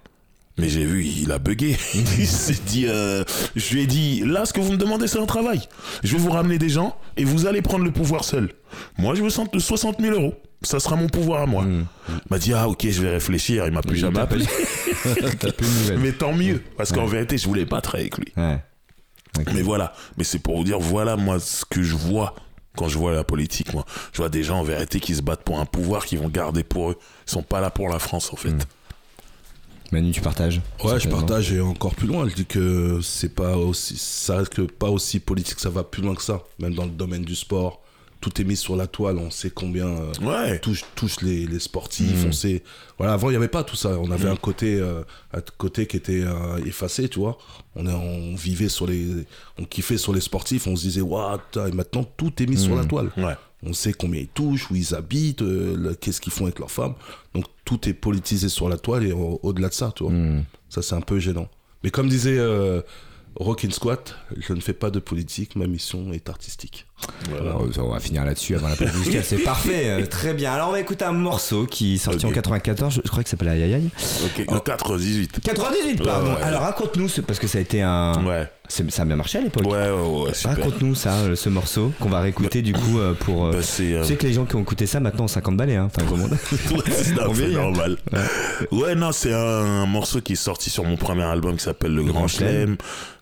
Mais 0.58 0.70
j'ai 0.70 0.84
vu, 0.84 1.04
il 1.04 1.32
a 1.32 1.38
bugué. 1.38 1.76
il 1.94 2.26
s'est 2.26 2.56
dit, 2.66 2.86
euh, 2.88 3.24
je 3.54 3.74
lui 3.74 3.82
ai 3.82 3.86
dit, 3.86 4.22
là, 4.24 4.46
ce 4.46 4.52
que 4.52 4.60
vous 4.60 4.72
me 4.72 4.78
demandez, 4.78 5.06
c'est 5.06 5.20
un 5.20 5.26
travail. 5.26 5.60
Je 6.02 6.12
vais 6.12 6.18
vous 6.18 6.30
ramener 6.30 6.58
des 6.58 6.70
gens 6.70 6.96
et 7.16 7.24
vous 7.24 7.46
allez 7.46 7.60
prendre 7.60 7.84
le 7.84 7.90
pouvoir 7.90 8.24
seul. 8.24 8.50
Moi, 8.98 9.14
je 9.14 9.22
veux 9.22 9.30
60 9.30 9.58
60 9.58 10.00
000 10.00 10.14
euros. 10.14 10.34
Ça 10.62 10.80
sera 10.80 10.96
mon 10.96 11.08
pouvoir 11.08 11.42
à 11.42 11.46
moi. 11.46 11.64
Hmm. 11.64 11.84
Il 12.08 12.14
m'a 12.30 12.38
dit, 12.38 12.54
ah, 12.54 12.68
ok, 12.68 12.86
je 12.88 13.02
vais 13.02 13.10
réfléchir. 13.10 13.66
Il 13.66 13.72
m'a 13.72 13.82
plus 13.82 13.98
jamais 13.98 14.18
appelé. 14.18 14.46
Mais 15.98 16.12
tant 16.12 16.32
mieux. 16.32 16.62
Parce 16.76 16.90
qu'en 16.92 17.06
vérité, 17.06 17.36
je 17.36 17.46
voulais 17.46 17.66
pas 17.66 17.82
travailler 17.82 18.10
avec 18.12 18.18
lui. 18.18 18.32
Ouais. 18.36 18.58
Mais 19.52 19.62
voilà. 19.62 19.92
Mais 20.16 20.24
c'est 20.24 20.38
pour 20.38 20.56
vous 20.56 20.64
dire, 20.64 20.78
voilà, 20.80 21.16
moi, 21.16 21.38
ce 21.38 21.64
que 21.66 21.82
je 21.82 21.94
vois 21.94 22.34
quand 22.76 22.88
je 22.88 22.98
vois 22.98 23.12
la 23.12 23.24
politique, 23.24 23.72
moi. 23.74 23.84
Je 24.12 24.18
vois 24.18 24.28
des 24.28 24.42
gens, 24.42 24.60
en 24.60 24.62
vérité, 24.62 25.00
qui 25.00 25.14
se 25.14 25.22
battent 25.22 25.44
pour 25.44 25.60
un 25.60 25.66
pouvoir 25.66 26.06
qu'ils 26.06 26.18
vont 26.18 26.28
garder 26.28 26.62
pour 26.62 26.90
eux. 26.90 26.98
Ils 27.26 27.30
sont 27.30 27.42
pas 27.42 27.60
là 27.60 27.70
pour 27.70 27.88
la 27.88 27.98
France, 27.98 28.32
en 28.32 28.36
fait. 28.36 28.50
Hmm. 28.50 28.58
Manu, 29.92 30.10
tu 30.12 30.20
partages 30.20 30.60
Ouais, 30.82 30.98
je 31.00 31.08
partage 31.08 31.52
et 31.52 31.60
encore 31.60 31.94
plus 31.94 32.06
loin. 32.08 32.28
Je 32.28 32.34
dis 32.34 32.46
que 32.46 33.00
c'est 33.02 33.34
pas 33.34 33.56
aussi, 33.56 33.96
ça 33.96 34.38
reste 34.38 34.54
que 34.54 34.62
pas 34.62 34.90
aussi 34.90 35.20
politique, 35.20 35.60
ça 35.60 35.70
va 35.70 35.84
plus 35.84 36.02
loin 36.02 36.14
que 36.14 36.22
ça. 36.22 36.42
Même 36.58 36.74
dans 36.74 36.84
le 36.84 36.90
domaine 36.90 37.22
du 37.24 37.36
sport, 37.36 37.80
tout 38.20 38.40
est 38.40 38.44
mis 38.44 38.56
sur 38.56 38.74
la 38.76 38.86
toile. 38.88 39.18
On 39.18 39.30
sait 39.30 39.50
combien 39.50 39.86
euh, 39.86 40.12
Ouais. 40.22 40.58
touche, 40.58 40.84
touche 40.96 41.20
les, 41.20 41.46
les 41.46 41.60
sportifs. 41.60 42.24
On 42.26 42.32
sait, 42.32 42.64
voilà, 42.98 43.12
avant 43.12 43.30
il 43.30 43.34
y 43.34 43.36
avait 43.36 43.46
pas 43.48 43.62
tout 43.62 43.76
ça. 43.76 43.98
On 44.00 44.10
avait 44.10 44.28
un 44.28 44.36
côté, 44.36 44.74
euh, 44.80 45.02
un 45.32 45.40
côté 45.56 45.86
qui 45.86 45.96
était 45.96 46.22
euh, 46.24 46.56
effacé, 46.66 47.08
tu 47.08 47.20
vois. 47.20 47.38
On, 47.76 47.86
est, 47.86 47.92
on 47.92 48.34
vivait 48.34 48.68
sur 48.68 48.86
les, 48.88 49.06
on 49.58 49.64
kiffait 49.64 49.98
sur 49.98 50.12
les 50.12 50.20
sportifs. 50.20 50.66
On 50.66 50.74
se 50.74 50.82
disait, 50.82 51.00
waouh, 51.02 51.38
et 51.68 51.72
maintenant 51.72 52.04
tout 52.16 52.32
est 52.42 52.46
mis 52.46 52.58
sur 52.58 52.74
la 52.74 52.84
toile. 52.84 53.10
Ouais. 53.16 53.34
On 53.66 53.72
sait 53.72 53.92
combien 53.92 54.20
ils 54.20 54.28
touchent, 54.28 54.70
où 54.70 54.76
ils 54.76 54.94
habitent, 54.94 55.42
euh, 55.42 55.94
qu'est-ce 56.00 56.20
qu'ils 56.20 56.32
font 56.32 56.44
avec 56.44 56.58
leurs 56.58 56.70
femmes. 56.70 56.94
Donc 57.34 57.44
tout 57.64 57.88
est 57.88 57.94
politisé 57.94 58.48
sur 58.48 58.68
la 58.68 58.76
toile 58.78 59.04
et 59.04 59.12
au- 59.12 59.40
au-delà 59.42 59.68
de 59.68 59.74
ça, 59.74 59.92
tu 59.94 60.04
vois. 60.04 60.12
Hmm. 60.12 60.44
Ça, 60.68 60.82
c'est 60.82 60.94
un 60.94 61.00
peu 61.00 61.18
gênant. 61.18 61.48
Mais 61.82 61.90
comme 61.90 62.08
disait 62.08 62.38
euh, 62.38 62.80
Rockin' 63.34 63.70
Squat, 63.72 64.14
je 64.38 64.52
ne 64.52 64.60
fais 64.60 64.72
pas 64.72 64.90
de 64.90 64.98
politique, 64.98 65.56
ma 65.56 65.66
mission 65.66 66.12
est 66.12 66.28
artistique. 66.28 66.86
Alors, 67.38 67.68
on 67.78 67.90
va 67.90 68.00
finir 68.00 68.24
là-dessus 68.24 68.54
avant 68.54 68.68
la 68.68 68.76
pause 68.76 68.94
musicale. 68.94 69.22
C'est 69.24 69.38
parfait, 69.38 69.82
euh, 69.86 70.06
très 70.06 70.32
bien. 70.32 70.52
Alors 70.52 70.68
on 70.68 70.72
va 70.72 70.80
écouter 70.80 71.04
un 71.04 71.12
morceau 71.12 71.66
qui 71.66 71.94
est 71.94 71.98
sorti 71.98 72.24
en 72.24 72.30
94, 72.30 72.94
je, 72.94 73.00
je 73.04 73.10
crois 73.10 73.22
que 73.22 73.28
ça 73.28 73.32
s'appelle 73.32 73.48
Aïe 73.48 73.74
Aïe. 73.74 73.90
Ok, 74.24 74.62
4, 74.64 74.96
18. 74.96 75.40
98, 75.40 76.02
pardon. 76.02 76.28
Ouais, 76.28 76.36
ouais. 76.36 76.42
Alors 76.42 76.62
raconte-nous, 76.62 77.08
parce 77.26 77.38
que 77.38 77.46
ça 77.46 77.58
a 77.58 77.60
été 77.60 77.82
un, 77.82 78.24
Ouais. 78.24 78.48
Ça 78.68 79.02
a 79.02 79.04
bien 79.04 79.16
marché 79.16 79.38
à 79.38 79.42
l'époque. 79.42 79.64
Ouais, 79.66 79.90
ouais, 79.90 80.24
ouais. 80.24 80.32
Raconte-nous 80.44 80.94
ça, 80.94 81.12
euh, 81.14 81.36
ce 81.36 81.48
morceau 81.48 81.92
qu'on 82.00 82.08
va 82.08 82.20
réécouter 82.20 82.62
du 82.62 82.72
coup 82.72 82.98
euh, 82.98 83.14
pour. 83.14 83.50
Bah, 83.50 83.58
euh, 83.58 84.02
Tu 84.02 84.08
sais 84.08 84.16
que 84.16 84.26
les 84.26 84.32
gens 84.32 84.44
qui 84.44 84.56
ont 84.56 84.62
écouté 84.62 84.86
ça 84.86 85.00
maintenant 85.00 85.24
ont 85.24 85.28
50 85.28 85.56
balais, 85.56 85.76
hein. 85.76 85.88
Enfin, 85.94 86.06
comment 86.08 86.24
Ouais, 86.26 86.38
c'est 86.90 87.12
hein. 87.12 87.48
normal. 87.52 87.96
Ouais. 88.72 88.94
non, 88.94 89.12
c'est 89.12 89.32
un, 89.32 89.86
morceau 89.86 90.20
qui 90.20 90.32
est 90.32 90.36
sorti 90.36 90.70
sur 90.70 90.84
mon 90.84 90.96
premier 90.96 91.22
album 91.22 91.56
qui 91.56 91.64
s'appelle 91.64 91.94
Le, 91.94 92.02
Grand 92.02 92.20
Grand 92.20 92.28
Chelem. 92.28 92.76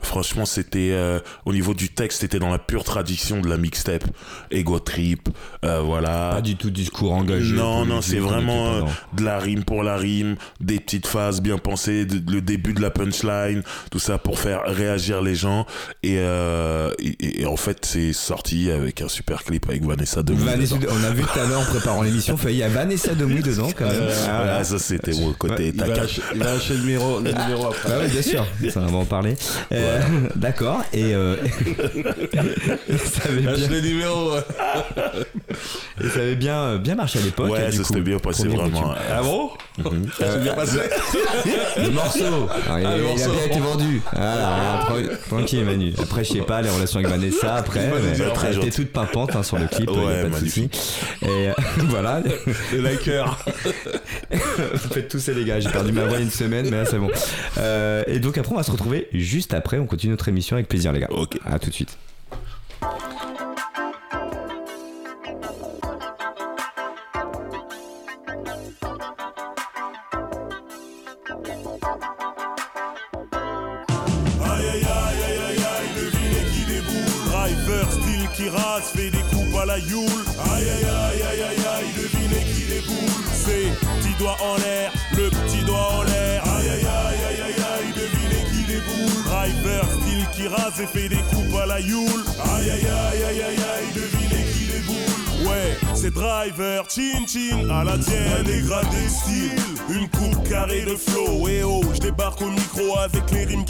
Franchement, 0.05 0.45
c'était 0.45 0.91
euh, 0.93 1.19
au 1.47 1.53
niveau 1.53 1.75
du 1.75 1.89
texte, 1.89 2.21
c'était 2.21 2.39
dans 2.39 2.51
la 2.51 2.59
pure 2.59 2.85
tradition 2.85 3.41
de 3.41 3.49
la 3.49 3.57
mixtape, 3.65 4.05
ego 4.51 4.79
trip, 4.79 5.29
euh, 5.65 5.81
voilà. 5.81 6.33
Pas 6.35 6.41
du 6.43 6.57
tout 6.57 6.71
discours 6.71 7.13
engagé. 7.13 7.55
Non, 7.55 7.85
non, 7.87 8.01
c'est 8.03 8.19
vraiment 8.19 8.75
euh, 8.75 8.81
de 9.17 9.25
la 9.25 9.39
rime 9.39 9.65
pour 9.65 9.83
la 9.83 9.97
rime, 9.97 10.37
des 10.61 10.79
petites 10.79 11.07
phases 11.07 11.41
bien 11.41 11.59
pensées, 11.59 12.05
de- 12.05 12.31
le 12.31 12.41
début 12.41 12.75
de 12.75 12.81
la 12.83 12.91
punchline, 12.91 13.63
tout 13.91 13.99
ça 13.99 14.19
pour 14.19 14.39
faire 14.39 14.63
réagir 14.67 15.23
les 15.23 15.35
gens. 15.35 15.67
Et, 16.03 16.17
euh, 16.19 16.93
et, 16.99 17.41
et 17.43 17.47
en 17.47 17.57
fait, 17.57 17.85
c'est 17.87 18.13
sorti 18.13 18.71
avec 18.71 19.01
un 19.01 19.09
super 19.09 19.43
clip 19.45 19.69
avec 19.69 19.83
Vanessa 19.85 20.23
de 20.23 20.35
Vanessa, 20.35 20.77
on 20.91 21.05
a 21.05 21.11
vu 21.11 21.23
tout 21.23 21.39
à 21.39 21.47
l'heure 21.47 21.61
en 21.61 21.65
préparant 21.65 22.03
l'émission, 22.03 22.37
il 22.49 22.57
y 22.57 22.63
a 22.63 22.69
Vanessa 22.69 23.15
Demouy 23.15 23.41
dedans 23.43 23.71
quand 23.77 23.87
même. 23.87 24.03
Ah, 24.29 24.37
voilà. 24.43 24.65
ça, 24.65 24.79
c'était 24.79 25.13
mon 25.15 25.33
côté 25.33 25.73
Il 25.75 25.81
va 25.81 25.87
il 26.35 26.41
le 26.75 26.81
numéro, 26.81 27.21
le 27.21 27.33
numéro 27.33 27.67
après. 27.69 28.05
Oui, 28.05 28.11
bien 28.11 28.23
sûr, 28.23 28.47
ça 28.71 28.81
on 28.87 28.93
va 28.93 28.99
en 28.99 29.05
parler. 29.05 29.37
Euh, 29.73 30.01
D'accord, 30.37 30.83
et 30.93 31.15
ça 32.97 33.31
Lâche 33.61 33.71
le 33.71 33.81
numéro. 33.81 34.37
et 36.01 36.09
ça 36.09 36.19
avait 36.21 36.35
bien, 36.37 36.57
euh, 36.57 36.79
bien 36.79 36.95
marché 36.95 37.19
à 37.19 37.23
l'époque. 37.23 37.51
Ouais, 37.51 37.71
ça 37.73 37.85
s'était 37.85 38.01
bien 38.01 38.19
passé 38.19 38.49
vraiment. 38.49 38.95
tube. 38.95 39.03
Ah 39.11 39.23
bon 39.23 39.51
C'est 40.19 40.43
bien 40.43 40.55
passé. 40.55 40.79
Le 41.79 41.91
morceau, 41.91 42.25
Alors, 42.25 42.79
il, 42.79 42.87
Ah, 42.87 42.97
le 42.97 43.05
il 43.17 43.23
a 43.23 43.29
bien 43.29 43.45
été 43.47 43.61
vendu. 43.61 44.03
Voilà, 44.13 44.81
tra- 44.89 45.19
tranquille 45.29 45.65
Manu. 45.65 45.93
Après, 46.01 46.25
je 46.25 46.33
sais 46.33 46.39
pas, 46.41 46.63
les 46.63 46.71
relations 46.71 46.99
avec 47.01 47.11
Vanessa, 47.11 47.55
après, 47.57 47.91
elle 48.49 48.57
était 48.59 48.71
toute 48.71 48.93
pimpante 48.93 49.35
hein, 49.37 49.43
sur 49.43 49.59
le 49.59 49.67
clip, 49.67 49.89
y 49.91 49.93
Ouais, 49.93 50.21
a 50.21 50.23
pas 50.25 50.29
de 50.41 50.45
souci. 50.45 50.61
magnifique. 50.63 50.81
Et 51.23 51.49
euh, 51.49 51.53
voilà, 51.89 52.21
Le 52.73 52.81
liker. 52.81 53.25
faites 54.93 55.09
tous 55.09 55.19
ces 55.19 55.35
les 55.35 55.45
gars, 55.45 55.61
j'ai 55.61 55.71
perdu 55.71 55.93
ma 55.93 56.05
voix 56.05 56.19
une 56.19 56.31
semaine, 56.31 56.67
mais 56.71 56.79
là 56.79 56.85
c'est 56.85 56.99
bon. 56.99 57.11
Euh, 57.59 58.03
et 58.07 58.19
donc 58.19 58.39
après, 58.39 58.53
on 58.53 58.57
va 58.57 58.63
se 58.63 58.71
retrouver 58.71 59.09
juste 59.13 59.55
après, 59.55 59.79
on 59.79 59.87
continue 59.87 60.13
notre 60.13 60.29
émission 60.29 60.57
avec 60.57 60.69
plaisir 60.69 60.93
les 60.93 61.01
gars. 61.01 61.09
Ok. 61.11 61.39
À 61.45 61.59
tout 61.59 61.71
de 61.71 61.75
suite. 61.75 61.97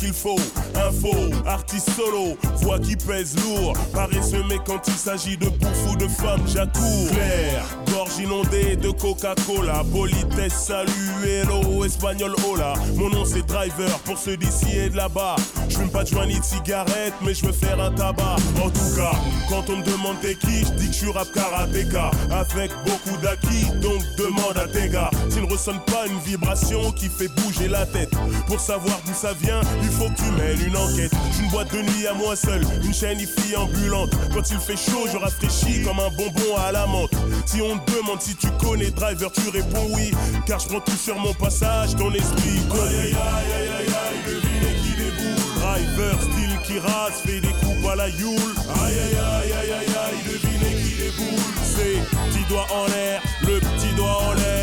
Qu'il 0.04 0.12
faut, 0.12 0.36
info, 0.74 1.14
artiste 1.46 1.90
solo, 1.90 2.36
voix 2.56 2.78
qui 2.78 2.94
pèse 2.94 3.36
lourd, 3.42 3.72
paresseux 3.94 4.44
mais 4.50 4.58
quand 4.66 4.80
il 4.86 4.94
s'agit 4.94 5.38
de 5.38 5.48
bouffe 5.48 5.90
ou 5.90 5.96
de 5.96 6.06
femme, 6.08 6.42
j'accours, 6.46 7.08
clair, 7.10 7.64
gorge 7.90 8.18
inondée 8.18 8.76
de 8.76 8.90
Coca-Cola, 8.90 9.82
politesse, 9.90 10.52
salut, 10.66 10.92
hello, 11.26 11.84
espagnol, 11.84 12.34
hola, 12.46 12.74
mon 12.96 13.08
nom 13.08 13.24
c'est 13.24 13.46
driver, 13.46 13.98
pour 14.00 14.18
ceux 14.18 14.36
d'ici 14.36 14.76
et 14.76 14.90
de 14.90 14.96
là-bas, 14.96 15.36
je 15.70 15.78
fume 15.78 15.90
pas 15.90 16.04
de 16.04 16.08
joint 16.08 16.26
ni 16.26 16.38
de 16.38 16.44
cigarette, 16.44 17.14
mais 17.22 17.32
je 17.32 17.46
veux 17.46 17.52
faire 17.52 17.80
un 17.80 17.90
tabac, 17.92 18.36
en 18.62 18.68
tout 18.68 18.96
cas, 18.96 19.12
quand 19.48 19.70
on 19.70 19.78
me 19.78 19.84
demande 19.84 20.16
t'es 20.20 20.34
qui, 20.34 20.64
je 20.64 20.72
dis 20.74 20.88
que 20.88 20.92
je 20.92 20.98
suis 20.98 21.12
rap 21.12 21.28
karatéka. 21.32 22.10
Avec 22.30 22.70
beaucoup 22.84 23.16
d'acquis, 23.22 23.66
donc 23.80 24.02
demande 24.18 24.56
à 24.56 24.66
tes 24.68 24.88
gars. 24.88 25.10
S'il 25.30 25.42
ne 25.42 25.50
ressonne 25.50 25.80
pas 25.86 26.06
une 26.06 26.18
vibration 26.20 26.92
qui 26.92 27.08
fait 27.08 27.28
bouger 27.28 27.68
la 27.68 27.86
tête 27.86 28.03
Pour 28.46 28.60
savoir 28.60 29.00
d'où 29.06 29.14
ça 29.14 29.32
vient, 29.40 29.60
il 29.82 29.88
faut 29.88 30.08
que 30.08 30.16
tu 30.16 30.30
mènes 30.32 30.60
une 30.66 30.76
enquête. 30.76 31.12
Une 31.40 31.50
boîte 31.50 31.72
de 31.72 31.82
nuit 31.82 32.06
à 32.06 32.14
moi 32.14 32.36
seul, 32.36 32.62
une 32.84 32.94
chaîne 32.94 33.18
IFI 33.20 33.56
ambulante. 33.56 34.10
Quand 34.32 34.50
il 34.50 34.58
fait 34.58 34.76
chaud, 34.76 35.06
je 35.10 35.16
rafraîchis 35.16 35.82
comme 35.82 36.00
un 36.00 36.10
bonbon 36.10 36.56
à 36.58 36.72
la 36.72 36.86
menthe. 36.86 37.14
Si 37.46 37.60
on 37.60 37.78
te 37.78 37.92
demande 37.92 38.20
si 38.20 38.34
tu 38.36 38.48
connais 38.60 38.90
Driver, 38.90 39.30
tu 39.32 39.48
réponds 39.48 39.88
oui. 39.94 40.12
Car 40.46 40.58
je 40.58 40.68
prends 40.68 40.80
tout 40.80 40.96
sur 40.96 41.18
mon 41.18 41.34
passage, 41.34 41.96
ton 41.96 42.12
esprit 42.12 42.60
aïe 42.72 42.96
aïe 43.00 43.16
aïe 43.16 43.68
aïe 43.78 43.86
aïe, 43.88 44.20
devinez 44.26 44.74
qui 44.82 44.96
déboule. 44.96 45.60
Driver 45.60 46.14
style 46.22 46.58
qui 46.66 46.78
rase, 46.78 47.20
fait 47.24 47.40
des 47.40 47.48
coupes 47.48 47.90
à 47.90 47.96
la 47.96 48.08
Yule 48.08 48.54
Aïe 48.84 48.94
aïe 48.94 49.16
aïe 49.16 49.52
aïe 49.52 49.72
aïe 49.72 49.96
aïe, 50.04 50.20
devinez 50.26 50.82
qui 50.82 50.94
déboule. 50.96 51.40
C'est 51.64 52.00
petit 52.28 52.44
doigt 52.48 52.66
en 52.70 52.86
l'air, 52.86 53.22
le 53.42 53.60
petit 53.60 53.94
doigt 53.96 54.18
en 54.28 54.32
l'air 54.34 54.53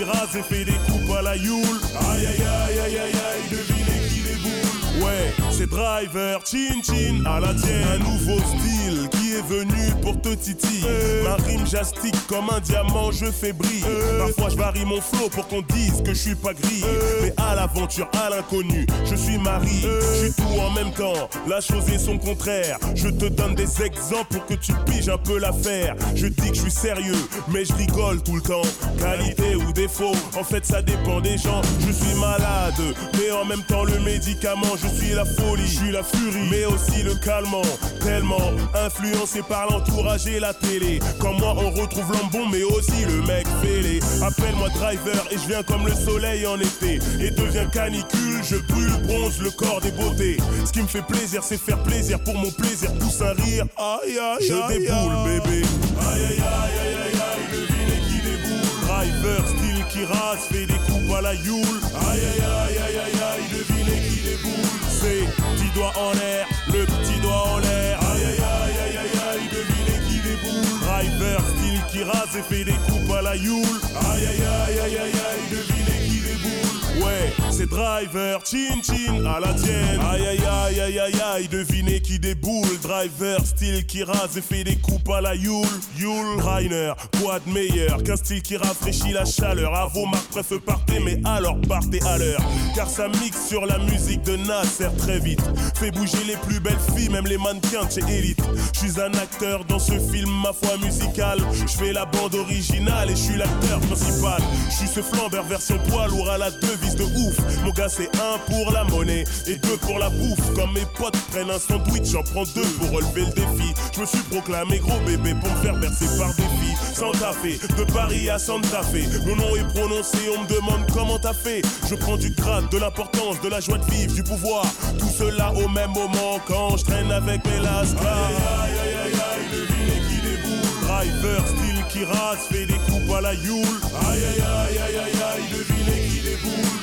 qui 0.00 0.04
rase 0.04 0.36
et 0.36 0.42
fait 0.42 0.64
des 0.64 0.78
coupes 0.90 1.16
à 1.18 1.22
la 1.22 1.36
Yule 1.36 1.80
Aïe 2.12 2.26
aïe 2.26 2.42
aïe 2.42 2.78
aïe 2.78 2.98
aïe 2.98 3.12
aïe, 3.12 3.48
devinez 3.50 4.08
qui 4.08 4.20
déboule 4.22 5.04
Ouais, 5.04 5.32
c'est 5.60 5.66
driver, 5.66 6.40
chin 6.46 6.80
chin, 6.82 7.22
à 7.26 7.38
la 7.38 7.52
tienne. 7.52 7.84
Un 7.94 7.98
nouveau 7.98 8.38
style 8.38 9.08
qui 9.10 9.34
est 9.34 9.46
venu 9.46 9.92
pour 10.00 10.18
te 10.20 10.30
titiller. 10.30 11.22
Ma 11.22 11.34
rime 11.34 11.66
j'astique 11.66 12.16
comme 12.28 12.48
un 12.50 12.60
diamant, 12.60 13.12
je 13.12 13.26
fais 13.26 13.52
briller. 13.52 13.84
Parfois 14.18 14.48
je 14.48 14.56
varie 14.56 14.86
mon 14.86 15.02
flow 15.02 15.28
pour 15.28 15.46
qu'on 15.48 15.60
dise 15.60 16.02
que 16.02 16.14
je 16.14 16.18
suis 16.18 16.34
pas 16.34 16.54
gris. 16.54 16.82
Mais 17.20 17.34
à 17.36 17.54
l'aventure, 17.54 18.08
à 18.14 18.30
l'inconnu, 18.30 18.86
je 19.04 19.14
suis 19.14 19.36
mari 19.36 19.82
Je 19.82 20.22
suis 20.22 20.32
tout 20.32 20.60
en 20.60 20.70
même 20.70 20.92
temps, 20.92 21.28
la 21.46 21.60
chose 21.60 21.86
est 21.90 21.98
son 21.98 22.16
contraire. 22.16 22.78
Je 22.94 23.08
te 23.08 23.26
donne 23.26 23.54
des 23.54 23.82
exemples 23.82 24.28
pour 24.30 24.46
que 24.46 24.54
tu 24.54 24.72
piges 24.86 25.10
un 25.10 25.18
peu 25.18 25.38
l'affaire. 25.38 25.94
Je 26.14 26.28
dis 26.28 26.50
que 26.50 26.56
je 26.56 26.62
suis 26.62 26.70
sérieux, 26.70 27.28
mais 27.48 27.66
je 27.66 27.74
rigole 27.74 28.22
tout 28.22 28.36
le 28.36 28.42
temps. 28.42 28.62
Qualité 28.98 29.56
ou 29.56 29.72
défaut, 29.72 30.16
en 30.38 30.44
fait 30.44 30.64
ça 30.64 30.80
dépend 30.80 31.20
des 31.20 31.36
gens. 31.36 31.60
Je 31.86 31.92
suis 31.92 32.14
malade, 32.18 32.80
mais 33.18 33.30
en 33.30 33.44
même 33.44 33.62
temps 33.64 33.84
le 33.84 33.98
médicament 34.00 34.74
Je 34.82 34.88
suis 34.88 35.14
la 35.14 35.26
folie, 35.50 35.66
je 35.66 35.76
suis 35.76 35.90
la 35.90 36.02
furie, 36.02 36.48
mais 36.50 36.64
aussi 36.64 37.02
le 37.02 37.14
calmant. 37.14 37.62
Tellement 38.00 38.52
influencé 38.74 39.42
par 39.42 39.70
l'entourage 39.70 40.26
et 40.26 40.40
la 40.40 40.54
télé. 40.54 41.00
Comme 41.18 41.38
moi 41.38 41.54
on 41.56 41.70
retrouve 41.70 42.10
l'ambon 42.12 42.46
mais 42.50 42.62
aussi 42.62 43.04
le 43.06 43.22
mec 43.26 43.46
fêlé. 43.62 44.00
Appelle-moi 44.22 44.68
driver 44.70 45.22
et 45.30 45.38
je 45.38 45.48
viens 45.48 45.62
comme 45.62 45.86
le 45.86 45.94
soleil 45.94 46.46
en 46.46 46.58
été. 46.58 46.98
Et 47.20 47.30
deviens 47.30 47.66
canicule, 47.66 48.42
je 48.42 48.56
brûle, 48.56 48.92
bronze 49.06 49.40
le 49.40 49.50
corps 49.50 49.80
des 49.80 49.90
beautés. 49.90 50.38
Ce 50.64 50.72
qui 50.72 50.82
me 50.82 50.86
fait 50.88 51.02
plaisir 51.02 51.42
c'est 51.42 51.60
faire 51.60 51.82
plaisir 51.82 52.18
pour 52.20 52.34
mon 52.34 52.50
plaisir. 52.50 52.92
Pousse 52.94 53.20
un 53.20 53.32
rire, 53.42 53.66
aïe 53.76 54.18
aïe 54.18 54.46
Je 54.48 54.68
déboule 54.68 55.16
bébé. 55.24 55.62
Aïe 56.00 56.22
aïe 56.30 56.40
aïe 56.40 56.76
aïe 56.80 56.96
aïe 57.04 57.20
aïe, 57.28 57.46
devinez 57.52 58.00
qui 58.08 58.18
déboule. 58.22 58.86
Driver 58.86 59.48
style 59.48 59.84
qui 59.90 60.04
rase, 60.04 60.44
fait 60.50 60.66
des 60.66 60.80
coupes 60.86 61.14
à 61.16 61.20
la 61.20 61.34
Yule 61.34 61.80
Aïe 62.10 62.20
aïe 62.20 62.42
aïe 62.42 62.78
aïe 62.78 62.98
aïe 63.04 63.20
aïe, 63.30 63.44
devinez 63.52 64.00
qui 64.08 64.20
déboule. 64.22 64.70
C'est 65.00 65.39
petit 65.70 65.78
doigt 65.78 65.92
en 65.96 66.12
l'air, 66.12 66.46
le 66.68 66.84
petit 66.84 67.20
doigt 67.20 67.44
en 67.52 67.58
l'air. 67.58 67.98
Aïe 68.00 68.24
aïe 68.24 68.40
aïe 68.40 68.78
aïe 68.78 68.98
aïe 68.98 69.20
aïe, 69.30 69.48
devinez 69.52 70.00
qui 70.08 70.20
déboule 70.20 70.80
Driver 70.80 71.40
style 71.40 71.82
qui 71.90 72.02
rase 72.02 72.36
et 72.36 72.42
fait 72.42 72.64
des 72.64 72.72
coupes 72.72 73.12
à 73.16 73.22
la 73.22 73.36
Yule. 73.36 73.64
Aïe 74.12 74.26
aïe 74.26 74.42
aïe 74.42 74.80
aïe 74.80 74.98
aïe 74.98 75.12
aïe, 75.12 75.50
devinez 75.50 76.08
qui 76.08 76.20
déboule 76.20 76.79
Ouais, 77.00 77.32
c'est 77.50 77.68
driver, 77.68 78.40
chin 78.44 78.80
chin 78.82 79.24
à 79.24 79.40
la 79.40 79.54
tienne. 79.54 80.00
Aïe 80.10 80.26
aïe 80.26 80.44
aïe 80.44 80.80
aïe 80.80 80.98
aïe 80.98 81.20
aïe, 81.34 81.48
devinez 81.48 82.00
qui 82.00 82.18
déboule. 82.18 82.78
Driver 82.82 83.44
style 83.44 83.86
qui 83.86 84.02
rase 84.02 84.36
et 84.36 84.42
fait 84.42 84.64
des 84.64 84.76
coupes 84.76 85.08
à 85.10 85.20
la 85.20 85.34
Yule. 85.34 85.64
Yule 85.98 86.40
Reiner, 86.40 86.92
quoi 87.20 87.38
de 87.40 87.50
meilleur 87.50 88.02
qu'un 88.02 88.16
style 88.16 88.42
qui 88.42 88.56
rafraîchit 88.56 89.12
la 89.12 89.24
chaleur. 89.24 89.74
À 89.74 89.86
vos 89.86 90.06
marques 90.06 90.30
bref 90.30 90.52
partez 90.64 91.00
mais 91.00 91.20
alors 91.24 91.58
partez 91.68 92.00
à 92.02 92.18
l'heure. 92.18 92.42
Car 92.74 92.88
ça 92.88 93.08
mixe 93.08 93.48
sur 93.48 93.64
la 93.64 93.78
musique 93.78 94.22
de 94.22 94.36
Nasser 94.36 94.88
très 94.98 95.18
vite. 95.18 95.42
Fait 95.76 95.90
bouger 95.90 96.22
les 96.26 96.36
plus 96.36 96.60
belles 96.60 96.78
filles, 96.94 97.08
même 97.08 97.26
les 97.26 97.38
mannequins 97.38 97.84
de 97.84 97.90
chez 97.90 98.12
Elite. 98.12 98.42
Je 98.74 98.78
suis 98.80 99.00
un 99.00 99.12
acteur 99.14 99.64
dans 99.64 99.78
ce 99.78 99.98
film, 99.98 100.30
ma 100.42 100.52
foi 100.52 100.76
musicale 100.82 101.40
Je 101.66 101.76
fais 101.76 101.92
la 101.92 102.04
bande 102.04 102.34
originale 102.34 103.10
et 103.10 103.16
je 103.16 103.22
suis 103.22 103.36
l'acteur 103.36 103.80
principal. 103.80 104.42
Je 104.68 104.74
suis 104.74 104.88
ce 104.88 105.00
flambeur 105.00 105.44
version 105.44 105.78
poids 105.88 106.06
lourd 106.08 106.28
à 106.30 106.38
la 106.38 106.50
devise 106.50 106.89
de 106.96 107.04
ouf 107.04 107.36
Mon 107.64 107.70
gars 107.70 107.88
c'est 107.88 108.10
un 108.16 108.38
pour 108.46 108.72
la 108.72 108.84
monnaie 108.84 109.24
et 109.46 109.56
deux 109.56 109.76
pour 109.78 109.98
la 109.98 110.10
bouffe 110.10 110.54
Comme 110.54 110.72
mes 110.72 110.86
potes 110.96 111.16
prennent 111.30 111.50
un 111.50 111.58
sandwich, 111.58 112.10
j'en 112.12 112.22
prends 112.22 112.44
deux 112.54 112.68
pour 112.78 112.90
relever 112.90 113.26
le 113.26 113.32
défi 113.32 113.74
Je 113.94 114.00
me 114.00 114.06
suis 114.06 114.22
proclamé 114.30 114.78
gros 114.78 115.00
bébé 115.06 115.34
pour 115.40 115.50
me 115.52 115.62
faire 115.62 115.76
bercer 115.76 116.06
par 116.18 116.34
des 116.34 116.42
filles 116.42 116.70
Santa 117.00 117.32
Fe, 117.32 117.58
de 117.78 117.84
Paris 117.94 118.28
à 118.28 118.38
Santa 118.38 118.82
Fe. 118.82 119.08
Mon 119.26 119.34
nom 119.36 119.56
est 119.56 119.66
prononcé, 119.74 120.18
on 120.36 120.42
me 120.42 120.48
demande 120.48 120.86
comment 120.92 121.18
t'as 121.18 121.32
fait. 121.32 121.62
Je 121.88 121.94
prends 121.94 122.18
du 122.18 122.28
grade, 122.28 122.68
de 122.68 122.76
l'importance, 122.76 123.40
de 123.40 123.48
la 123.48 123.58
joie 123.58 123.78
de 123.78 123.90
vivre, 123.90 124.12
du 124.14 124.22
pouvoir. 124.22 124.66
Tout 124.98 125.08
cela 125.08 125.50
au 125.54 125.66
même 125.68 125.92
moment 125.92 126.38
quand 126.46 126.76
je 126.76 126.84
traîne 126.84 127.10
avec 127.10 127.42
mes 127.46 127.60
lascars. 127.60 128.02
Aïe 128.02 128.72
aïe 128.82 128.96
aïe 129.06 129.12
aïe 129.12 129.20
aïe, 129.32 129.46
devinez 129.50 130.00
qui 130.08 130.20
déboule. 130.20 130.86
Driver, 130.86 131.46
style 131.46 131.84
qui 131.90 132.04
rase, 132.04 132.38
fait 132.50 132.66
des 132.66 132.74
coupes 132.74 133.16
à 133.16 133.20
la 133.22 133.32
Yule. 133.32 133.80
Aïe 134.10 134.22
aïe 134.22 134.42
aïe 134.42 134.78
aïe 134.78 134.96
aïe 134.98 135.22
aïe, 135.22 135.44
devinez 135.52 136.08
qui 136.08 136.09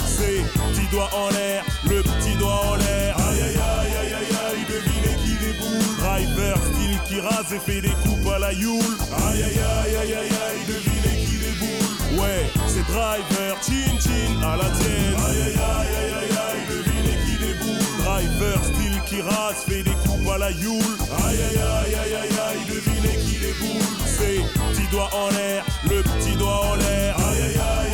C'est 0.05 0.43
petit 0.53 0.87
doigt 0.91 1.09
en 1.13 1.29
l'air, 1.29 1.63
le 1.85 2.01
petit 2.01 2.35
doigt 2.37 2.61
en 2.71 2.75
l'air. 2.75 3.15
Aïe 3.17 3.41
aïe 3.41 3.57
aïe 3.57 3.95
aïe 4.01 4.13
aïe 4.13 4.35
aïe, 4.47 4.65
devinez 4.67 5.15
qui 5.23 5.33
déboule. 5.43 5.95
Driver, 5.99 6.57
style 6.57 6.99
qui 7.07 7.19
rase 7.21 7.53
et 7.53 7.59
fait 7.59 7.81
des 7.81 7.95
coupes 8.03 8.27
à 8.33 8.39
la 8.39 8.53
Yule. 8.53 8.97
Aïe 9.27 9.43
aïe 9.43 9.59
aïe 9.59 9.95
aïe 9.95 10.13
aïe 10.13 10.35
aïe, 10.47 10.63
devinez 10.67 11.25
qui 11.25 11.37
déboule. 11.37 12.19
Ouais, 12.19 12.49
c'est 12.67 12.85
driver, 12.87 13.55
chin 13.61 13.99
chin 13.99 14.41
à 14.43 14.57
la 14.57 14.69
tienne. 14.77 15.15
Aïe 15.27 15.41
aïe 15.41 15.57
aïe 15.57 15.93
aïe 16.01 16.13
aïe 16.21 16.35
aïe, 16.47 16.63
devinez 16.69 17.17
qui 17.25 17.35
déboule. 17.37 17.85
Driver, 18.03 18.57
style 18.63 19.01
qui 19.05 19.21
rase, 19.21 19.63
fait 19.67 19.83
des 19.83 19.97
coupes 20.05 20.29
à 20.33 20.37
la 20.37 20.51
Yule. 20.51 20.97
Aïe 21.25 21.37
aïe 21.49 21.57
aïe 21.57 21.95
aïe 21.95 22.15
aïe 22.15 22.37
aïe, 22.47 22.63
devinez 22.67 23.17
qui 23.25 23.37
déboule. 23.39 23.85
C'est 24.05 24.41
petit 24.71 24.87
doigt 24.91 25.09
en 25.13 25.29
l'air, 25.29 25.63
le 25.89 26.01
petit 26.01 26.35
doigt 26.37 26.61
en 26.71 26.75
l'air. 26.75 27.15
Aïe 27.17 27.41
aïe 27.41 27.55
aïe. 27.55 27.86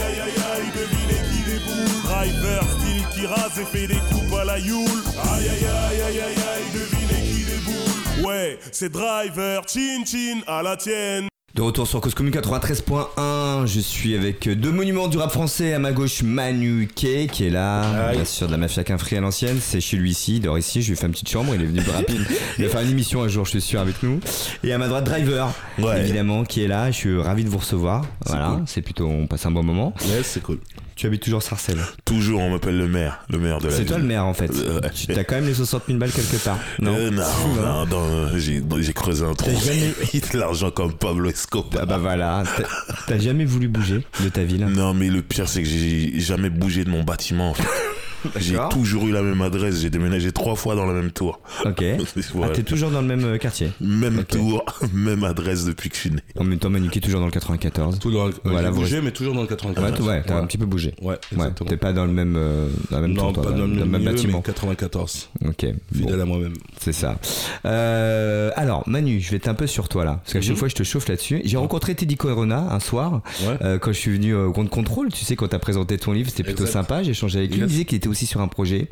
Driver, 2.23 2.63
style 2.63 3.03
qui 3.13 3.25
rase 3.27 3.59
et 3.59 3.65
fait 3.65 3.85
des 3.87 3.95
coupes 3.95 4.39
à 4.39 4.45
la 4.45 4.57
Yule. 4.57 4.75
Aïe 5.33 5.49
aïe 5.49 5.65
aïe 5.65 6.01
aïe 6.01 6.19
aïe 6.21 6.21
aïe, 6.21 6.63
devinez 6.73 7.21
qui 7.21 7.43
déboule. 7.43 8.25
Ouais, 8.25 8.57
c'est 8.71 8.89
driver, 8.89 9.61
chin 9.67 10.05
chin 10.05 10.39
à 10.47 10.63
la 10.63 10.77
tienne. 10.77 11.27
De 11.53 11.61
retour 11.61 11.85
sur 11.85 11.99
Cause 11.99 12.13
Commune 12.15 12.33
93.1, 12.33 13.65
je 13.67 13.79
suis 13.81 14.15
avec 14.15 14.47
deux 14.47 14.71
monuments 14.71 15.09
du 15.09 15.17
rap 15.17 15.31
français. 15.31 15.73
À 15.73 15.79
ma 15.79 15.91
gauche, 15.91 16.23
Manu 16.23 16.87
K 16.87 17.27
qui 17.29 17.45
est 17.45 17.49
là, 17.49 18.13
bien 18.13 18.23
sûr 18.23 18.47
de 18.47 18.53
la 18.53 18.57
mafia 18.57 18.85
Quinfri 18.85 19.17
à 19.17 19.19
l'ancienne. 19.21 19.57
C'est 19.61 19.81
chez 19.81 19.97
lui 19.97 20.11
ici, 20.11 20.37
il 20.37 20.41
dort 20.43 20.57
ici. 20.57 20.81
Je 20.81 20.87
lui 20.87 20.93
ai 20.93 20.95
fait 20.95 21.07
une 21.07 21.11
petite 21.11 21.29
chambre, 21.29 21.53
il 21.53 21.61
est 21.61 21.65
venu 21.65 21.81
plus 21.81 21.91
rapide. 21.91 22.25
Il 22.57 22.63
va 22.63 22.71
faire 22.71 22.81
une 22.81 22.89
émission 22.91 23.21
un 23.21 23.27
jour, 23.27 23.43
je 23.43 23.49
suis 23.51 23.61
sûr, 23.61 23.81
avec 23.81 24.01
nous. 24.01 24.21
Et 24.63 24.71
à 24.71 24.77
ma 24.77 24.87
droite, 24.87 25.03
Driver, 25.03 25.51
Ouais. 25.77 25.99
évidemment, 25.99 26.43
qui 26.45 26.63
est 26.63 26.67
là. 26.67 26.89
Je 26.89 26.95
suis 26.95 27.19
ravi 27.19 27.43
de 27.43 27.49
vous 27.49 27.57
recevoir. 27.59 28.05
Voilà, 28.27 28.61
c'est 28.65 28.81
plutôt, 28.81 29.07
on 29.07 29.27
passe 29.27 29.45
un 29.45 29.51
bon 29.51 29.63
moment. 29.63 29.93
Yes, 30.07 30.25
c'est 30.25 30.41
cool. 30.41 30.59
Tu 30.95 31.07
habites 31.07 31.23
toujours 31.23 31.41
Sarcelles. 31.41 31.81
Toujours, 32.05 32.41
on 32.41 32.51
m'appelle 32.51 32.77
le 32.77 32.87
maire, 32.87 33.19
le 33.29 33.39
maire 33.39 33.59
de 33.59 33.67
la 33.67 33.75
C'est 33.75 33.85
toi 33.85 33.97
le 33.97 34.03
maire 34.03 34.25
en 34.25 34.33
fait. 34.33 34.51
Euh. 34.55 34.79
Tu 34.93 35.11
as 35.11 35.23
quand 35.23 35.35
même 35.35 35.47
les 35.47 35.53
60 35.53 35.83
000 35.87 35.97
balles 35.97 36.11
quelque 36.11 36.37
part. 36.43 36.59
Non. 36.79 36.93
Euh, 36.95 37.09
non, 37.09 37.23
non, 37.55 37.85
non, 37.85 38.37
j'ai 38.37 38.61
j'ai 38.79 38.93
creusé 38.93 39.25
un 39.25 39.33
trou. 39.33 39.49
de 40.33 40.37
l'argent 40.37 40.71
comme 40.71 40.93
Pablo 40.93 41.29
Escobar. 41.29 41.81
Ah 41.83 41.85
bah 41.85 41.97
voilà, 41.97 42.43
T'as- 42.57 42.93
t'as 43.07 43.19
jamais 43.19 43.45
voulu 43.45 43.67
bouger 43.67 44.05
de 44.23 44.29
ta 44.29 44.43
ville 44.43 44.65
Non, 44.65 44.93
mais 44.93 45.09
le 45.09 45.21
pire, 45.21 45.47
c'est 45.49 45.63
que 45.63 45.69
j'ai 45.69 46.19
jamais 46.19 46.49
bougé 46.49 46.83
de 46.83 46.89
mon 46.89 47.03
bâtiment. 47.03 47.51
En 47.51 47.53
fait. 47.53 47.63
J'ai 48.37 48.57
toujours 48.69 49.07
eu 49.07 49.11
la 49.11 49.21
même 49.21 49.41
adresse. 49.41 49.79
J'ai 49.81 49.89
déménagé 49.89 50.31
trois 50.31 50.55
fois 50.55 50.75
dans 50.75 50.85
la 50.85 50.93
même 50.93 51.11
tour. 51.11 51.39
Ok. 51.65 51.83
Ah, 52.43 52.49
t'es 52.53 52.63
toujours 52.63 52.89
dans 52.91 53.01
le 53.01 53.07
même 53.07 53.23
euh, 53.25 53.37
quartier. 53.37 53.69
Même 53.81 54.23
tour, 54.25 54.63
même 54.93 55.23
adresse 55.23 55.65
depuis 55.65 55.89
que 55.89 55.95
je 55.95 56.01
suis 56.01 56.09
né. 56.11 56.19
En 56.37 56.43
même 56.43 56.59
temps, 56.59 56.69
Manu 56.69 56.89
qui 56.89 56.99
est 56.99 57.01
toujours 57.01 57.19
dans 57.19 57.25
le 57.25 57.31
94. 57.31 57.99
Tout 57.99 58.11
dans 58.11 58.27
le, 58.27 58.33
Voilà, 58.43 58.67
j'ai 58.67 58.73
vous 58.73 58.79
bougé, 58.81 59.01
mais 59.01 59.11
toujours 59.11 59.33
dans 59.33 59.41
le 59.41 59.47
94. 59.47 60.01
Ouais, 60.07 60.13
ouais, 60.15 60.23
t'as 60.25 60.37
un 60.37 60.45
petit 60.45 60.57
peu 60.57 60.65
bougé. 60.65 60.93
Ouais, 61.01 61.07
Ouais, 61.09 61.17
exactement. 61.31 61.69
t'es 61.69 61.77
pas 61.77 61.93
dans 61.93 62.05
le 62.05 62.11
même, 62.11 62.35
euh, 62.37 62.67
dans 62.89 62.97
la 62.97 63.01
même 63.07 63.13
non, 63.13 63.23
tour, 63.31 63.33
toi, 63.33 63.43
pas 63.43 63.57
dans 63.57 63.65
le 63.65 63.67
même, 63.67 63.89
milieu, 63.89 64.11
bâtiment. 64.11 64.37
mais 64.39 64.43
94. 64.53 65.29
Ok, 65.45 65.65
Fidèle 65.93 66.15
bon, 66.17 66.21
à 66.21 66.25
moi-même. 66.25 66.53
c'est 66.79 66.93
ça. 66.93 67.17
Euh, 67.65 68.51
alors, 68.55 68.87
Manu, 68.87 69.19
je 69.19 69.29
vais 69.31 69.37
être 69.37 69.47
un 69.47 69.53
peu 69.53 69.67
sur 69.67 69.89
toi 69.89 70.05
là, 70.05 70.19
parce 70.23 70.33
qu'à 70.33 70.41
chaque 70.41 70.51
Mhm. 70.51 70.57
fois 70.57 70.67
je 70.67 70.75
te 70.75 70.83
chauffe 70.83 71.07
là-dessus. 71.07 71.41
J'ai 71.45 71.57
rencontré 71.57 71.95
Teddy 71.95 72.15
Corona 72.17 72.67
un 72.71 72.79
soir, 72.79 73.21
Ouais. 73.47 73.57
euh, 73.61 73.79
quand 73.79 73.91
je 73.91 73.97
suis 73.99 74.11
venu 74.11 74.35
au 74.35 74.51
Compte 74.51 74.69
Contrôle. 74.69 75.09
Tu 75.11 75.23
sais, 75.25 75.35
quand 75.35 75.47
t'as 75.47 75.59
présenté 75.59 75.97
ton 75.97 76.11
livre, 76.13 76.29
c'était 76.29 76.43
plutôt 76.43 76.63
Exact. 76.63 76.73
sympa. 76.73 77.03
J'ai 77.03 77.11
échangé 77.11 77.39
avec 77.39 77.53
lui. 77.53 77.61
Il 77.61 77.67
disait 77.67 77.85
qu'il 77.85 77.97
était 77.97 78.09
aussi 78.13 78.25
sur 78.25 78.39
un 78.41 78.47
projet. 78.47 78.87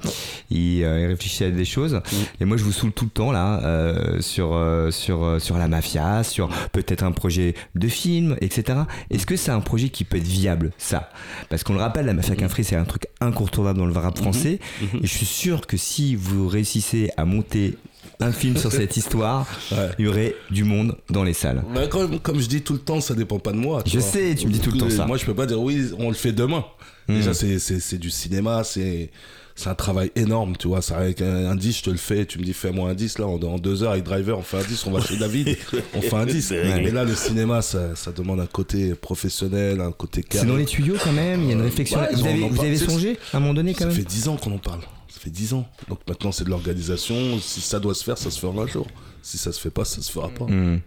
Il, 0.50 0.84
euh, 0.84 1.00
il 1.02 1.06
réfléchissait 1.08 1.46
à 1.46 1.52
des 1.52 1.66
choses. 1.66 1.94
Mhm. 1.94 2.02
Et 2.42 2.46
moi, 2.46 2.58
je 2.58 2.64
vous 2.64 2.72
saoule 2.72 2.92
tout 2.92 3.06
le 3.06 3.12
temps 3.12 3.32
là 3.32 3.62
euh, 3.64 4.20
sur 4.22 4.54
euh, 4.54 4.92
sur 4.92 5.24
euh, 5.24 5.40
sur 5.40 5.58
la 5.58 5.68
mafia, 5.68 6.24
sur 6.24 6.50
peut-être 6.74 7.04
un 7.04 7.12
projet 7.14 7.56
de 7.76 7.88
film, 7.88 8.36
etc. 8.42 8.80
Est-ce 9.10 9.26
que 9.26 9.36
c'est 9.38 9.52
un 9.52 9.62
projet 9.62 9.90
qui 9.90 10.04
peut 10.04 10.18
être 10.18 10.24
viable, 10.28 10.72
ça? 10.78 11.10
Parce 11.50 11.64
qu'on 11.64 11.74
le 11.74 11.80
rappelle, 11.80 12.06
la 12.06 12.14
mafia 12.14 12.36
Quinfri, 12.36 12.64
c'est 12.64 12.76
un 12.76 12.86
truc 12.86 13.04
incontournable 13.22 13.80
dans 13.80 13.86
le 13.86 13.94
rap 13.94 14.18
français. 14.18 14.60
Et 14.82 15.08
je 15.08 15.08
suis 15.08 15.26
sûr 15.26 15.66
que 15.68 15.78
si 15.78 16.16
vous 16.16 16.48
réussissez 16.48 17.10
à 17.18 17.26
monter 17.26 17.78
un 18.20 18.32
film 18.32 18.56
sur 18.58 18.72
cette 18.72 18.98
histoire, 18.98 19.48
Ouais. 19.72 19.90
il 20.00 20.06
y 20.06 20.08
aurait 20.08 20.36
du 20.52 20.64
monde 20.64 20.96
dans 21.10 21.24
les 21.24 21.34
salles. 21.34 21.64
Bah, 21.74 21.88
comme, 21.88 22.20
comme 22.20 22.40
je 22.40 22.48
dis 22.48 22.62
tout 22.62 22.74
le 22.74 22.80
temps, 22.80 23.02
ça 23.02 23.14
dépend 23.16 23.40
pas 23.40 23.52
de 23.52 23.58
moi. 23.58 23.82
tu 23.84 23.92
Je 23.92 24.00
vois. 24.00 24.08
sais, 24.12 24.36
tu 24.36 24.48
me 24.48 24.52
dis 24.52 24.60
tout 24.60 24.72
le 24.72 24.78
temps 24.80 24.90
ça. 24.90 25.06
Moi, 25.06 25.18
je 25.18 25.26
peux 25.26 25.34
pas 25.34 25.46
dire 25.46 25.60
oui, 25.62 25.90
on 25.98 26.08
le 26.10 26.14
fait 26.16 26.32
demain. 26.32 26.64
Déjà, 27.16 27.34
c'est- 27.34 27.60
c'est 27.60 27.80
c'est 27.80 27.98
du 27.98 28.10
cinéma, 28.10 28.64
c'est 28.64 29.10
c'est 29.56 29.68
un 29.70 29.76
travail 29.76 30.12
énorme, 30.16 30.56
tu 30.58 30.68
vois. 30.70 30.82
Ça, 30.82 30.98
avec 30.98 31.22
un, 31.22 31.52
un 31.52 31.56
10, 31.56 31.78
je 31.80 31.84
te 31.84 31.90
le 31.90 31.98
fais, 31.98 32.26
tu 32.26 32.40
me 32.40 32.44
dis 32.44 32.54
fais-moi 32.54 32.90
un 32.90 32.94
10, 32.96 33.20
là, 33.20 33.28
en, 33.28 33.40
en 33.44 33.60
deux 33.60 33.84
heures 33.84 33.92
avec 33.92 34.04
Driver, 34.06 34.38
on 34.40 34.42
fait 34.42 34.58
un 34.58 34.64
10, 34.64 34.86
on 34.88 34.92
va 34.92 35.02
chez 35.02 35.18
David, 35.18 35.58
on 35.94 36.02
fait 36.02 36.16
un 36.16 36.26
10. 36.26 36.42
C'est 36.48 36.62
réglé. 36.62 36.86
Mais 36.86 36.92
là, 36.92 37.04
le 37.04 37.14
cinéma, 37.14 37.62
ça, 37.62 37.96
ça 37.96 38.12
demande 38.12 38.40
un 38.40 38.46
côté 38.48 38.96
professionnel, 38.96 39.82
un 39.82 39.92
côté 39.92 40.22
C'est 40.24 40.38
carré. 40.38 40.48
dans 40.48 40.56
les 40.56 40.66
tuyaux 40.66 40.96
quand 41.04 41.12
même, 41.12 41.42
il 41.44 41.48
y 41.48 41.52
a 41.52 41.54
une 41.56 41.62
réflexion. 41.62 42.00
Ouais, 42.00 42.10
vous 42.14 42.24
on 42.24 42.26
avez, 42.30 42.40
vous 42.50 42.60
avez 42.62 42.78
C'est- 42.78 42.86
songé 42.90 43.18
à 43.34 43.38
un 43.38 43.40
moment 43.42 43.54
donné 43.54 43.74
quand 43.74 43.80
Ça 43.82 43.86
même 43.88 43.96
fait 43.96 44.04
10 44.08 44.28
ans 44.30 44.38
qu'on 44.38 44.54
en 44.54 44.58
parle. 44.58 44.80
Ça 45.10 45.20
fait 45.20 45.30
10 45.30 45.54
ans. 45.54 45.68
Donc 45.90 46.00
maintenant, 46.08 46.32
c'est 46.32 46.46
de 46.46 46.50
l'organisation. 46.50 47.40
Si 47.40 47.62
ça 47.62 47.80
doit 47.80 47.94
se 47.94 48.04
faire, 48.04 48.18
ça 48.18 48.32
se 48.32 48.40
fera 48.40 48.64
un 48.64 48.68
jour. 48.68 48.88
Si 49.22 49.38
ça 49.38 49.52
se 49.52 49.60
fait 49.60 49.70
pas, 49.70 49.86
ça 49.86 50.02
se 50.02 50.12
fera 50.12 50.30
pas. 50.30 50.46
Hmm. 50.46 50.80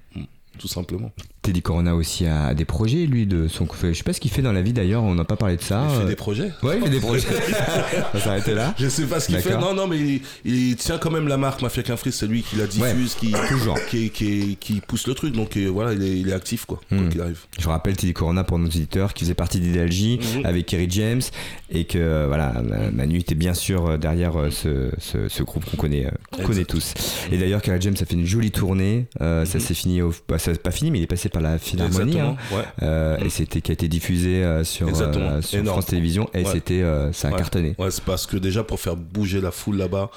Tout 0.59 0.69
simplement. 0.69 1.11
Teddy 1.43 1.61
Corona 1.61 1.95
aussi 1.95 2.27
a 2.27 2.55
des 2.55 2.65
projets, 2.65 3.05
lui, 3.07 3.27
de 3.27 3.49
son 3.49 3.67
Je 3.83 3.93
sais 3.93 4.03
pas 4.03 4.13
ce 4.15 4.21
qu'il 4.21 4.31
fait 4.31 4.41
dans 4.41 4.53
la 4.53 4.63
vie 4.63 4.73
d'ailleurs, 4.73 5.03
on 5.03 5.15
n'a 5.15 5.25
pas 5.25 5.37
parlé 5.37 5.57
de 5.57 5.63
ça. 5.63 5.87
Il 5.91 5.97
fait 5.97 6.03
Euh, 6.05 6.09
des 6.09 6.17
projets. 6.17 6.51
Ouais, 6.63 6.79
il 6.79 6.83
fait 6.85 6.91
des 6.91 7.01
projets. 7.01 7.27
on 8.15 8.17
va 8.19 8.25
s'arrêter 8.25 8.55
là. 8.55 8.75
Je 8.79 8.89
sais 8.89 9.05
pas 9.05 9.21
ce 9.21 9.27
qu'il 9.29 9.39
fait. 9.39 9.57
Non, 9.59 9.75
non, 9.75 9.87
mais 9.87 9.99
il, 9.99 10.21
il 10.45 10.77
tient 10.77 10.97
quand 10.99 11.11
même 11.11 11.29
la 11.29 11.37
marque 11.37 11.61
Mafia 11.61 11.83
Quinfri. 11.83 12.13
C'est 12.13 12.27
lui 12.27 12.43
qui 12.43 12.57
la 12.57 12.67
diffuse, 12.67 13.15
qui, 13.15 13.33
toujours. 13.49 13.79
qui, 13.91 14.09
qui, 14.11 14.57
qui 14.59 14.81
pousse 14.81 15.07
le 15.07 15.15
truc. 15.15 15.35
Donc 15.35 15.57
euh, 15.57 15.67
voilà, 15.69 15.93
il 15.93 16.03
est, 16.03 16.19
il 16.19 16.29
est 16.29 16.33
actif, 16.33 16.65
quoi. 16.65 16.81
Quoi 16.89 16.99
Mm. 16.99 17.09
qu'il 17.11 17.21
arrive. 17.21 17.41
Je 17.59 17.69
rappelle 17.69 17.97
Teddy 17.97 18.15
Corona 18.15 18.45
pour 18.45 18.59
nos 18.59 18.67
auditeurs 18.67 19.13
qui 19.13 19.25
faisait 19.25 19.35
partie 19.35 19.61
d'Idéalgie 19.61 20.21
Mhm. 20.37 20.47
avec 20.47 20.67
Kerry 20.67 20.87
James 20.91 21.23
et 21.71 21.85
que 21.85 21.99
euh, 21.99 22.25
voilà 22.29 22.55
Ma- 22.63 22.91
Manu 22.91 23.19
était 23.19 23.35
bien 23.35 23.53
sûr 23.55 23.99
derrière 23.99 24.35
ce, 24.51 24.91
ce, 24.99 25.29
ce 25.29 25.43
groupe 25.43 25.65
qu'on 25.67 25.77
connaît, 25.77 26.07
qu'on 26.33 26.43
connaît 26.45 26.65
tous. 26.65 26.95
Et 27.33 27.37
d'ailleurs 27.39 27.61
Kerry 27.61 27.81
James 27.81 27.97
a 28.01 28.05
fait 28.07 28.15
une 28.15 28.25
jolie 28.27 28.51
tournée. 28.51 29.07
Euh, 29.21 29.45
Ça 29.45 29.59
Mhm. 29.59 29.65
s'est 29.65 29.75
fini, 29.75 30.01
au, 30.03 30.15
bah, 30.29 30.39
ça 30.45 30.53
s'est 30.53 30.59
pas 30.61 30.71
fini 30.71 30.91
mais 30.91 30.99
il 30.99 31.03
est 31.03 31.07
passé 31.09 31.29
par 31.29 31.43
la 31.43 31.59
Philharmonie. 31.59 32.21
hein. 32.21 32.37
Ouais. 32.53 32.65
Euh, 32.83 33.17
et 33.19 33.31
c'était 33.31 33.61
qui 33.61 33.71
a 33.71 33.75
été 33.75 33.89
diffusé 33.89 34.45
euh, 34.45 34.65
sur, 34.65 34.89
euh, 34.89 35.41
sur. 35.43 35.65
France 35.65 35.87
Télévisions 35.87 36.29
et 36.35 36.45
Ouais. 36.45 36.51
c'était 36.53 36.83
ça 37.13 37.29
a 37.29 37.33
cartonné. 37.33 37.75
Ouais, 37.79 37.91
c'est 37.91 38.05
parce 38.05 38.27
que 38.27 38.37
déjà 38.37 38.63
pour 38.65 38.79
faire 38.81 38.97
bouger 38.97 39.41
la 39.41 39.51
foule 39.51 39.77
là-bas, 39.77 40.11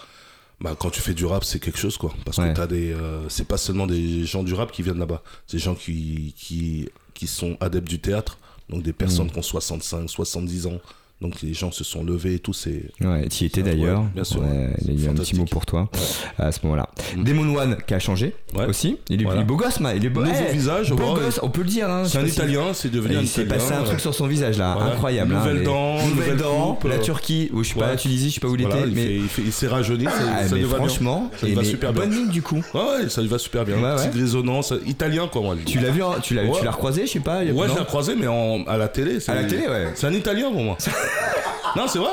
bah, 0.60 0.76
quand 0.80 0.90
tu 0.90 1.02
fais 1.02 1.14
du 1.14 1.26
rap, 1.26 1.44
c'est 1.44 1.60
quelque 1.60 1.78
chose 1.78 1.98
quoi. 1.98 2.12
Parce 2.26 2.38
Ouais. 2.40 2.50
que 2.50 2.56
t'as 2.56 2.68
des, 2.68 2.92
euh, 2.92 3.30
c'est 3.30 3.48
pas 3.48 3.58
seulement 3.58 3.86
des 3.88 4.26
gens 4.26 4.44
du 4.44 4.54
rap 4.54 4.72
qui 4.72 4.82
viennent 4.82 4.98
là-bas, 5.00 5.22
c'est 5.46 5.58
des 5.58 5.64
gens 5.64 5.76
qui, 5.76 6.34
qui, 6.38 6.90
qui 7.14 7.28
sont 7.28 7.58
adeptes 7.60 7.88
du 7.88 8.00
théâtre, 8.00 8.40
donc 8.70 8.82
des 8.84 8.90
Mm. 8.92 8.96
personnes 8.96 9.30
qui 9.32 9.38
ont 9.38 9.44
65, 9.44 10.10
70 10.10 10.66
ans. 10.68 10.80
Donc 11.20 11.42
les 11.42 11.56
gens 11.56 11.72
se 11.72 11.84
sont 11.84 12.04
levés 12.04 12.36
et 12.36 12.40
tout, 12.40 12.54
c'est. 12.54 12.84
Ouais, 13.02 13.28
tu 13.28 13.44
y 13.44 13.48
étais 13.48 13.64
Ouais, 13.64 13.72
d'ailleurs. 13.72 14.04
bien 14.14 14.24
sûr. 14.24 14.40
Ouais, 14.42 14.70
il 14.88 15.02
y 15.02 15.04
a 15.04 15.08
eu 15.08 15.10
un 15.10 15.16
petit 15.16 15.36
mot 15.36 15.46
pour 15.46 15.66
toi 15.66 15.90
à 16.38 16.52
ce 16.52 16.60
moment-là. 16.64 16.90
Mm. 17.16 17.24
Demon 17.24 17.56
One 17.58 17.78
qui 17.88 17.94
a 17.96 18.00
changé 18.00 18.36
Ouais. 18.56 18.66
aussi. 18.68 18.98
Il 19.10 19.22
est, 19.22 19.24
Voilà. 19.24 19.40
il 19.40 19.44
est 19.44 19.46
beau 19.48 19.56
gosse, 19.56 19.80
ma- 19.80 19.96
il 19.96 20.06
est 20.06 20.10
beau. 20.10 20.22
Nouveau 20.24 20.36
Eh, 20.48 20.54
visage, 20.54 20.92
beau 20.94 21.16
ouais. 21.16 21.22
gosse, 21.22 21.40
on 21.42 21.50
peut 21.50 21.62
le 21.62 21.68
dire. 21.70 21.90
Hein, 21.90 22.04
C'est 22.06 22.20
un 22.20 22.26
Italien, 22.26 22.66
c'est 22.74 22.92
devenu 22.92 23.16
Et 23.16 23.18
un 23.18 23.22
il 23.22 23.28
s'est 23.28 23.42
Italien. 23.42 23.64
passé 23.64 23.74
un 23.74 23.82
truc 23.82 23.94
ouais. 23.96 24.00
sur 24.00 24.14
son 24.14 24.28
visage 24.28 24.60
là, 24.60 24.76
Voilà. 24.78 24.92
incroyable. 24.94 25.34
hein, 25.34 25.40
dents, 25.64 25.94
nouvelles 25.96 26.10
nouvelles 26.10 26.38
dents, 26.38 26.74
coupes, 26.76 26.90
la 26.92 27.00
Turquie, 27.00 27.50
ou 27.52 27.64
je 27.64 27.70
sais 27.70 27.74
pas, 27.76 27.86
Ouais. 27.86 27.92
la 27.92 27.96
Tunisie, 27.98 28.30
je 28.30 28.36
sais 28.36 28.40
pas 28.40 28.48
où 28.50 28.56
il 28.56 28.62
était, 28.62 28.82
il, 28.86 28.94
mais, 28.94 29.16
il, 29.40 29.52
s'est 29.52 29.68
rajeuni, 29.68 30.04
ça, 30.06 30.12
Ah, 30.38 30.48
lui 30.56 30.64
va 30.66 30.76
franchement, 30.78 31.32
ça 31.40 31.48
lui 31.48 31.56
va 31.56 31.62
mais 31.64 31.68
super 31.68 31.94
bien. 31.94 32.04
bonne 32.06 32.14
mine 32.16 32.30
du 32.30 32.44
coup. 32.44 32.62
Ouais, 32.76 32.82
ouais, 33.04 33.10
ça 33.10 33.22
lui 33.22 33.28
va 33.28 33.40
super 33.40 33.66
bien. 33.66 33.78
Ouais, 33.78 33.82
ouais. 33.84 33.96
Petite 33.96 34.14
résonance, 34.22 34.72
italien 34.86 35.28
quoi 35.28 35.42
moi. 35.42 35.56
Tu 35.66 35.80
l'as 35.80 35.90
vu, 35.90 36.04
hein, 36.04 36.18
tu 36.22 36.36
l'as, 36.36 36.44
Ouais. 36.44 36.52
tu 36.60 36.64
l'as 36.64 36.72
recroisé, 36.72 37.08
je 37.08 37.12
sais 37.14 37.20
pas. 37.22 37.40
Ouais, 37.40 37.68
je 37.68 37.80
l'ai 37.80 37.86
croisé, 37.86 38.14
mais 38.16 38.28
à 38.68 38.78
la 38.78 38.88
télé. 38.88 39.18
À 39.28 39.34
la 39.36 39.44
télé, 39.46 39.68
ouais. 39.68 39.88
C'est 39.96 40.06
un 40.06 40.14
Italien 40.14 40.52
pour 40.52 40.62
moi. 40.62 40.78
non, 41.76 41.88
c'est 41.88 42.00
vrai. 42.00 42.10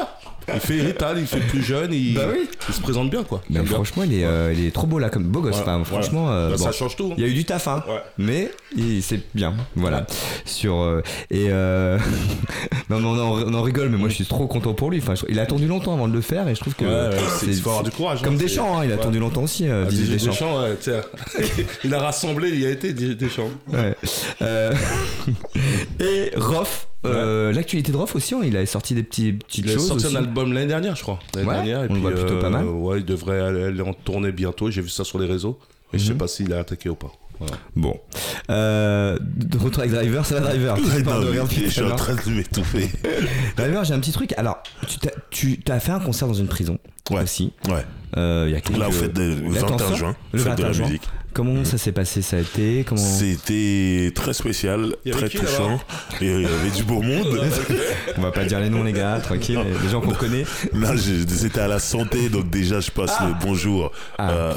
Il 0.52 0.61
fait 0.61 0.83
Rital, 0.83 1.16
il 1.18 1.26
fait 1.26 1.40
plus 1.40 1.62
jeune, 1.62 1.90
il, 1.94 2.12
Bah 2.16 2.26
oui. 2.30 2.46
il 2.68 2.74
se 2.74 2.80
présente 2.83 3.09
bien 3.09 3.24
quoi. 3.24 3.40
Mais 3.48 3.57
J'aime 3.57 3.64
bien. 3.64 3.74
franchement, 3.76 4.02
il 4.02 4.12
est, 4.12 4.24
euh, 4.26 4.52
il 4.54 4.66
est 4.66 4.72
trop 4.72 4.87
beau 4.87 4.98
là, 4.98 5.09
comme 5.09 5.22
beau 5.22 5.40
gosse. 5.40 5.57
Voilà, 5.57 5.78
enfin, 5.78 5.83
voilà. 5.88 6.02
franchement, 6.02 6.30
euh, 6.30 6.50
Bah, 6.50 6.57
bon. 6.59 6.64
ça 6.64 6.72
change 6.72 6.96
tout. 6.96 7.14
Il 7.16 7.22
y 7.22 7.26
a 7.26 7.30
eu 7.30 7.33
du 7.33 7.46
taf, 7.46 7.66
hein. 7.66 7.83
Ouais. 7.88 8.03
Mais 8.18 8.51
il- 8.76 9.03
c'est 9.03 9.22
bien, 9.34 9.55
voilà. 9.74 10.07
Sur 10.45 10.82
euh, 10.82 11.01
et 11.30 11.47
euh, 11.49 11.99
non, 12.90 13.01
non, 13.01 13.14
non, 13.14 13.42
on 13.47 13.55
en 13.55 13.62
rigole, 13.62 13.88
mais 13.88 13.97
moi 13.97 14.11
je 14.11 14.16
suis 14.16 14.26
trop 14.26 14.47
content 14.47 14.74
pour 14.74 14.90
lui. 14.90 14.99
Enfin, 14.99 15.14
je- 15.14 15.24
il 15.30 15.38
a 15.38 15.42
attendu 15.45 15.66
longtemps 15.66 15.95
avant 15.95 16.09
de 16.09 16.12
le 16.12 16.20
faire 16.20 16.47
et 16.47 16.55
je 16.55 16.61
trouve 16.61 16.74
que 16.74 16.84
Ouais, 16.84 17.16
c'est- 17.40 17.47
il 17.47 17.55
faut 17.62 17.70
avoir 17.70 17.82
du 17.84 17.90
courage, 17.90 18.20
Comme 18.20 18.34
hein, 18.34 18.36
c'est- 18.38 18.45
Deschamps, 18.45 18.78
hein, 18.80 18.82
il 18.84 18.92
a 18.92 18.97
ouais. 18.97 19.01
attendu 19.01 19.20
longtemps 19.20 19.45
aussi. 19.45 19.66
euh, 19.66 19.84
Ah, 19.86 19.90
Didier 19.90 20.16
Deschamps. 20.16 20.30
Deschamps, 20.32 20.61
ouais, 20.62 20.76
tiens. 20.78 21.01
il 21.84 21.95
a 21.95 22.01
rassemblé, 22.01 22.51
il 22.51 22.61
y 22.61 22.66
a 22.66 22.70
été 22.70 22.92
Didier 22.92 23.14
Deschamps. 23.14 23.49
Ouais. 23.72 23.95
Euh, 24.42 24.74
et 26.01 26.32
Rof, 26.36 26.88
euh, 27.07 27.52
l'actualité 27.52 27.92
de 27.92 27.96
Rof 27.96 28.14
aussi, 28.16 28.34
hein, 28.34 28.40
il 28.44 28.57
a 28.57 28.64
sorti 28.66 28.94
des 28.94 29.02
petits, 29.02 29.32
petites 29.32 29.64
Il 29.66 29.70
a 29.70 29.74
choses. 29.74 29.88
sorti 29.88 30.07
aussi. 30.07 30.16
un 30.16 30.20
album 30.20 30.52
l'année 30.52 30.66
dernière, 30.66 30.96
je 30.96 31.02
crois. 31.02 31.18
L'année 31.34 31.46
Ouais, 31.48 31.55
dernière, 31.55 31.84
et 31.84 31.88
on 31.90 31.94
le 31.94 32.00
puis, 32.14 32.24
plutôt 32.24 32.38
pas 32.40 32.50
mal. 32.50 32.64
Ouais, 32.66 32.98
il 33.00 33.05
devrait 33.05 33.40
aller, 33.40 33.64
aller 33.64 33.80
en 33.82 33.92
tournée 33.92 34.32
bientôt. 34.32 34.70
J'ai 34.70 34.80
vu 34.82 34.88
ça 34.88 35.05
sur 35.05 35.18
les 35.18 35.26
réseaux, 35.26 35.59
mais 35.92 35.98
je 35.98 36.07
sais 36.07 36.12
Mhm. 36.12 36.18
pas 36.18 36.28
s'il 36.28 36.52
a 36.52 36.59
attaqué 36.61 36.88
ou 36.88 36.94
pas. 36.94 37.12
Bon. 37.74 37.98
Euh, 38.48 39.18
de 39.20 39.59
retour 39.59 39.80
avec 39.80 39.92
Driver, 39.92 40.24
ça 40.24 40.36
va 40.36 40.40
Driver 40.48 40.76
Ouais, 40.78 41.02
non, 41.02 41.20
de 41.20 41.26
rien 41.26 41.44
je 41.50 41.68
suis 41.68 41.82
en 41.82 41.96
train 41.96 42.14
de 42.14 42.30
m'étouffer. 42.30 42.88
Driver, 43.57 43.84
j'ai 43.84 43.92
un 43.94 43.98
petit 44.00 44.12
truc. 44.12 44.32
Alors, 44.36 44.62
tu 44.88 44.98
t'as, 44.98 45.11
tu 45.30 45.59
t'as 45.61 45.80
fait 45.80 45.92
un 45.92 46.00
concert 46.00 46.28
dans 46.28 46.34
une 46.34 46.46
prison 46.46 46.78
Ouais. 47.11 47.22
aussi. 47.22 47.52
Ouais. 47.68 47.84
Euh, 48.16 48.44
il 48.48 48.52
y 48.52 48.56
a 48.56 48.60
quelques... 48.60 48.78
Là, 48.78 48.88
au 48.88 48.92
fait 48.92 49.08
de 49.08 49.22
le 49.22 49.54
Là, 49.54 49.60
t'en 49.60 49.66
21 49.76 49.78
sors 49.88 49.96
juin, 49.96 50.16
Le 50.32 50.38
fête 50.38 50.56
de 50.58 50.62
21 50.62 50.66
la 50.66 50.72
juin. 50.72 50.86
musique. 50.86 51.02
Comment 51.32 51.64
ça 51.64 51.78
s'est 51.78 51.90
passé 51.90 52.22
Ça 52.22 52.36
a 52.36 52.40
été 52.40 52.84
comment... 52.86 53.00
C'était 53.02 54.12
très 54.14 54.32
spécial, 54.34 54.94
très 55.10 55.28
touchant. 55.28 55.80
Et 56.20 56.26
il 56.26 56.42
y 56.42 56.46
avait 56.46 56.70
du 56.70 56.84
beau 56.84 57.02
monde. 57.02 57.26
On 58.16 58.20
va 58.22 58.30
pas 58.30 58.44
dire 58.44 58.60
les 58.60 58.70
noms, 58.70 58.84
les 58.84 58.92
gars, 58.92 59.18
tranquille. 59.18 59.58
Les 59.82 59.88
gens 59.88 60.00
qu'on 60.00 60.12
connaît. 60.12 60.44
Là, 60.74 60.92
c'était 60.96 61.58
à 61.60 61.66
la 61.66 61.80
santé, 61.80 62.28
donc 62.28 62.50
déjà, 62.50 62.78
je 62.78 62.92
passe 62.92 63.16
le 63.26 63.34
bonjour 63.44 63.90
Ah, 64.16 64.30
euh, 64.30 64.52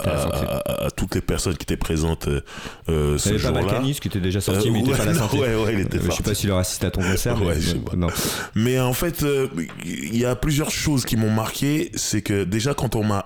à 0.86 0.92
toutes 0.92 1.16
les 1.16 1.22
personnes 1.22 1.58
qui 1.58 1.64
étaient 1.64 1.78
présentes 1.78 2.28
euh, 2.28 2.42
euh, 2.90 3.18
ce 3.18 3.30
pas 3.32 3.38
jour-là. 3.38 3.62
Balkanis 3.64 3.96
qui 3.96 4.08
était 4.10 4.20
déjà 4.20 4.40
sorti, 4.40 4.68
Euh, 4.68 4.72
mais 4.72 4.80
il 4.82 4.82
était 4.84 4.92
ouais, 4.92 4.98
pas 4.98 5.04
à 5.04 5.06
la 5.08 5.14
non, 5.14 5.20
santé. 5.22 5.38
ouais, 5.40 5.56
ouais, 5.56 5.74
il 5.74 5.80
était 5.80 5.98
Euh, 5.98 6.02
je 6.12 6.16
sais 6.16 6.22
pas 6.24 6.36
s'il 6.36 6.52
aura 6.52 6.62
assisté 6.62 6.86
à 6.86 6.92
ton 6.92 7.02
concert. 7.02 7.42
Ouais, 7.42 7.56
mais- 7.56 7.62
je 7.62 7.70
sais 7.72 7.76
pas. 7.80 7.96
Non. 7.96 8.10
Mais 8.54 8.80
en 8.80 8.94
fait, 8.94 9.24
euh, 9.24 9.48
il 9.84 10.16
y 10.16 10.26
a 10.26 10.36
plusieurs 10.36 10.70
choses 10.70 11.06
qui 11.06 11.18
m'ont 11.18 11.32
marqué. 11.32 11.90
C'est 11.96 12.22
que 12.22 12.44
déjà, 12.44 12.76
quand 12.76 12.96
on 12.96 13.04
m'a 13.04 13.24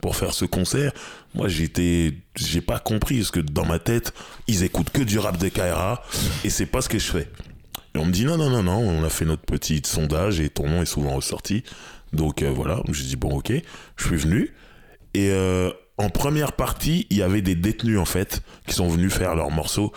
pour 0.00 0.16
faire 0.16 0.34
ce 0.34 0.44
concert, 0.44 0.92
moi, 1.34 1.48
j'étais, 1.48 2.14
j'ai 2.36 2.60
pas 2.60 2.78
compris 2.78 3.18
parce 3.18 3.30
que 3.30 3.40
dans 3.40 3.64
ma 3.64 3.78
tête, 3.78 4.12
ils 4.46 4.62
écoutent 4.62 4.90
que 4.90 5.02
du 5.02 5.18
rap 5.18 5.38
de 5.38 5.48
Kaira 5.48 6.02
et 6.44 6.50
c'est 6.50 6.66
pas 6.66 6.80
ce 6.80 6.88
que 6.88 6.98
je 6.98 7.10
fais. 7.10 7.28
Et 7.94 7.98
on 7.98 8.04
me 8.04 8.12
dit 8.12 8.24
non, 8.24 8.36
non, 8.36 8.50
non, 8.50 8.62
non, 8.62 8.78
on 8.78 9.04
a 9.04 9.08
fait 9.08 9.24
notre 9.24 9.42
petit 9.42 9.80
sondage 9.84 10.38
et 10.40 10.50
ton 10.50 10.68
nom 10.68 10.82
est 10.82 10.86
souvent 10.86 11.14
ressorti. 11.14 11.64
Donc 12.12 12.42
euh, 12.42 12.50
voilà, 12.50 12.80
j'ai 12.90 13.04
dit 13.04 13.16
bon, 13.16 13.38
ok, 13.38 13.52
je 13.96 14.04
suis 14.06 14.16
venu. 14.16 14.54
Et 15.14 15.30
euh, 15.30 15.70
en 15.98 16.10
première 16.10 16.52
partie, 16.52 17.06
il 17.08 17.16
y 17.16 17.22
avait 17.22 17.42
des 17.42 17.54
détenus 17.54 17.98
en 17.98 18.04
fait 18.04 18.42
qui 18.66 18.74
sont 18.74 18.88
venus 18.88 19.12
faire 19.12 19.34
leurs 19.34 19.50
morceaux. 19.50 19.92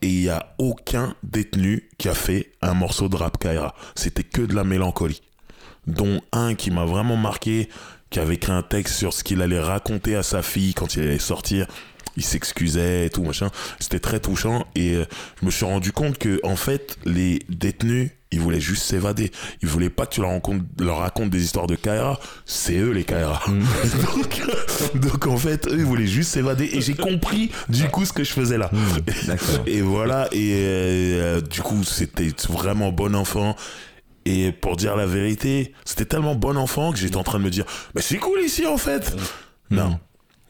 Et 0.00 0.08
il 0.08 0.20
n'y 0.20 0.28
a 0.28 0.54
aucun 0.58 1.14
détenu 1.22 1.88
qui 1.98 2.08
a 2.08 2.14
fait 2.14 2.52
un 2.62 2.74
morceau 2.74 3.08
de 3.08 3.16
rap 3.16 3.38
Kaira. 3.38 3.74
C'était 3.94 4.24
que 4.24 4.42
de 4.42 4.54
la 4.54 4.64
mélancolie. 4.64 5.22
Dont 5.86 6.22
un 6.32 6.54
qui 6.54 6.70
m'a 6.70 6.86
vraiment 6.86 7.16
marqué, 7.16 7.68
qui 8.14 8.20
avait 8.20 8.34
écrit 8.34 8.52
un 8.52 8.62
texte 8.62 8.94
sur 8.94 9.12
ce 9.12 9.24
qu'il 9.24 9.42
allait 9.42 9.58
raconter 9.58 10.14
à 10.14 10.22
sa 10.22 10.40
fille 10.40 10.72
quand 10.72 10.94
il 10.94 11.02
allait 11.02 11.18
sortir. 11.18 11.66
Il 12.16 12.22
s'excusait 12.22 13.06
et 13.06 13.10
tout, 13.10 13.24
machin. 13.24 13.50
C'était 13.80 13.98
très 13.98 14.20
touchant. 14.20 14.68
Et 14.76 14.94
euh, 14.94 15.04
je 15.40 15.46
me 15.46 15.50
suis 15.50 15.64
rendu 15.64 15.90
compte 15.90 16.16
que, 16.16 16.38
en 16.44 16.54
fait, 16.54 16.96
les 17.04 17.40
détenus, 17.48 18.12
ils 18.30 18.38
voulaient 18.38 18.60
juste 18.60 18.84
s'évader. 18.84 19.32
Ils 19.62 19.68
voulaient 19.68 19.90
pas 19.90 20.06
que 20.06 20.14
tu 20.14 20.20
leur, 20.20 20.30
racontes, 20.30 20.62
leur 20.78 20.98
racontes 20.98 21.30
des 21.30 21.42
histoires 21.42 21.66
de 21.66 21.74
Kaira. 21.74 22.20
C'est 22.46 22.78
eux, 22.78 22.92
les 22.92 23.02
Kaira. 23.02 23.42
donc, 23.48 24.42
donc, 24.94 25.26
en 25.26 25.36
fait, 25.36 25.66
eux, 25.66 25.78
ils 25.78 25.84
voulaient 25.84 26.06
juste 26.06 26.30
s'évader. 26.30 26.70
Et 26.72 26.82
j'ai 26.82 26.94
compris, 26.94 27.50
du 27.68 27.88
coup, 27.88 28.04
ce 28.04 28.12
que 28.12 28.22
je 28.22 28.32
faisais 28.32 28.58
là. 28.58 28.70
d'accord. 29.26 29.64
Et 29.66 29.80
voilà, 29.80 30.28
et 30.30 30.52
euh, 30.54 31.40
du 31.40 31.62
coup, 31.62 31.82
c'était 31.82 32.30
vraiment 32.48 32.92
bon 32.92 33.16
enfant. 33.16 33.56
Et 34.26 34.52
pour 34.52 34.76
dire 34.76 34.96
la 34.96 35.06
vérité, 35.06 35.72
c'était 35.84 36.06
tellement 36.06 36.34
bon 36.34 36.56
enfant 36.56 36.92
que 36.92 36.98
j'étais 36.98 37.16
en 37.16 37.24
train 37.24 37.38
de 37.38 37.44
me 37.44 37.50
dire, 37.50 37.64
mais 37.94 38.00
c'est 38.02 38.16
cool 38.16 38.40
ici 38.40 38.66
en 38.66 38.78
fait. 38.78 39.14
Non, 39.70 39.98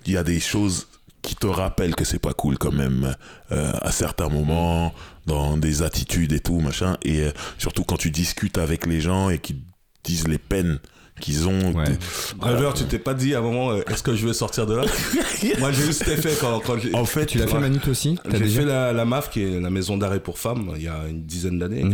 il 0.06 0.12
y 0.12 0.16
a 0.16 0.22
des 0.22 0.40
choses 0.40 0.86
qui 1.22 1.34
te 1.34 1.46
rappellent 1.46 1.94
que 1.94 2.04
c'est 2.04 2.18
pas 2.18 2.34
cool 2.34 2.58
quand 2.58 2.72
même 2.72 3.14
euh, 3.50 3.72
à 3.80 3.90
certains 3.90 4.28
moments, 4.28 4.92
dans 5.26 5.56
des 5.56 5.82
attitudes 5.82 6.32
et 6.32 6.40
tout 6.40 6.60
machin. 6.60 6.96
Et 7.02 7.22
euh, 7.22 7.30
surtout 7.58 7.82
quand 7.84 7.96
tu 7.96 8.10
discutes 8.10 8.58
avec 8.58 8.86
les 8.86 9.00
gens 9.00 9.30
et 9.30 9.38
qu'ils 9.38 9.60
disent 10.04 10.28
les 10.28 10.38
peines 10.38 10.78
qu'ils 11.20 11.48
ont. 11.48 11.72
Ouais. 11.72 11.96
Driver, 12.38 12.74
tu 12.74 12.84
t'es 12.84 12.98
pas 12.98 13.14
dit 13.14 13.34
à 13.34 13.38
un 13.38 13.42
moment, 13.42 13.70
euh, 13.70 13.82
est-ce 13.88 14.02
que 14.02 14.14
je 14.14 14.26
vais 14.26 14.34
sortir 14.34 14.66
de 14.66 14.74
là? 14.74 14.84
Moi, 15.58 15.72
j'ai 15.72 15.88
eu 15.88 15.92
cet 15.92 16.08
effet 16.08 16.34
quand, 16.40 16.60
quand 16.60 16.78
j'ai. 16.78 16.94
En 16.94 17.04
fait, 17.04 17.26
Tu 17.26 17.38
l'as 17.38 17.46
fait 17.46 17.54
Ouais. 17.54 17.60
Manu 17.60 17.78
toi 17.78 17.92
aussi 17.92 18.18
J'ai 18.30 18.38
déjà 18.40 18.60
fait 18.60 18.66
la, 18.66 18.92
la 18.92 19.04
MAF, 19.04 19.30
qui 19.30 19.42
est 19.42 19.60
la 19.60 19.70
maison 19.70 19.96
d'arrêt 19.96 20.20
pour 20.20 20.38
femmes, 20.38 20.72
il 20.76 20.82
y 20.82 20.88
a 20.88 21.06
une 21.08 21.24
dizaine 21.24 21.58
d'années. 21.58 21.84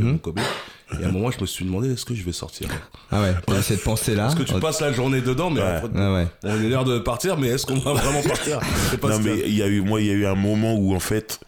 Et 0.99 1.05
à 1.05 1.09
un 1.09 1.13
moment, 1.13 1.31
je 1.31 1.41
me 1.41 1.47
suis 1.47 1.65
demandé, 1.65 1.93
est-ce 1.93 2.05
que 2.05 2.15
je 2.15 2.23
vais 2.25 2.33
sortir? 2.33 2.69
Ah 3.13 3.23
ouais, 3.23 3.35
t'as 3.47 3.63
cette 3.63 3.83
pensée-là. 3.85 4.25
Parce 4.25 4.35
que 4.35 4.43
tu 4.43 4.55
passes 4.61 4.81
la 4.81 4.93
journée 4.93 5.21
dedans, 5.21 5.51
mais 5.51 5.61
Ouais. 5.61 5.67
après, 5.67 5.91
Ah 5.95 6.13
ouais. 6.15 6.27
on 6.45 6.49
a 6.51 6.57
l'air 6.57 6.85
de 6.85 6.99
partir, 6.99 7.37
mais 7.39 7.49
est-ce 7.49 7.67
qu'on 7.67 7.79
va 7.79 7.93
vraiment 7.93 8.23
partir? 8.23 8.59
Pas 9.01 9.09
non 9.11 9.19
mais 9.21 9.43
il 9.47 9.55
y 9.55 9.63
a 9.63 9.69
eu 9.69 9.81
moi 9.81 10.01
il 10.01 10.07
y 10.09 10.11
a 10.11 10.15
eu 10.15 10.27
un 10.27 10.35
moment 10.35 10.75
où 10.75 10.95
en 10.95 11.01
fait 11.01 11.41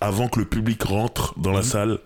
avant 0.00 0.28
que 0.28 0.38
le 0.38 0.44
public 0.46 0.82
rentre 0.82 1.38
dans 1.38 1.52
la 1.52 1.62
salle 1.62 1.98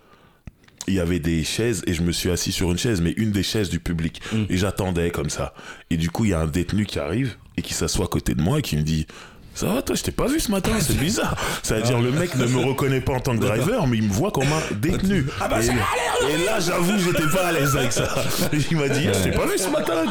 il 0.86 0.95
y 0.95 1.01
avait 1.01 1.18
des 1.20 1.45
chaises 1.45 1.82
et 1.86 1.95
je 1.95 2.03
me 2.03 2.12
suis 2.12 2.30
assis 2.30 2.53
sur 2.53 2.70
une 2.70 2.78
chaise 2.78 3.01
mais 3.01 3.12
une 3.16 3.32
des 3.32 3.42
chaises 3.42 3.70
du 3.70 3.80
public 3.80 4.20
Mm. 4.32 4.45
et 4.51 4.57
j'attendais 4.57 5.11
comme 5.11 5.30
ça 5.30 5.55
et 5.90 5.97
du 5.97 6.11
coup 6.11 6.24
il 6.24 6.30
y 6.30 6.34
a 6.34 6.40
un 6.40 6.47
détenu 6.47 6.84
qui 6.86 6.99
arrive 6.99 7.36
et 7.57 7.62
qui 7.62 7.72
s'assoit 7.74 8.05
à 8.05 8.09
côté 8.09 8.34
de 8.34 8.42
moi 8.42 8.59
et 8.59 8.62
qui 8.62 8.76
me 8.76 8.82
dit 8.82 9.07
ça 9.55 9.67
va 9.67 9.83
toi 9.83 9.95
je 9.97 10.03
t'ai 10.03 10.11
pas 10.13 10.27
vu 10.27 10.41
ce 10.41 10.51
matin 10.51 10.73
c'est 10.81 10.97
bizarre. 10.99 11.37
C'est 11.63 11.75
à 11.77 11.81
dire 11.81 12.01
le 12.01 12.11
mec 12.11 12.35
ne 12.37 12.47
me 12.47 12.59
reconnaît 12.65 13.01
pas 13.01 13.13
en 13.15 13.21
tant 13.21 13.37
que 13.37 13.41
driver 13.41 13.87
mais 13.87 13.99
il 13.99 14.05
me 14.05 14.13
voit 14.13 14.31
comme 14.31 14.45
un 14.53 14.75
détenu. 14.77 15.27
Ah 15.41 15.49
bah, 15.49 15.59
et, 15.63 15.67
et 15.67 16.45
là 16.45 16.59
j'avoue 16.61 16.99
j'étais 16.99 17.29
pas 17.29 17.47
à 17.49 17.53
l'aise 17.53 17.77
avec 17.77 17.93
ça. 17.93 18.15
Il 18.71 18.77
m'a 18.79 18.89
dit 18.89 19.05
je 19.13 19.25
t'ai 19.25 19.31
pas 19.33 19.47
vu 19.47 19.59
ce 19.59 19.69
matin 19.69 20.05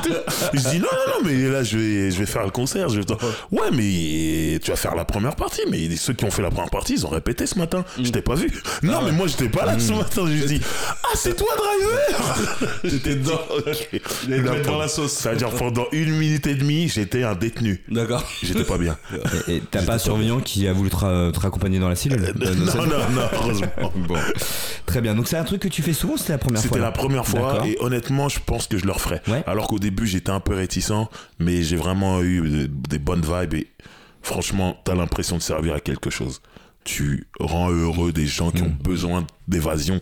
je 0.54 0.60
dis 0.70 0.80
non 0.80 0.88
non 0.92 1.14
non 1.24 1.26
mais 1.30 1.50
là 1.50 1.64
je 1.64 1.78
vais 1.78 2.12
je 2.12 2.20
vais 2.20 2.26
faire 2.26 2.44
le 2.44 2.52
concert 2.52 2.90
je 2.90 3.00
vais 3.00 3.06
ouais. 3.52 3.70
Mais 3.74 4.60
tu 4.60 4.70
vas 4.72 4.78
faire 4.78 4.96
la 4.96 5.06
première 5.06 5.36
partie. 5.36 5.62
Mais 5.70 5.96
ceux 5.96 6.14
qui 6.14 6.26
ont 6.26 6.32
fait 6.32 6.42
la 6.42 6.50
première 6.52 6.70
partie 6.70 6.94
ils 6.94 7.06
ont 7.06 7.10
répété 7.10 7.46
ce 7.48 7.58
matin. 7.58 7.84
Je 8.02 8.10
t'ai 8.12 8.22
pas 8.22 8.36
vu. 8.36 8.52
Non 8.84 9.02
mais 9.04 9.12
moi 9.12 9.28
j'étais 9.28 9.50
pas 9.50 9.66
là 9.66 9.78
ce 9.80 9.92
matin. 9.94 10.26
Je 10.28 10.46
dis 10.46 10.62
ah 11.04 11.08
c'est 11.16 11.36
toi 11.36 11.48
driver 11.58 12.38
J'étais 12.84 13.16
dedans. 13.16 13.42
Il 14.28 14.34
est 14.34 14.42
Là, 14.42 14.60
dans 14.62 14.78
la 14.78 14.88
sauce. 14.88 15.14
ça 15.14 15.32
veut 15.32 15.38
dire 15.38 15.50
pendant 15.50 15.86
une 15.92 16.12
minute 16.16 16.46
et 16.48 16.56
demie 16.56 16.90
j'étais 16.90 17.24
un 17.24 17.36
détenu. 17.36 17.82
D'accord. 17.90 18.24
j'étais 18.44 18.64
pas 18.64 18.78
bien 18.78 18.98
Et 19.48 19.62
t'as 19.72 19.84
pas 19.84 19.96
un 19.96 19.98
surveillant 20.00 20.40
qui 20.40 20.68
a 20.68 20.74
voulu 20.74 20.90
te, 20.90 20.96
ra- 20.96 21.32
te 21.34 21.40
raccompagner 21.40 21.80
dans 21.80 21.90
la 21.90 21.96
cellule 21.96 22.24
Euh, 22.42 22.56
non 22.56 22.86
non 22.86 22.98
non 23.12 23.22
heureusement 23.34 23.68
Bon. 24.08 24.16
Très 24.86 25.02
bien. 25.02 25.16
Donc 25.16 25.28
c'est 25.28 25.38
un 25.38 25.44
truc 25.44 25.62
que 25.62 25.68
tu 25.68 25.82
fais 25.82 25.94
souvent, 25.94 26.18
c'était 26.18 26.34
la 26.34 26.38
première 26.40 26.62
fois 26.62 26.70
C'était 26.70 26.80
là 26.80 26.86
la 26.88 26.92
première 26.92 27.26
fois 27.26 27.54
D'accord. 27.54 27.66
et 27.66 27.78
honnêtement, 27.80 28.30
je 28.30 28.40
pense 28.46 28.68
que 28.68 28.78
je 28.78 28.86
le 28.86 28.92
referais. 28.92 29.22
Ouais. 29.28 29.44
Alors 29.48 29.68
qu'au 29.68 29.80
début, 29.80 30.06
j'étais 30.08 30.32
un 30.32 30.40
peu 30.40 30.54
réticent, 30.56 30.92
mais 31.40 31.64
j'ai 31.64 31.76
vraiment 31.78 32.22
eu 32.22 32.42
des, 32.50 32.68
des 32.68 33.00
bonnes 33.00 33.22
vibes 33.24 33.54
et 33.54 33.68
franchement, 34.22 34.78
t'as 34.84 34.96
l'impression 34.96 35.38
de 35.38 35.42
servir 35.42 35.74
à 35.76 35.80
quelque 35.80 36.10
chose. 36.10 36.42
Tu 36.84 37.28
rends 37.40 37.70
heureux 37.72 38.12
des 38.12 38.26
gens 38.26 38.52
qui 38.52 38.62
ont 38.62 38.76
besoin 38.84 39.26
d'évasion, 39.48 40.02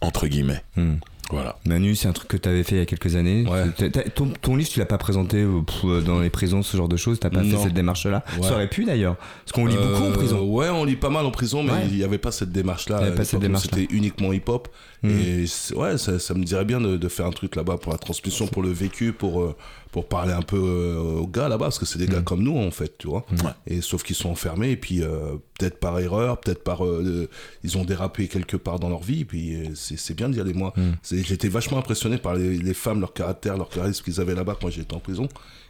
entre 0.00 0.26
guillemets. 0.26 0.62
Hmm. 0.76 0.94
Voilà. 1.30 1.58
Manu, 1.66 1.96
c'est 1.96 2.06
un 2.08 2.12
truc 2.12 2.28
que 2.28 2.36
tu 2.36 2.48
avais 2.48 2.62
fait 2.62 2.76
il 2.76 2.78
y 2.78 2.82
a 2.82 2.86
quelques 2.86 3.16
années. 3.16 3.44
Ouais. 3.48 3.90
Ton, 4.14 4.28
ton 4.40 4.54
livre, 4.56 4.68
tu 4.70 4.78
l'as 4.78 4.86
pas 4.86 4.98
présenté 4.98 5.38
euh, 5.42 5.60
pff, 5.62 5.84
euh, 5.84 6.00
dans 6.00 6.20
les 6.20 6.30
prisons, 6.30 6.62
ce 6.62 6.76
genre 6.76 6.88
de 6.88 6.96
choses. 6.96 7.18
T'as 7.18 7.30
pas 7.30 7.42
Non. 7.42 7.56
fait 7.58 7.64
cette 7.64 7.74
démarche-là. 7.74 8.24
Ouais. 8.38 8.46
Ça 8.46 8.54
aurait 8.54 8.68
pu 8.68 8.84
d'ailleurs, 8.84 9.16
parce 9.16 9.52
qu'on 9.52 9.66
lit 9.66 9.74
beaucoup 9.76 10.04
en 10.04 10.10
Euh, 10.10 10.12
prison. 10.12 10.40
Ouais, 10.44 10.68
on 10.68 10.84
lit 10.84 10.96
pas 10.96 11.10
mal 11.10 11.26
en 11.26 11.30
prison, 11.30 11.62
mais 11.64 11.72
Ouais. 11.72 11.86
il 11.90 11.96
n'y 11.96 12.04
avait 12.04 12.18
pas 12.18 12.30
cette 12.32 12.52
démarche-là. 12.52 12.98
Il 13.00 13.02
y 13.02 13.04
avait 13.06 13.12
à 13.14 13.16
pas 13.16 13.24
cette 13.24 13.32
l'époque 13.34 13.42
où 13.42 13.46
démarche-là. 13.48 13.78
C'était 13.80 13.94
uniquement 13.94 14.32
hip-hop. 14.32 14.68
Mm. 15.02 15.10
Et 15.10 15.44
ouais, 15.76 15.98
ça, 15.98 16.18
ça 16.18 16.34
me 16.34 16.44
dirait 16.44 16.64
bien 16.64 16.80
de, 16.80 16.96
de 16.96 17.08
faire 17.08 17.26
un 17.26 17.30
truc 17.30 17.54
là-bas 17.56 17.76
pour 17.78 17.92
la 17.92 17.98
transmission, 17.98 18.46
pour 18.46 18.62
le 18.62 18.70
vécu, 18.70 19.12
pour, 19.12 19.54
pour 19.92 20.08
parler 20.08 20.32
un 20.32 20.42
peu 20.42 20.58
aux 20.96 21.26
gars 21.26 21.48
là-bas, 21.48 21.66
parce 21.66 21.78
que 21.78 21.86
c'est 21.86 21.98
des 21.98 22.06
Mm. 22.06 22.10
gars 22.10 22.22
comme 22.22 22.42
nous, 22.42 22.56
en 22.56 22.70
fait, 22.70 22.96
tu 22.98 23.08
vois. 23.08 23.26
Ouais. 23.44 23.50
Et 23.66 23.80
sauf 23.82 24.02
qu'ils 24.02 24.16
sont 24.16 24.30
enfermés, 24.30 24.70
et 24.70 24.76
puis 24.76 25.02
euh, 25.02 25.34
peut-être 25.58 25.78
par 25.80 25.98
erreur, 25.98 26.38
peut-être 26.40 26.62
par. 26.64 26.84
euh, 26.84 27.28
ils 27.64 27.76
ont 27.76 27.84
dérapé 27.84 28.28
quelque 28.28 28.56
part 28.56 28.78
dans 28.78 28.88
leur 28.88 29.02
vie, 29.02 29.20
et 29.22 29.24
puis 29.24 29.70
c'est 29.74 29.98
c'est 29.98 30.14
bien 30.14 30.28
d'y 30.28 30.40
aller, 30.40 30.54
moi. 30.54 30.72
Mm. 30.76 30.82
C'est- 31.02 31.15
J'étais 31.22 31.48
vachement 31.48 31.78
impressionné 31.78 32.18
par 32.18 32.34
les, 32.34 32.58
les 32.58 32.74
femmes, 32.74 33.00
leur 33.00 33.12
caractère, 33.12 33.56
leur 33.56 33.68
charisme 33.68 34.04
qu'ils 34.04 34.20
avaient 34.20 34.34
là-bas 34.34 34.56
quand 34.60 34.70
j'étais 34.70 34.94
en 34.94 35.00
prison. 35.00 35.28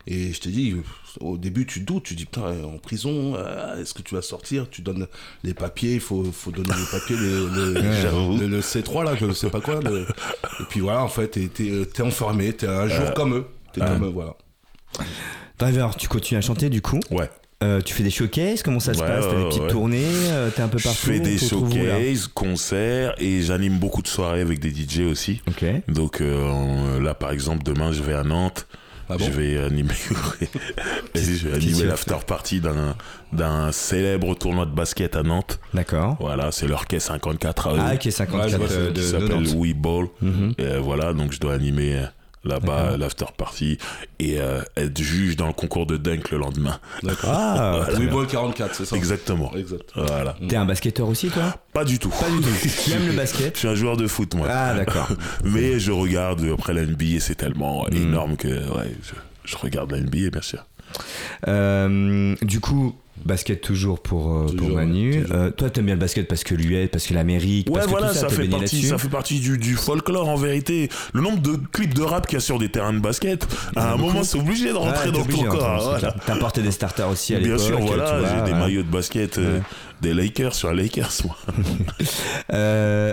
Et 0.08 0.32
je 0.32 0.40
t'ai 0.40 0.50
dit, 0.50 0.76
au 1.20 1.36
début, 1.36 1.66
tu 1.66 1.80
doutes, 1.80 2.04
tu 2.04 2.14
dis, 2.14 2.26
putain, 2.26 2.62
en 2.64 2.78
prison, 2.78 3.34
euh, 3.36 3.80
est-ce 3.82 3.92
que 3.92 4.02
tu 4.02 4.14
vas 4.14 4.22
sortir? 4.22 4.70
Tu 4.70 4.80
donnes 4.82 5.08
les 5.42 5.52
papiers, 5.52 5.94
il 5.94 6.00
faut, 6.00 6.22
faut 6.30 6.52
donner 6.52 6.70
les 6.78 6.98
papiers, 6.98 7.16
le, 7.16 7.48
le- 7.74 7.92
J'avoue. 8.02 8.36
le- 8.38 8.46
le 8.46 8.60
C3, 8.60 9.04
là, 9.04 9.16
je 9.16 9.32
sais 9.32 9.50
pas 9.50 9.60
quoi. 9.60 9.80
Et 9.80 10.64
puis 10.68 10.78
voilà, 10.80 11.02
en 11.02 11.08
fait, 11.08 11.28
t'es- 11.52 12.02
enfermé, 12.02 12.52
t'es 12.52 12.68
un 12.68 12.86
jour 12.88 13.12
comme 13.14 13.34
eux. 13.34 13.46
T'es 13.72 13.80
comme 13.80 14.04
eux, 14.04 14.10
voilà. 14.10 14.36
Driver, 15.58 15.96
tu 15.96 16.08
continues 16.08 16.38
à 16.38 16.42
chanter 16.42 16.68
du 16.70 16.82
coup? 16.82 17.00
Ouais. 17.10 17.30
Euh, 17.64 17.80
tu 17.80 17.94
fais 17.94 18.02
des 18.02 18.10
showcases, 18.10 18.62
comment 18.62 18.80
ça 18.80 18.92
se 18.92 19.00
Ouais, 19.00 19.06
passe? 19.06 19.24
T'as 19.30 19.34
des 19.38 19.44
petites 19.44 19.62
ouais. 19.62 19.68
tournées, 19.70 20.04
euh, 20.30 20.50
t'es 20.50 20.60
un 20.60 20.68
peu 20.68 20.76
Je 20.76 20.84
partout. 20.84 21.06
fais 21.06 21.20
des 21.20 21.38
showcases, 21.38 22.26
concerts 22.28 23.14
et 23.18 23.40
j'anime 23.40 23.78
beaucoup 23.78 24.02
de 24.02 24.08
soirées 24.08 24.42
avec 24.42 24.58
des 24.60 24.68
DJ 24.70 25.00
aussi. 25.10 25.40
Donc 25.88 26.20
euh, 26.20 27.00
là, 27.00 27.14
par 27.14 27.30
exemple, 27.30 27.62
demain, 27.62 27.92
je 27.92 28.02
vais 28.02 28.12
à 28.12 28.24
Nantes. 28.24 28.66
Ah 29.08 29.16
bon? 29.16 29.24
Je 29.24 29.30
vais 29.30 29.58
animer, 29.58 29.94
je 31.14 31.48
vais 31.48 31.54
animer 31.54 31.84
l'after 31.84 32.16
party 32.26 32.60
d'un 32.60 32.94
d'un 33.32 33.70
célèbre 33.72 34.34
tournoi 34.34 34.66
de 34.66 34.72
basket 34.74 35.14
à 35.16 35.22
Nantes. 35.22 35.58
D'accord. 35.72 36.16
Voilà, 36.20 36.50
c'est 36.52 36.66
leur 36.66 36.86
quai 36.86 36.98
54 37.00 37.66
à 37.68 37.74
eux. 37.74 37.78
Ah, 37.80 37.94
ok, 37.94 38.10
54 38.12 38.60
Ouais, 38.60 38.66
je 38.68 38.90
de, 38.90 39.00
qui 39.00 39.06
s'appelle. 39.06 39.56
We 39.56 39.72
Ball. 39.74 40.06
Mhm. 40.20 40.54
Et, 40.58 40.78
voilà, 40.78 41.12
donc 41.14 41.32
je 41.32 41.38
dois 41.40 41.54
animer 41.54 42.00
là-bas 42.46 42.96
l'after 42.96 43.26
party 43.36 43.78
et 44.18 44.40
euh, 44.40 44.60
être 44.76 45.00
juge 45.00 45.36
dans 45.36 45.46
le 45.46 45.52
concours 45.52 45.86
de 45.86 45.96
dunk 45.96 46.30
le 46.30 46.38
lendemain. 46.38 46.78
D'accord. 47.02 47.30
Ah, 47.36 47.80
très 47.88 47.98
Oui, 47.98 48.06
bien. 48.06 48.14
Ball 48.14 48.26
44, 48.26 48.74
c'est 48.74 48.84
ça 48.84 48.96
Exactement. 48.96 49.52
Exact. 49.56 49.90
Voilà. 49.94 50.36
T'es 50.48 50.56
un 50.56 50.64
basketteur 50.64 51.08
aussi, 51.08 51.28
toi? 51.28 51.54
Pas 51.72 51.84
du 51.84 51.98
tout. 51.98 52.08
Pas 52.10 52.28
du 52.30 52.40
tout. 52.40 52.68
tu 52.84 52.92
aimes 52.92 53.06
le 53.06 53.12
basket 53.12 53.54
Je 53.54 53.58
suis 53.60 53.68
un 53.68 53.74
joueur 53.74 53.96
de 53.96 54.06
foot, 54.06 54.34
moi. 54.34 54.46
Ah, 54.50 54.74
d'accord. 54.74 55.08
Mais 55.44 55.78
je 55.78 55.92
regarde 55.92 56.44
après 56.52 56.72
la 56.74 56.84
NBA, 56.86 57.20
c'est 57.20 57.34
tellement 57.34 57.84
Mm. 57.90 57.96
énorme 57.96 58.36
que 58.36 58.48
ouais, 58.48 58.92
je, 59.02 59.12
je 59.44 59.56
regarde 59.56 59.90
la 59.92 60.00
NBA, 60.00 60.30
bien 60.30 60.42
sûr. 60.42 60.64
Euh, 61.48 62.34
du 62.42 62.60
coup, 62.60 62.96
Basket 63.24 63.60
toujours 63.60 64.00
pour, 64.00 64.32
euh, 64.36 64.46
pour 64.56 64.68
Manu. 64.70 65.22
toujours. 65.22 65.36
Euh, 65.36 65.50
toi, 65.50 65.68
t'aimes 65.70 65.86
bien 65.86 65.94
le 65.94 66.00
basket 66.00 66.28
parce 66.28 66.44
que 66.44 66.54
l'US, 66.54 66.88
parce 66.90 67.06
que 67.06 67.14
l'Amérique, 67.14 67.66
Ouais, 67.68 67.74
parce 67.74 67.86
que 67.86 67.90
voilà, 67.90 68.08
tout 68.08 68.14
ça, 68.14 68.28
fait 68.28 68.46
partie, 68.48 68.82
ça 68.82 68.98
fait 68.98 69.08
partie 69.08 69.40
du, 69.40 69.58
du 69.58 69.74
folklore 69.74 70.28
en 70.28 70.36
vérité. 70.36 70.88
Le 71.12 71.22
nombre 71.22 71.40
de 71.40 71.56
clips 71.72 71.94
de 71.94 72.02
rap 72.02 72.26
qu'il 72.26 72.34
y 72.34 72.36
a 72.36 72.40
sur 72.40 72.58
des 72.58 72.68
terrains 72.68 72.92
de 72.92 73.00
basket, 73.00 73.46
à 73.74 73.94
un 73.94 73.96
moment, 73.96 74.22
c'est 74.22 74.38
obligé 74.38 74.68
de 74.70 74.76
rentrer 74.76 75.10
t'es 75.10 75.12
dans 75.18 75.24
ton 75.24 75.42
corps. 75.44 75.82
voilà. 75.90 76.14
T'as 76.24 76.36
porté 76.36 76.62
des 76.62 76.70
starters 76.70 77.08
aussi 77.08 77.34
à 77.34 77.38
Bien 77.38 77.48
l'époque. 77.48 77.66
sûr, 77.66 77.78
tu 77.78 77.82
voilà, 77.86 78.20
j'ai 78.44 78.52
des 78.52 78.56
maillots 78.56 78.82
de 78.82 78.90
basket 78.90 79.38
euh. 79.38 79.58
Des 80.02 80.12
Lakers 80.14 80.54
sur 80.54 80.72
les 80.72 80.82
Lakers, 80.84 81.10
moi. 81.24 81.36
Euh, 82.52 83.12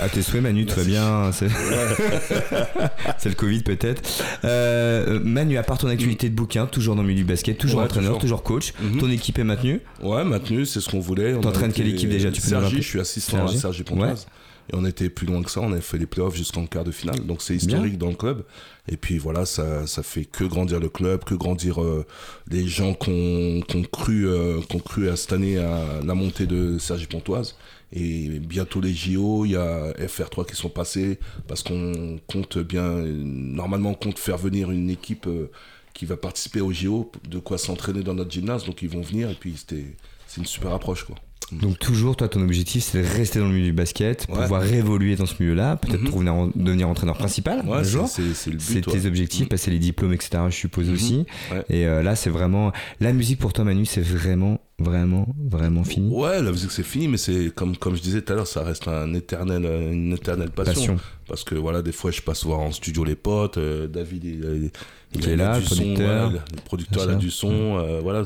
à 0.00 0.08
tes 0.08 0.22
souhaits, 0.22 0.42
Manu, 0.42 0.64
tout 0.66 0.76
va 0.76 0.84
bien. 0.84 1.30
C'est 3.18 3.28
le 3.28 3.34
Covid 3.34 3.62
peut-être. 3.62 4.02
Euh, 4.44 5.20
Manu, 5.22 5.58
à 5.58 5.62
part 5.62 5.78
ton 5.78 5.88
activité 5.88 6.28
de 6.30 6.34
bouquin, 6.34 6.66
toujours 6.66 6.96
dans 6.96 7.02
le 7.02 7.08
milieu 7.08 7.20
du 7.20 7.26
basket, 7.26 7.58
toujours 7.58 7.80
Ouais, 7.80 7.84
entraîneur, 7.86 8.12
toujours. 8.18 8.20
toujours 8.20 8.42
coach, 8.42 8.72
Mhm. 8.80 8.98
ton 9.00 9.10
équipe 9.10 9.38
est 9.38 9.44
maintenue? 9.44 9.80
Ouais, 10.02 10.24
maintenu, 10.24 10.64
c'est 10.66 10.80
ce 10.80 10.88
qu'on 10.88 11.00
voulait. 11.00 11.34
T'entraînes 11.38 11.72
quelle 11.72 11.88
équipe 11.88 12.08
déjà? 12.10 12.30
Tu 12.30 12.40
peux 12.40 12.48
Sergi, 12.48 12.76
je 12.76 12.80
suis 12.88 13.00
assistant 13.00 13.36
Sergi? 13.38 13.56
À 13.56 13.60
Sergi 13.60 13.82
Pontoise. 13.82 14.26
Et 14.70 14.76
on 14.76 14.84
était 14.84 15.10
plus 15.10 15.26
loin 15.26 15.42
que 15.42 15.50
ça, 15.50 15.60
on 15.60 15.72
a 15.72 15.80
fait 15.80 15.98
les 15.98 16.06
playoffs 16.06 16.36
jusqu'en 16.36 16.66
quart 16.66 16.84
de 16.84 16.92
finale, 16.92 17.20
donc 17.26 17.42
c'est 17.42 17.54
historique 17.54 17.98
dans 17.98 18.08
le 18.08 18.14
club. 18.14 18.44
Et 18.88 18.96
puis 18.96 19.18
voilà, 19.18 19.44
ça, 19.44 19.86
ça 19.86 20.02
fait 20.02 20.24
que 20.24 20.44
grandir 20.44 20.80
le 20.80 20.88
club, 20.88 21.24
que 21.24 21.34
grandir 21.34 21.82
euh, 21.82 22.06
les 22.48 22.66
gens 22.66 22.94
qu'on 22.94 23.60
qu'on 23.68 23.82
cru, 23.82 24.28
euh, 24.28 24.60
cru 24.84 25.08
à 25.08 25.16
cette 25.16 25.32
année 25.32 25.58
à 25.58 26.00
la 26.04 26.14
montée 26.14 26.46
de 26.46 26.78
Sergi 26.78 27.06
Pontoise. 27.06 27.56
Et 27.94 28.40
bientôt 28.40 28.80
les 28.80 28.94
JO, 28.94 29.44
il 29.44 29.52
y 29.52 29.56
a 29.56 29.92
FR3 29.92 30.46
qui 30.46 30.56
sont 30.56 30.70
passés 30.70 31.18
parce 31.46 31.62
qu'on 31.62 32.18
compte 32.26 32.56
bien, 32.58 32.88
normalement 32.88 33.90
on 33.90 33.94
compte 33.94 34.18
faire 34.18 34.38
venir 34.38 34.70
une 34.70 34.88
équipe 34.88 35.26
euh, 35.26 35.50
qui 35.92 36.06
va 36.06 36.16
participer 36.16 36.62
aux 36.62 36.72
JO, 36.72 37.12
de 37.28 37.38
quoi 37.38 37.58
s'entraîner 37.58 38.02
dans 38.02 38.14
notre 38.14 38.30
gymnase, 38.30 38.64
donc 38.64 38.80
ils 38.80 38.88
vont 38.88 39.02
venir 39.02 39.28
et 39.30 39.34
puis 39.34 39.62
c'est 39.66 40.38
une 40.38 40.46
super 40.46 40.72
approche 40.72 41.04
quoi. 41.04 41.16
Donc 41.60 41.78
toujours, 41.78 42.16
toi, 42.16 42.28
ton 42.28 42.40
objectif, 42.42 42.82
c'est 42.84 43.02
de 43.02 43.06
rester 43.06 43.38
dans 43.38 43.46
le 43.46 43.52
milieu 43.52 43.66
du 43.66 43.72
basket, 43.72 44.26
Ouais. 44.30 44.40
pouvoir 44.42 44.64
évoluer 44.72 45.16
dans 45.16 45.26
ce 45.26 45.34
milieu-là, 45.40 45.76
peut-être 45.76 46.16
Mhm. 46.16 46.28
un- 46.28 46.50
devenir 46.56 46.88
entraîneur 46.88 47.16
principal 47.18 47.62
Ouais, 47.66 47.84
c'est- 47.84 48.06
c'est 48.06 48.34
c'est 48.34 48.50
le 48.50 48.58
C'est 48.58 48.74
but. 48.74 48.86
ouais. 48.86 49.00
tes 49.00 49.06
objectifs, 49.06 49.48
passer 49.48 49.70
les 49.70 49.78
diplômes, 49.78 50.12
etc. 50.14 50.44
Je 50.48 50.54
suppose 50.56 50.88
Mhm. 50.88 50.94
aussi. 50.94 51.26
Et 51.68 51.86
euh, 51.86 52.02
là, 52.02 52.16
c'est 52.16 52.30
vraiment 52.30 52.72
la 53.00 53.12
musique 53.12 53.38
pour 53.38 53.52
toi, 53.52 53.64
Manu. 53.64 53.84
C'est 53.84 54.00
vraiment, 54.02 54.60
vraiment, 54.78 55.28
vraiment 55.50 55.84
fini? 55.84 56.08
Ouais, 56.14 56.40
la 56.42 56.50
musique 56.52 56.70
c'est 56.72 56.82
fini, 56.82 57.06
mais 57.08 57.16
c'est 57.18 57.52
comme, 57.54 57.76
comme 57.76 57.94
je 57.96 58.02
disais 58.02 58.22
tout 58.22 58.32
à 58.32 58.36
l'heure, 58.36 58.46
ça 58.46 58.62
reste 58.62 58.88
un 58.88 59.12
éternel, 59.14 59.64
euh, 59.66 59.92
une 59.92 60.12
éternelle 60.12 60.50
passion. 60.50 60.72
Passion. 60.72 60.96
Parce 61.28 61.44
que 61.44 61.54
voilà, 61.54 61.82
des 61.82 61.92
fois 61.92 62.10
je 62.10 62.20
passe 62.20 62.44
voir 62.44 62.60
en 62.60 62.72
studio 62.72 63.04
les 63.04 63.14
potes, 63.14 63.58
euh, 63.58 63.86
David 63.86 64.24
il, 64.24 64.30
il- 64.64 64.70
il 65.14 65.28
est 65.28 65.36
là, 65.36 65.54
du 65.56 65.60
le 65.60 65.66
son, 65.66 65.74
producteur. 65.76 66.32
ouais, 66.32 66.38
le 66.54 66.60
producteur 66.64 67.02
Bien 67.02 67.04
il 67.04 67.08
a 67.08 67.12
sûr. 67.12 67.18
du 67.20 67.30
son, 67.30 67.52
euh, 67.78 68.00
voilà. 68.02 68.22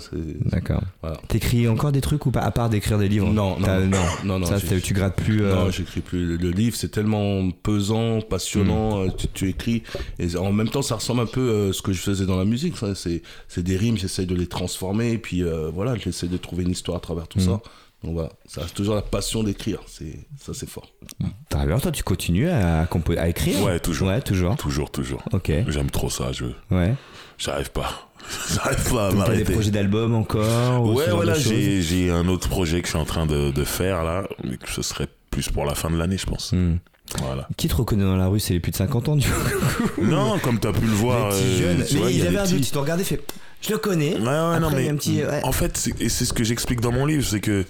D'accord. 0.47 0.83
Voilà. 1.03 1.17
T'écris 1.29 1.67
encore 1.69 1.93
des 1.93 2.01
trucs 2.01 2.25
ou 2.27 2.31
pas 2.31 2.41
À 2.41 2.51
part 2.51 2.69
d'écrire 2.71 2.99
des 2.99 3.09
livres? 3.09 3.27
Non, 3.33 3.59
non, 3.59 3.81
non. 3.87 3.99
non, 4.25 4.39
non, 4.39 4.47
Ça, 4.47 4.59
tu 4.61 4.95
grattes 4.95 5.17
plus. 5.17 5.43
euh, 5.45 5.55
Non, 5.55 5.71
j'écris 5.71 6.01
plus. 6.01 6.37
Le- 6.37 6.51
livre, 6.51 6.77
c'est 6.77 6.89
tellement 6.91 7.51
pesant, 7.51 8.21
passionnant. 8.21 8.99
Hmm. 9.05 9.09
euh, 9.09 9.11
Tu, 9.17 9.27
tu 9.35 9.49
écris. 9.49 9.83
Et 10.19 10.37
en 10.37 10.53
même 10.53 10.69
temps, 10.69 10.83
ça 10.83 10.95
ressemble 10.97 11.21
un 11.23 11.27
peu 11.27 11.41
euh, 11.41 11.71
à 11.71 11.73
ce 11.73 11.83
que 11.83 11.93
je 11.93 12.01
faisais 12.01 12.27
dans 12.27 12.37
la 12.39 12.45
musique. 12.45 12.75
C'est 13.49 13.63
des 13.63 13.77
rimes, 13.77 13.97
j'essaye 13.99 14.27
de 14.27 14.35
les 14.35 14.47
transformer. 14.47 15.13
Et 15.13 15.19
puis 15.19 15.43
euh, 15.43 15.71
voilà, 15.73 15.97
j'essaie 15.97 16.29
de 16.29 16.37
trouver 16.37 16.63
une 16.65 16.71
histoire 16.71 16.97
à 16.99 17.01
travers 17.01 17.27
tout 17.29 17.39
Hmm. 17.39 17.43
ça. 17.43 17.61
Donc 18.05 18.15
voilà, 18.15 18.29
ça 18.47 18.61
reste 18.63 18.75
toujours 18.77 18.95
la 18.95 19.03
passion 19.03 19.43
d'écrire. 19.43 19.81
C'est 19.87 20.27
Ça, 20.41 20.53
c'est 20.55 20.69
fort. 20.69 20.93
Driver, 21.51 21.81
toi, 21.81 21.91
tu 21.91 22.03
continues 22.03 22.49
à, 22.49 22.83
à 23.19 23.29
écrire? 23.29 23.63
Ouais, 23.63 23.81
toujours. 23.81 24.09
Ouais, 24.09 24.21
toujours. 24.21 24.57
Toujours, 24.57 24.91
toujours. 24.91 25.23
Ok. 25.33 25.51
J'aime 25.69 25.91
trop 25.91 26.11
ça, 26.11 26.31
je 26.33 26.45
Ouais. 26.71 26.95
j'arrive 27.39 27.71
pas. 27.71 28.09
J'arrive 28.53 28.93
pas 28.93 29.07
à 29.07 29.09
T'as 29.09 29.13
des 29.13 29.17
m'arrêter. 29.19 29.53
projets 29.53 29.71
d'album 29.71 30.15
encore 30.15 30.85
Ouais, 30.95 31.09
voilà, 31.11 31.35
j'ai 31.35 31.81
j'ai 31.81 32.11
un 32.11 32.27
autre 32.27 32.49
projet 32.49 32.81
que 32.81 32.87
je 32.87 32.91
suis 32.93 32.99
en 32.99 33.05
train 33.05 33.25
de, 33.25 33.53
de 33.53 33.65
faire 33.65 34.03
là, 34.03 34.25
mais 34.43 34.57
que 34.57 34.69
ce 34.69 34.83
serait 34.83 35.07
plus 35.31 35.49
pour 35.49 35.65
la 35.65 35.77
fin 35.77 35.91
de 35.91 35.97
l'année, 35.97 36.19
je 36.19 36.27
pense. 36.27 36.53
Hmm. 36.53 36.79
Voilà. 37.23 37.47
Qui 37.57 37.69
te 37.69 37.77
reconnaît 37.77 38.03
dans 38.03 38.17
la 38.17 38.27
rue 38.27 38.41
C'est 38.41 38.53
les 38.53 38.59
plus 38.59 38.73
de 38.73 38.77
50 38.77 39.09
ans, 39.11 39.17
du 39.17 39.29
coup? 39.29 40.03
Non, 40.03 40.39
comme 40.41 40.59
tu 40.59 40.67
as 40.67 40.73
pu 40.73 40.87
le 40.87 40.93
voir, 40.93 41.31
les 41.31 41.37
euh, 41.37 41.59
jeunes. 41.59 41.85
Mais 42.03 42.11
il 42.11 42.17
y 42.17 42.19
ils 42.19 42.25
a 42.25 42.29
avaient 42.29 42.39
un 42.39 42.47
doute. 42.47 42.67
Ils 42.67 42.71
t'ont 42.73 42.81
regardé, 42.81 43.05
fait. 43.05 43.23
Je 43.63 43.71
le 43.71 43.79
connais. 43.79 44.15
Ouais, 44.17 44.21
ouais, 44.23 44.27
Après, 44.29 44.61
non, 44.61 44.71
mais 44.73 44.89
un 44.89 44.97
petit, 44.97 45.23
ouais. 45.25 45.41
en 45.45 45.53
fait, 45.53 45.89
et 46.01 46.09
c'est 46.09 46.25
ce 46.25 46.33
que 46.33 46.43
j'explique 46.43 46.81
dans 46.81 46.93
mon 46.93 47.07
livre, 47.07 47.25
c'est 47.25 47.41
que 47.41 47.65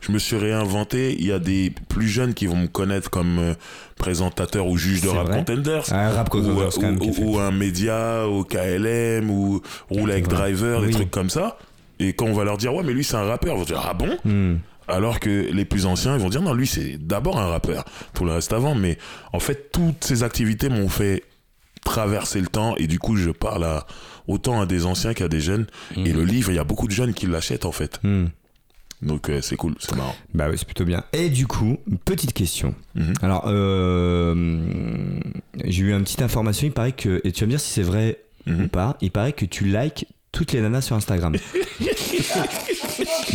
je 0.00 0.12
me 0.12 0.18
suis 0.18 0.36
réinventé. 0.36 1.14
Il 1.18 1.26
y 1.26 1.32
a 1.32 1.38
des 1.38 1.72
plus 1.88 2.08
jeunes 2.08 2.34
qui 2.34 2.46
vont 2.46 2.56
me 2.56 2.66
connaître 2.68 3.10
comme 3.10 3.38
euh, 3.38 3.54
présentateur 3.96 4.66
ou 4.66 4.76
juge 4.76 5.00
de 5.00 5.08
rap 5.08 5.26
contenders. 5.38 5.84
Un 5.92 6.10
rap 6.10 6.28
Ou, 6.34 6.58
ou- 7.00 7.34
ou 7.34 7.38
un 7.38 7.50
média, 7.50 8.26
au 8.26 8.44
KLM, 8.44 9.30
ou 9.30 9.60
roule 9.90 10.10
avec 10.10 10.28
driver, 10.28 10.80
des 10.80 10.86
trucs 10.94 11.10
comme 11.10 11.30
ça. 11.30 11.58
Et 11.98 12.12
quand 12.12 12.26
on 12.26 12.32
va 12.32 12.44
leur 12.44 12.58
dire, 12.58 12.74
ouais, 12.74 12.84
mais 12.84 12.92
lui 12.92 13.02
c'est 13.04 13.16
un 13.16 13.24
rappeur, 13.24 13.54
ils 13.54 13.58
vont 13.58 13.64
dire, 13.64 13.82
ah 13.84 13.94
bon? 13.94 14.16
Hmm. 14.24 14.58
Alors 14.86 15.20
que 15.20 15.50
les 15.52 15.64
plus 15.64 15.84
anciens, 15.84 16.14
ils 16.16 16.22
vont 16.22 16.28
dire, 16.30 16.42
non, 16.42 16.54
lui 16.54 16.66
c'est 16.66 16.96
d'abord 16.96 17.38
un 17.38 17.46
rappeur, 17.48 17.84
tout 18.14 18.24
le 18.24 18.32
reste 18.32 18.52
avant. 18.52 18.74
Mais 18.74 18.96
en 19.32 19.40
fait, 19.40 19.70
toutes 19.72 20.02
ces 20.04 20.22
activités 20.22 20.68
m'ont 20.68 20.88
fait 20.88 21.24
traverser 21.84 22.40
le 22.40 22.46
temps 22.46 22.74
et 22.76 22.86
du 22.86 22.98
coup, 22.98 23.16
je 23.16 23.30
parle 23.30 23.64
à, 23.64 23.86
autant 24.28 24.60
à 24.60 24.66
des 24.66 24.86
anciens 24.86 25.12
qu'à 25.14 25.28
des 25.28 25.40
jeunes. 25.40 25.66
Et 25.96 26.12
le 26.12 26.24
livre, 26.24 26.50
il 26.52 26.54
y 26.56 26.58
a 26.58 26.64
beaucoup 26.64 26.86
de 26.86 26.92
jeunes 26.92 27.14
qui 27.14 27.26
l'achètent 27.26 27.64
en 27.66 27.72
fait. 27.72 27.98
Hmm. 28.02 28.26
Donc 29.02 29.28
euh, 29.30 29.40
c'est 29.40 29.56
cool, 29.56 29.74
c'est 29.78 29.94
marrant. 29.96 30.14
Bah 30.34 30.48
oui, 30.50 30.56
c'est 30.58 30.64
plutôt 30.64 30.84
bien. 30.84 31.04
Et 31.12 31.28
du 31.30 31.46
coup, 31.46 31.76
petite 32.04 32.32
question. 32.32 32.74
Mhm. 32.94 33.14
Alors, 33.22 33.44
euh, 33.46 35.20
j'ai 35.64 35.82
eu 35.84 35.92
une 35.92 36.02
petite 36.04 36.22
information. 36.22 36.66
Il 36.66 36.72
paraît 36.72 36.92
que, 36.92 37.20
et 37.24 37.32
tu 37.32 37.40
vas 37.40 37.46
me 37.46 37.50
dire 37.52 37.60
si 37.60 37.70
c'est 37.72 37.82
vrai 37.82 38.18
Mhm. 38.46 38.64
ou 38.64 38.68
pas, 38.68 38.96
il 39.02 39.10
paraît 39.10 39.32
que 39.34 39.44
tu 39.44 39.64
likes 39.64 40.06
toutes 40.32 40.52
les 40.52 40.60
nanas 40.60 40.82
sur 40.82 40.96
Instagram. 40.96 41.34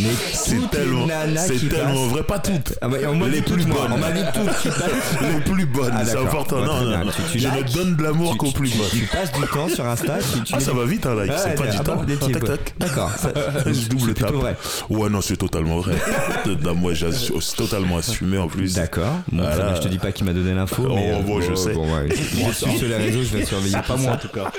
Mais 0.00 0.08
C'est 0.32 0.70
tellement, 0.70 1.06
c'est 1.36 2.08
vrai, 2.10 2.22
pas 2.22 2.38
toutes. 2.38 2.74
Ah 2.80 2.88
bah, 2.88 2.96
on 3.08 3.14
m'a 3.14 3.28
Les 3.28 3.40
dit 3.40 3.42
plus 3.42 3.62
toutes, 3.62 3.68
moi. 3.68 3.82
bonnes. 3.88 3.92
On 3.92 3.98
m'a 3.98 4.10
dit 4.12 4.22
toutes 4.34 4.58
qui 4.60 4.68
passent. 4.68 5.20
Les 5.22 5.40
plus 5.40 5.66
bonnes, 5.66 5.94
Ah, 5.96 6.04
c'est 6.04 6.18
important. 6.18 6.56
Non, 6.60 6.74
très 6.76 6.84
non, 6.84 6.90
bien. 6.90 7.04
non. 7.04 7.10
Tu- 7.12 7.22
tu 7.32 7.38
je 7.38 7.48
likes 7.48 7.68
ne 7.70 7.74
donne 7.74 7.96
de 7.96 8.02
l'amour 8.02 8.36
qu'aux 8.36 8.48
tu- 8.48 8.52
plus 8.54 8.70
tu- 8.70 8.78
bonnes. 8.78 8.88
Tu 8.90 9.06
passes 9.06 9.32
du 9.32 9.46
temps 9.46 9.68
sur 9.68 9.86
Insta. 9.86 10.18
Tu, 10.18 10.42
tu 10.42 10.54
Ah, 10.56 10.60
ça 10.60 10.72
va 10.72 10.84
vite 10.84 11.06
un 11.06 11.14
like, 11.14 11.30
Ouais, 11.30 11.36
c'est 11.42 11.54
pas 11.54 11.66
du 11.68 11.78
temps. 11.78 11.96
bon, 11.96 12.04
Tac, 12.04 12.18
types. 12.20 12.44
tac. 12.44 12.74
D'accord. 12.78 13.12
Double 13.90 14.14
tape. 14.14 14.32
vrai. 14.32 14.56
Ouais, 14.90 15.08
non, 15.08 15.20
c'est 15.20 15.36
totalement 15.36 15.80
vrai. 15.80 15.94
Non, 16.62 16.74
moi, 16.74 16.92
j'ai 16.94 17.10
c'est 17.12 17.56
totalement 17.56 17.98
assumé 17.98 18.38
en 18.38 18.48
plus. 18.48 18.74
D'accord. 18.74 19.20
Je 19.32 19.80
te 19.80 19.88
dis 19.88 19.98
pas 19.98 20.12
qui 20.12 20.24
m'a 20.24 20.32
donné 20.32 20.54
l'info. 20.54 20.84
Oh, 20.88 20.94
mais, 20.94 21.12
euh, 21.12 21.20
bon, 21.20 21.40
je 21.40 21.54
sais. 21.54 21.72
Je 22.10 22.52
suis 22.52 22.78
sur 22.78 22.88
les 22.88 22.96
réseaux, 22.96 23.22
je 23.22 23.36
vais 23.38 23.44
surveiller. 23.44 23.76
Pas 23.86 23.96
moi 23.96 24.12
en 24.12 24.16
tout 24.16 24.28
cas. 24.28 24.50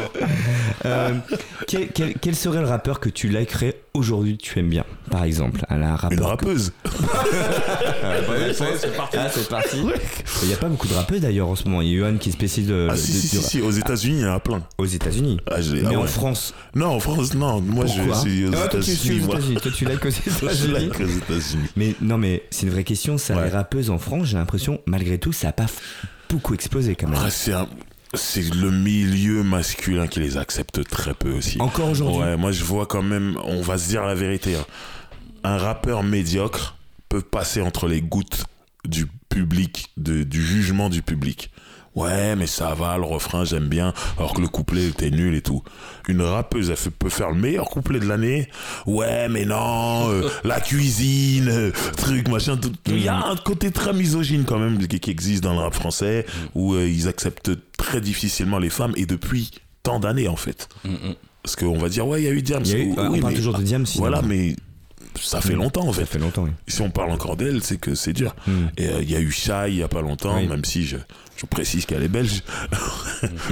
Euh, 0.86 1.12
quel, 1.68 1.90
quel- 2.26 2.36
serait 2.36 2.60
le 2.62 2.68
rappeur 2.68 3.00
que 3.00 3.08
tu 3.10 3.30
likerais 3.30 3.80
aujourd'hui 3.94 4.38
que 4.38 4.44
tu 4.44 4.60
aimes 4.60 4.70
bien 4.70 4.84
Par 5.10 5.24
exemple, 5.24 5.64
à 5.70 5.78
la 5.78 5.96
rappeur. 5.96 6.18
Une 6.18 6.24
rappeuse. 6.26 6.74
c'est 8.80 8.96
parti. 8.96 9.18
Ah, 9.18 9.30
c'est 9.32 9.48
parti. 9.48 9.78
Il 10.42 10.48
n'y 10.48 10.54
a 10.54 10.58
pas 10.58 10.68
beaucoup 10.68 10.88
de 10.88 10.94
rappeurs 10.94 11.20
d'ailleurs 11.20 11.48
en 11.50 11.56
ce 11.56 11.66
moment. 11.66 11.82
Il 11.82 11.88
y 11.90 11.92
a 11.92 11.98
Yohan 12.08 12.18
qui 12.18 12.30
est 12.30 12.32
spécialiste 12.34 12.72
de, 12.74 12.88
Ah, 12.90 12.94
de- 12.94 12.98
si, 13.00 13.12
de- 13.14 13.18
si, 13.18 13.28
si, 13.28 13.38
du- 13.38 13.44
si, 13.44 13.62
aux 13.62 13.72
États-Unis, 13.72 14.18
il 14.20 14.22
y 14.24 14.26
en 14.26 14.34
a 14.34 14.40
plein. 14.40 14.64
aux 14.78 14.86
États-Unis. 14.86 15.40
Ah, 15.50 15.56
Mais 15.72 15.82
ah 15.96 16.00
en. 16.00 16.06
France. 16.08 16.54
Non, 16.76 16.88
en 16.88 17.00
France, 17.00 17.34
non. 17.34 17.62
Moi, 17.62 17.86
je 17.86 17.98
Pourquoi 18.00 18.16
suis 18.22 18.46
aux 18.48 18.52
Ah, 18.56 18.68
toi, 18.68 18.80
tu 18.80 18.96
suis 18.96 19.18
États-Unis. 19.18 19.24
aux 19.24 19.26
moi. 19.28 19.36
États-Unis. 19.36 19.58
Toi, 19.62 19.72
tu 19.76 19.86
likes 19.86 20.06
aux 20.06 20.10
Je 20.12 20.30
États-Unis. 20.46 20.74
like 20.74 21.00
aux 21.00 21.04
États-Unis. 21.08 21.68
Mais 21.76 21.96
non, 22.02 22.18
mais 22.18 22.44
c'est 22.50 22.66
une 22.66 22.72
vraie 22.72 22.84
question. 22.84 23.18
Ça, 23.18 23.36
Ouais. 23.36 23.46
les 23.46 23.50
rappeuses 23.52 23.90
en 23.90 23.98
France, 23.98 24.28
j'ai 24.28 24.38
l'impression, 24.38 24.82
malgré 24.86 25.18
tout, 25.18 25.32
ça 25.32 25.48
n'a 25.48 25.54
pas 25.54 25.66
beaucoup 26.30 26.54
explosé 26.54 26.96
quand 26.96 27.08
même. 27.08 27.16
Après, 27.18 27.32
c'est 27.32 27.54
un- 27.54 27.68
c'est 28.14 28.54
le 28.54 28.72
milieu 28.72 29.44
masculin 29.44 30.08
qui 30.08 30.20
les 30.20 30.38
accepte 30.38 30.88
très 30.88 31.14
peu 31.14 31.32
aussi. 31.32 31.60
Encore 31.60 31.90
aujourd'hui. 31.90 32.22
Ouais, 32.22 32.38
moi 32.38 32.52
je 32.52 32.64
vois 32.64 32.86
quand 32.86 33.02
même, 33.04 33.38
on 33.44 33.62
va 33.62 33.78
se 33.78 33.88
dire 33.90 34.04
la 34.04 34.16
vérité, 34.16 34.56
hein. 34.56 34.66
un 35.44 35.58
rappeur 35.58 36.04
médiocre 36.04 36.78
peut 37.10 37.22
passer 37.22 37.62
entre 37.62 37.88
les 37.88 38.02
gouttes 38.02 38.46
du 38.86 39.08
public, 39.30 39.90
de- 39.98 40.24
du 40.24 40.46
jugement 40.46 40.90
du 40.90 41.02
public. 41.02 41.52
Ouais, 41.96 42.36
mais 42.36 42.46
ça 42.48 42.74
va, 42.74 42.98
le 42.98 43.06
refrain, 43.06 43.46
j'aime 43.46 43.68
bien, 43.70 43.94
alors 44.18 44.34
que 44.34 44.42
le 44.42 44.48
couplet 44.48 44.86
était 44.88 45.10
nul 45.12 45.34
et 45.34 45.42
tout. 45.42 45.64
Une 46.10 46.22
rappeuse, 46.22 46.70
elle 46.70 46.92
peut 46.92 47.10
faire 47.10 47.30
le 47.32 47.38
meilleur 47.40 47.70
couplet 47.70 48.00
de 48.00 48.06
l'année. 48.06 48.50
Ouais, 48.86 49.30
mais 49.30 49.46
non, 49.46 50.10
euh, 50.12 50.28
la 50.44 50.60
cuisine, 50.60 51.48
euh, 51.48 51.72
truc, 51.96 52.28
machin. 52.28 52.60
Il 52.88 53.00
y 53.02 53.08
a 53.08 53.26
un 53.28 53.36
côté 53.38 53.72
très 53.72 53.94
misogyne 53.94 54.44
quand 54.46 54.60
même 54.60 54.78
qui, 54.88 55.00
qui 55.00 55.10
existe 55.10 55.42
dans 55.44 55.54
le 55.54 55.60
rap 55.60 55.74
français, 55.74 56.26
où 56.54 56.74
euh, 56.74 56.88
ils 56.88 57.08
acceptent 57.08 57.52
très 57.78 58.02
difficilement 58.02 58.60
les 58.60 58.70
femmes, 58.70 58.94
et 58.98 59.06
depuis 59.06 59.52
tant 59.84 60.00
d'années 60.00 60.28
en 60.28 60.36
fait. 60.36 60.68
Parce 61.44 61.56
qu'on 61.56 61.78
va 61.78 61.90
dire, 61.90 62.08
ouais, 62.08 62.22
il 62.22 62.26
y 62.26 62.28
a 62.28 62.32
eu 62.32 62.42
Diams. 62.42 62.64
Il 62.66 62.72
y 62.72 62.76
a 62.76 62.78
eu- 62.80 62.88
Oui, 62.88 62.94
on 62.98 63.20
parle 63.20 63.32
mais- 63.32 63.34
toujours 63.36 63.54
de 63.58 63.64
Diams. 63.64 63.86
Voilà, 63.96 64.22
mais 64.22 64.56
ça 65.20 65.42
fait 65.42 65.54
Mm. 65.54 65.58
longtemps 65.58 65.88
en 65.88 65.94
Ça 65.94 66.00
fait. 66.02 66.06
fait 66.14 66.20
longtemps, 66.20 66.44
oui. 66.44 66.52
Si 66.68 66.82
on 66.82 66.90
parle 66.90 67.12
encore 67.12 67.36
d'elle, 67.38 67.62
c'est 67.64 67.78
que 67.78 67.96
c'est 67.96 68.14
dur. 68.14 68.36
Mm. 68.48 68.52
Et 68.78 68.88
euh, 68.90 69.02
il 69.02 69.12
y 69.12 69.16
a 69.16 69.20
eu 69.20 69.32
Shai 69.32 69.66
il 69.70 69.76
y 69.78 69.84
a 69.84 69.88
pas 69.88 70.02
longtemps, 70.02 70.38
Oui. 70.38 70.48
même 70.48 70.66
si 70.66 70.86
je, 70.86 70.98
je 71.38 71.46
précise 71.46 71.86
qu'elle 71.86 72.04
est 72.04 72.08
belge. 72.08 72.42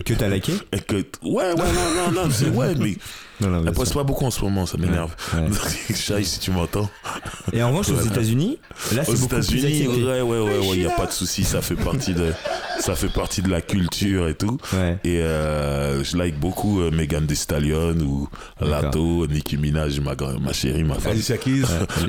Que 0.05 0.14
t'as 0.14 0.28
liké? 0.30 0.53
Que, 0.88 0.95
ouais, 1.24 1.51
ouais, 1.51 1.55
non, 1.55 2.11
non, 2.11 2.24
non, 2.26 2.30
c'est 2.32 2.49
ouais, 2.49 2.74
mais 2.76 2.95
Non, 3.41 3.49
non, 3.49 3.63
elle 3.65 3.73
poste 3.73 3.93
pas 3.93 4.03
beaucoup 4.03 4.25
en 4.25 4.31
ce 4.31 4.41
moment, 4.41 4.65
ça 4.65 4.77
m'énerve. 4.77 5.15
Ouais. 5.34 5.95
Shai, 5.95 6.23
si 6.23 6.39
tu 6.39 6.51
m'entends. 6.51 6.89
Et 7.51 7.61
en 7.63 7.69
revanche, 7.69 7.89
aux. 7.89 7.99
États-Unis, 8.01 8.59
là, 8.93 9.03
c'est 9.03 9.13
beaucoup 9.13 9.27
plus 9.27 9.38
États-Unis, 9.57 9.81
accepté. 9.84 10.03
ouais, 10.03 10.21
ouais, 10.21 10.39
ouais, 10.39 10.57
ouais, 10.59 10.75
il 10.75 10.81
y 10.84 10.86
a 10.86 10.91
pas 10.91 11.05
de 11.05 11.11
souci, 11.11 11.43
ça 11.43 11.61
fait 11.61 11.75
partie 11.75 12.13
de, 12.13 12.31
ça 12.79 12.95
fait 12.95 13.11
partie 13.11 13.41
de 13.41 13.49
la 13.49 13.61
culture 13.61 14.27
et 14.27 14.36
tout. 14.36 14.57
Ouais. 14.73 14.97
Et 15.03 15.19
euh, 15.19 16.03
je 16.03 16.15
like 16.17 16.39
beaucoup 16.39 16.81
euh, 16.81 16.91
Megan 16.91 17.25
Thee 17.25 17.36
Stallion 17.36 17.95
ou 17.99 18.27
Lato, 18.61 19.25
Nicki 19.27 19.57
Minaj, 19.57 19.99
ma, 19.99 20.15
ma 20.39 20.53
chérie, 20.53 20.84
ma 20.84 20.95
femme. 20.95 21.11
Alicia 21.13 21.38
Keys. 21.38 21.63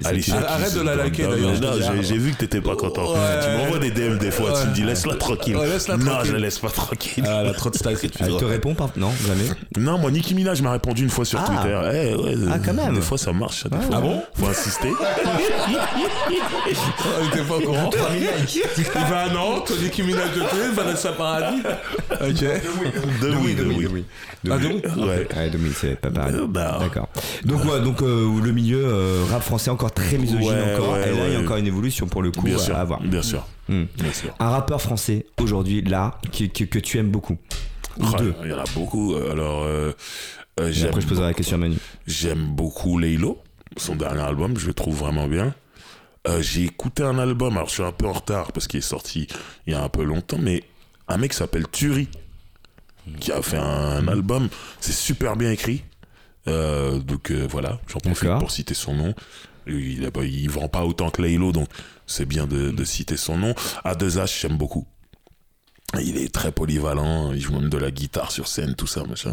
Alicia 0.05 0.37
Arrête 0.49 0.73
Keys, 0.73 0.79
de 0.79 0.83
la 0.85 0.97
liker, 0.97 1.27
d'ailleurs, 1.27 2.03
j'ai- 2.03 2.19
vu 2.19 2.33
que 2.33 2.37
t'étais 2.39 2.61
pas 2.61 2.77
content. 2.77 3.13
Ouais. 3.13 3.19
Tu 3.43 3.51
m'envoies 3.57 3.79
des 3.79 3.91
DM 3.91 4.19
des 4.19 4.31
fois, 4.31 4.53
tu 4.61 4.69
me 4.69 4.75
dis 4.75 4.83
laisse-la 4.83 5.15
tranquille. 5.17 5.57
Non, 5.57 6.25
je 6.25 6.33
la 6.33 6.39
laisse 6.39 6.59
pas 6.59 6.71
tranquille. 6.71 7.25
Ah, 7.27 7.43
la 7.43 7.53
trop 7.53 7.71
de 7.71 7.77
style, 7.77 7.97
Elle 8.21 8.37
te 8.37 8.45
répond 8.45 8.75
par... 8.75 8.91
Non, 8.97 9.11
jamais. 9.27 9.45
Non, 9.77 9.99
moi, 9.99 10.11
Nicki 10.11 10.35
Minaj 10.35 10.63
m'a 10.63 10.73
répondu 10.73 11.03
une 11.03 11.11
fois 11.11 11.24
sur 11.25 11.41
Ah. 11.41 11.45
Twitter. 11.45 11.81
Eh, 11.93 12.15
ouais, 12.15 12.35
Ah, 12.53 12.59
quand 12.65 12.75
même. 12.75 12.95
Des 12.95 13.01
fois, 13.01 13.19
ça 13.19 13.33
marche. 13.33 13.65
Des 13.65 13.71
Ah. 13.77 13.81
fois, 13.81 13.97
Ah 13.97 14.01
bon 14.01 14.23
Faut 14.35 14.47
insister. 14.49 14.91
On 17.21 17.29
était 17.29 17.43
pas 17.45 17.55
au 17.57 17.61
courant. 17.61 17.91
Il 18.77 18.85
va 19.11 19.19
à 19.19 19.29
Nantes, 19.31 19.73
Nicki 19.83 20.03
Minaj 20.03 20.31
de 20.35 20.41
Twitter, 20.41 20.69
Vanessa 20.75 21.13
Paradis. 21.13 21.63
Ok. 22.13 22.41
De 22.41 23.31
oui, 23.43 23.55
de 23.55 23.65
oui. 23.65 24.05
Ah, 24.51 24.59
de 24.59 24.67
oui 24.67 24.83
Ouais. 24.97 25.27
Ouais, 25.37 25.51
Domi, 25.51 25.71
c'est 25.75 25.99
pas 26.01 26.11
pareil. 26.11 26.35
Euh, 26.35 26.47
bah. 26.47 26.79
D'accord. 26.81 27.09
Donc, 27.45 27.65
ouais, 27.65 27.81
donc 27.81 28.03
euh, 28.03 28.29
le 28.43 28.53
milieu 28.53 28.83
euh, 28.85 29.25
rap 29.31 29.43
français 29.43 29.71
encore 29.71 29.93
très 29.93 30.19
misogyne 30.19 30.49
Ouais, 30.49 30.75
encore. 30.75 30.93
ouais, 30.93 31.09
et 31.13 31.17
là, 31.17 31.27
il 31.29 31.33
y 31.33 31.37
a 31.37 31.41
encore 31.41 31.57
une 31.57 31.67
évolution 31.67 32.07
pour 32.07 32.23
le 32.23 32.31
coup 32.31 32.43
Bien 32.43 32.57
à 32.57 32.59
sûr. 32.59 32.77
avoir. 32.77 33.01
Bien 33.01 33.23
sûr. 33.23 33.47
Hmm. 33.69 33.85
Bien 33.97 34.13
sûr. 34.13 34.35
Un 34.39 34.51
rappeur 34.51 34.81
français 34.81 35.27
aujourd'hui, 35.41 35.83
là, 35.83 36.19
que, 36.33 36.65
que 36.65 36.79
tu 36.79 36.99
aimes 36.99 37.11
beaucoup. 37.11 37.37
Ou 37.99 38.05
Ah, 38.13 38.19
deux. 38.19 38.35
Il 38.45 38.51
y 38.51 38.53
en 38.53 38.59
a 38.59 38.65
beaucoup. 38.75 39.15
Alors, 39.31 39.63
euh, 39.65 39.93
euh, 40.61 40.71
j'aime 40.73 40.89
après, 40.89 41.01
je 41.01 41.07
poserai 41.07 41.27
la 41.27 41.35
question 41.35 41.57
à 41.57 41.61
Manu. 41.61 41.77
J'aime 42.07 42.47
beaucoup 42.55 42.99
Laylo, 42.99 43.43
son 43.77 43.97
dernier 43.97 44.21
album, 44.23 44.57
je 44.59 44.67
le 44.67 44.75
trouve 44.75 44.97
vraiment 44.97 45.29
bien. 45.29 45.55
Euh, 46.27 46.41
j'ai 46.41 46.63
écouté 46.65 47.03
un 47.03 47.19
album, 47.19 47.57
alors 47.57 47.69
je 47.69 47.75
suis 47.75 47.83
un 47.83 47.93
peu 47.93 48.07
en 48.07 48.13
retard 48.13 48.53
parce 48.53 48.67
qu'il 48.67 48.79
est 48.79 48.83
sorti 48.83 49.29
il 49.67 49.73
y 49.73 49.77
a 49.77 49.83
un 49.83 49.89
peu 49.89 50.05
longtemps, 50.05 50.39
mais 50.41 50.65
un 51.09 51.19
mec 51.19 51.33
s'appelle 51.33 51.67
Turi, 51.69 52.09
qui 53.21 53.31
a 53.33 53.43
fait 53.43 53.59
un 53.59 54.09
album, 54.09 54.49
c'est 54.81 54.93
super 54.95 55.37
bien 55.37 55.51
écrit. 55.51 55.85
Euh, 56.47 56.99
donc 56.99 57.31
voilà, 57.31 57.81
j'en 57.89 57.99
profite 58.01 58.25
D'accord. 58.25 58.39
pour 58.39 58.51
citer 58.51 58.75
son 58.75 58.95
nom. 58.95 59.15
Il, 59.67 60.11
il 60.23 60.51
vend 60.51 60.69
pas 60.69 60.85
autant 60.85 61.11
que 61.11 61.21
Laylo, 61.23 61.53
donc 61.53 61.69
c'est 62.07 62.27
bien 62.27 62.47
de, 62.47 62.71
de 62.71 62.85
citer 62.85 63.17
son 63.17 63.37
nom. 63.37 63.55
A2H, 63.85 64.41
j'aime 64.41 64.57
beaucoup. 64.57 64.87
Il 66.03 66.17
est 66.19 66.33
très 66.33 66.53
polyvalent, 66.53 67.33
il 67.33 67.41
joue 67.41 67.53
même 67.53 67.69
de 67.69 67.79
la 67.79 67.91
guitare 67.91 68.31
sur 68.33 68.49
scène, 68.49 68.75
tout 68.75 68.87
ça, 68.87 69.03
machin. 69.09 69.33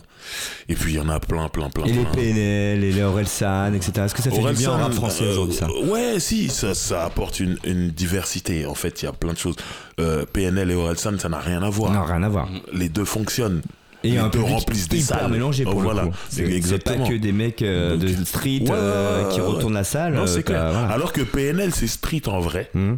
Et 0.70 0.76
puis 0.76 0.94
il 0.94 0.96
y 0.98 1.00
en 1.00 1.10
a 1.10 1.20
plein, 1.20 1.48
plein, 1.50 1.70
plein. 1.70 1.86
Et 1.86 1.94
les. 1.94 2.06
PNL, 2.06 2.84
et 2.84 2.92
les 2.92 3.02
Orelsan, 3.02 3.74
etc. 3.74 3.92
Est-ce 4.06 4.16
que 4.16 4.22
ça 4.22 4.32
fait 4.32 4.42
du 4.42 4.54
bien 4.54 4.72
en 4.72 4.78
rap 4.78 4.94
français 4.94 5.24
euh, 5.26 5.32
aujourd'hui, 5.32 5.56
ça 5.56 5.68
Ouais, 5.86 6.20
si, 6.20 6.50
ça, 6.50 6.74
ça 6.74 7.06
apporte 7.06 7.40
une, 7.40 7.58
une 7.64 7.90
diversité. 7.90 8.66
En 8.66 8.76
fait, 8.76 9.02
il 9.02 9.06
y 9.06 9.08
a 9.08 9.14
plein 9.14 9.34
de 9.34 9.38
choses. 9.38 9.56
Euh, 10.00 10.26
PNL 10.32 10.72
et 10.72 10.76
Orelsan, 10.76 11.18
ça 11.20 11.30
n'a 11.30 11.40
rien 11.40 11.62
à 11.64 11.70
voir. 11.70 11.92
Non, 11.92 12.04
rien 12.04 12.24
à 12.24 12.30
voir. 12.30 12.50
Les 12.74 12.90
deux 12.90 13.06
fonctionnent. 13.06 13.62
Et 14.04 14.12
les 14.12 14.18
un 14.18 14.30
deux 14.30 14.42
remplissent 14.42 14.88
des 14.90 15.00
salles. 15.00 15.30
mélangé 15.30 15.64
pour 15.64 15.76
Oh, 15.76 15.80
le 15.80 15.84
voilà. 15.84 16.04
coup. 16.06 16.14
C'est 16.30 16.84
pas 16.84 16.96
que 16.96 17.18
des 17.18 17.32
mecs 17.32 17.62
euh, 17.62 17.98
de 17.98 18.08
street 18.26 18.62
Ouais, 18.64 18.72
euh, 18.72 19.30
qui 19.30 19.40
retournent 19.42 19.76
la 19.76 19.84
salle. 19.84 20.14
Non, 20.16 20.24
euh, 20.24 20.26
c'est 20.28 20.42
clair. 20.42 20.72
voilà. 20.72 20.88
Alors 20.88 21.14
que 21.14 21.22
PNL, 21.22 21.72
c'est 21.72 21.86
street 21.86 22.24
en 22.28 22.40
vrai. 22.40 22.72
Hmm. 22.74 22.96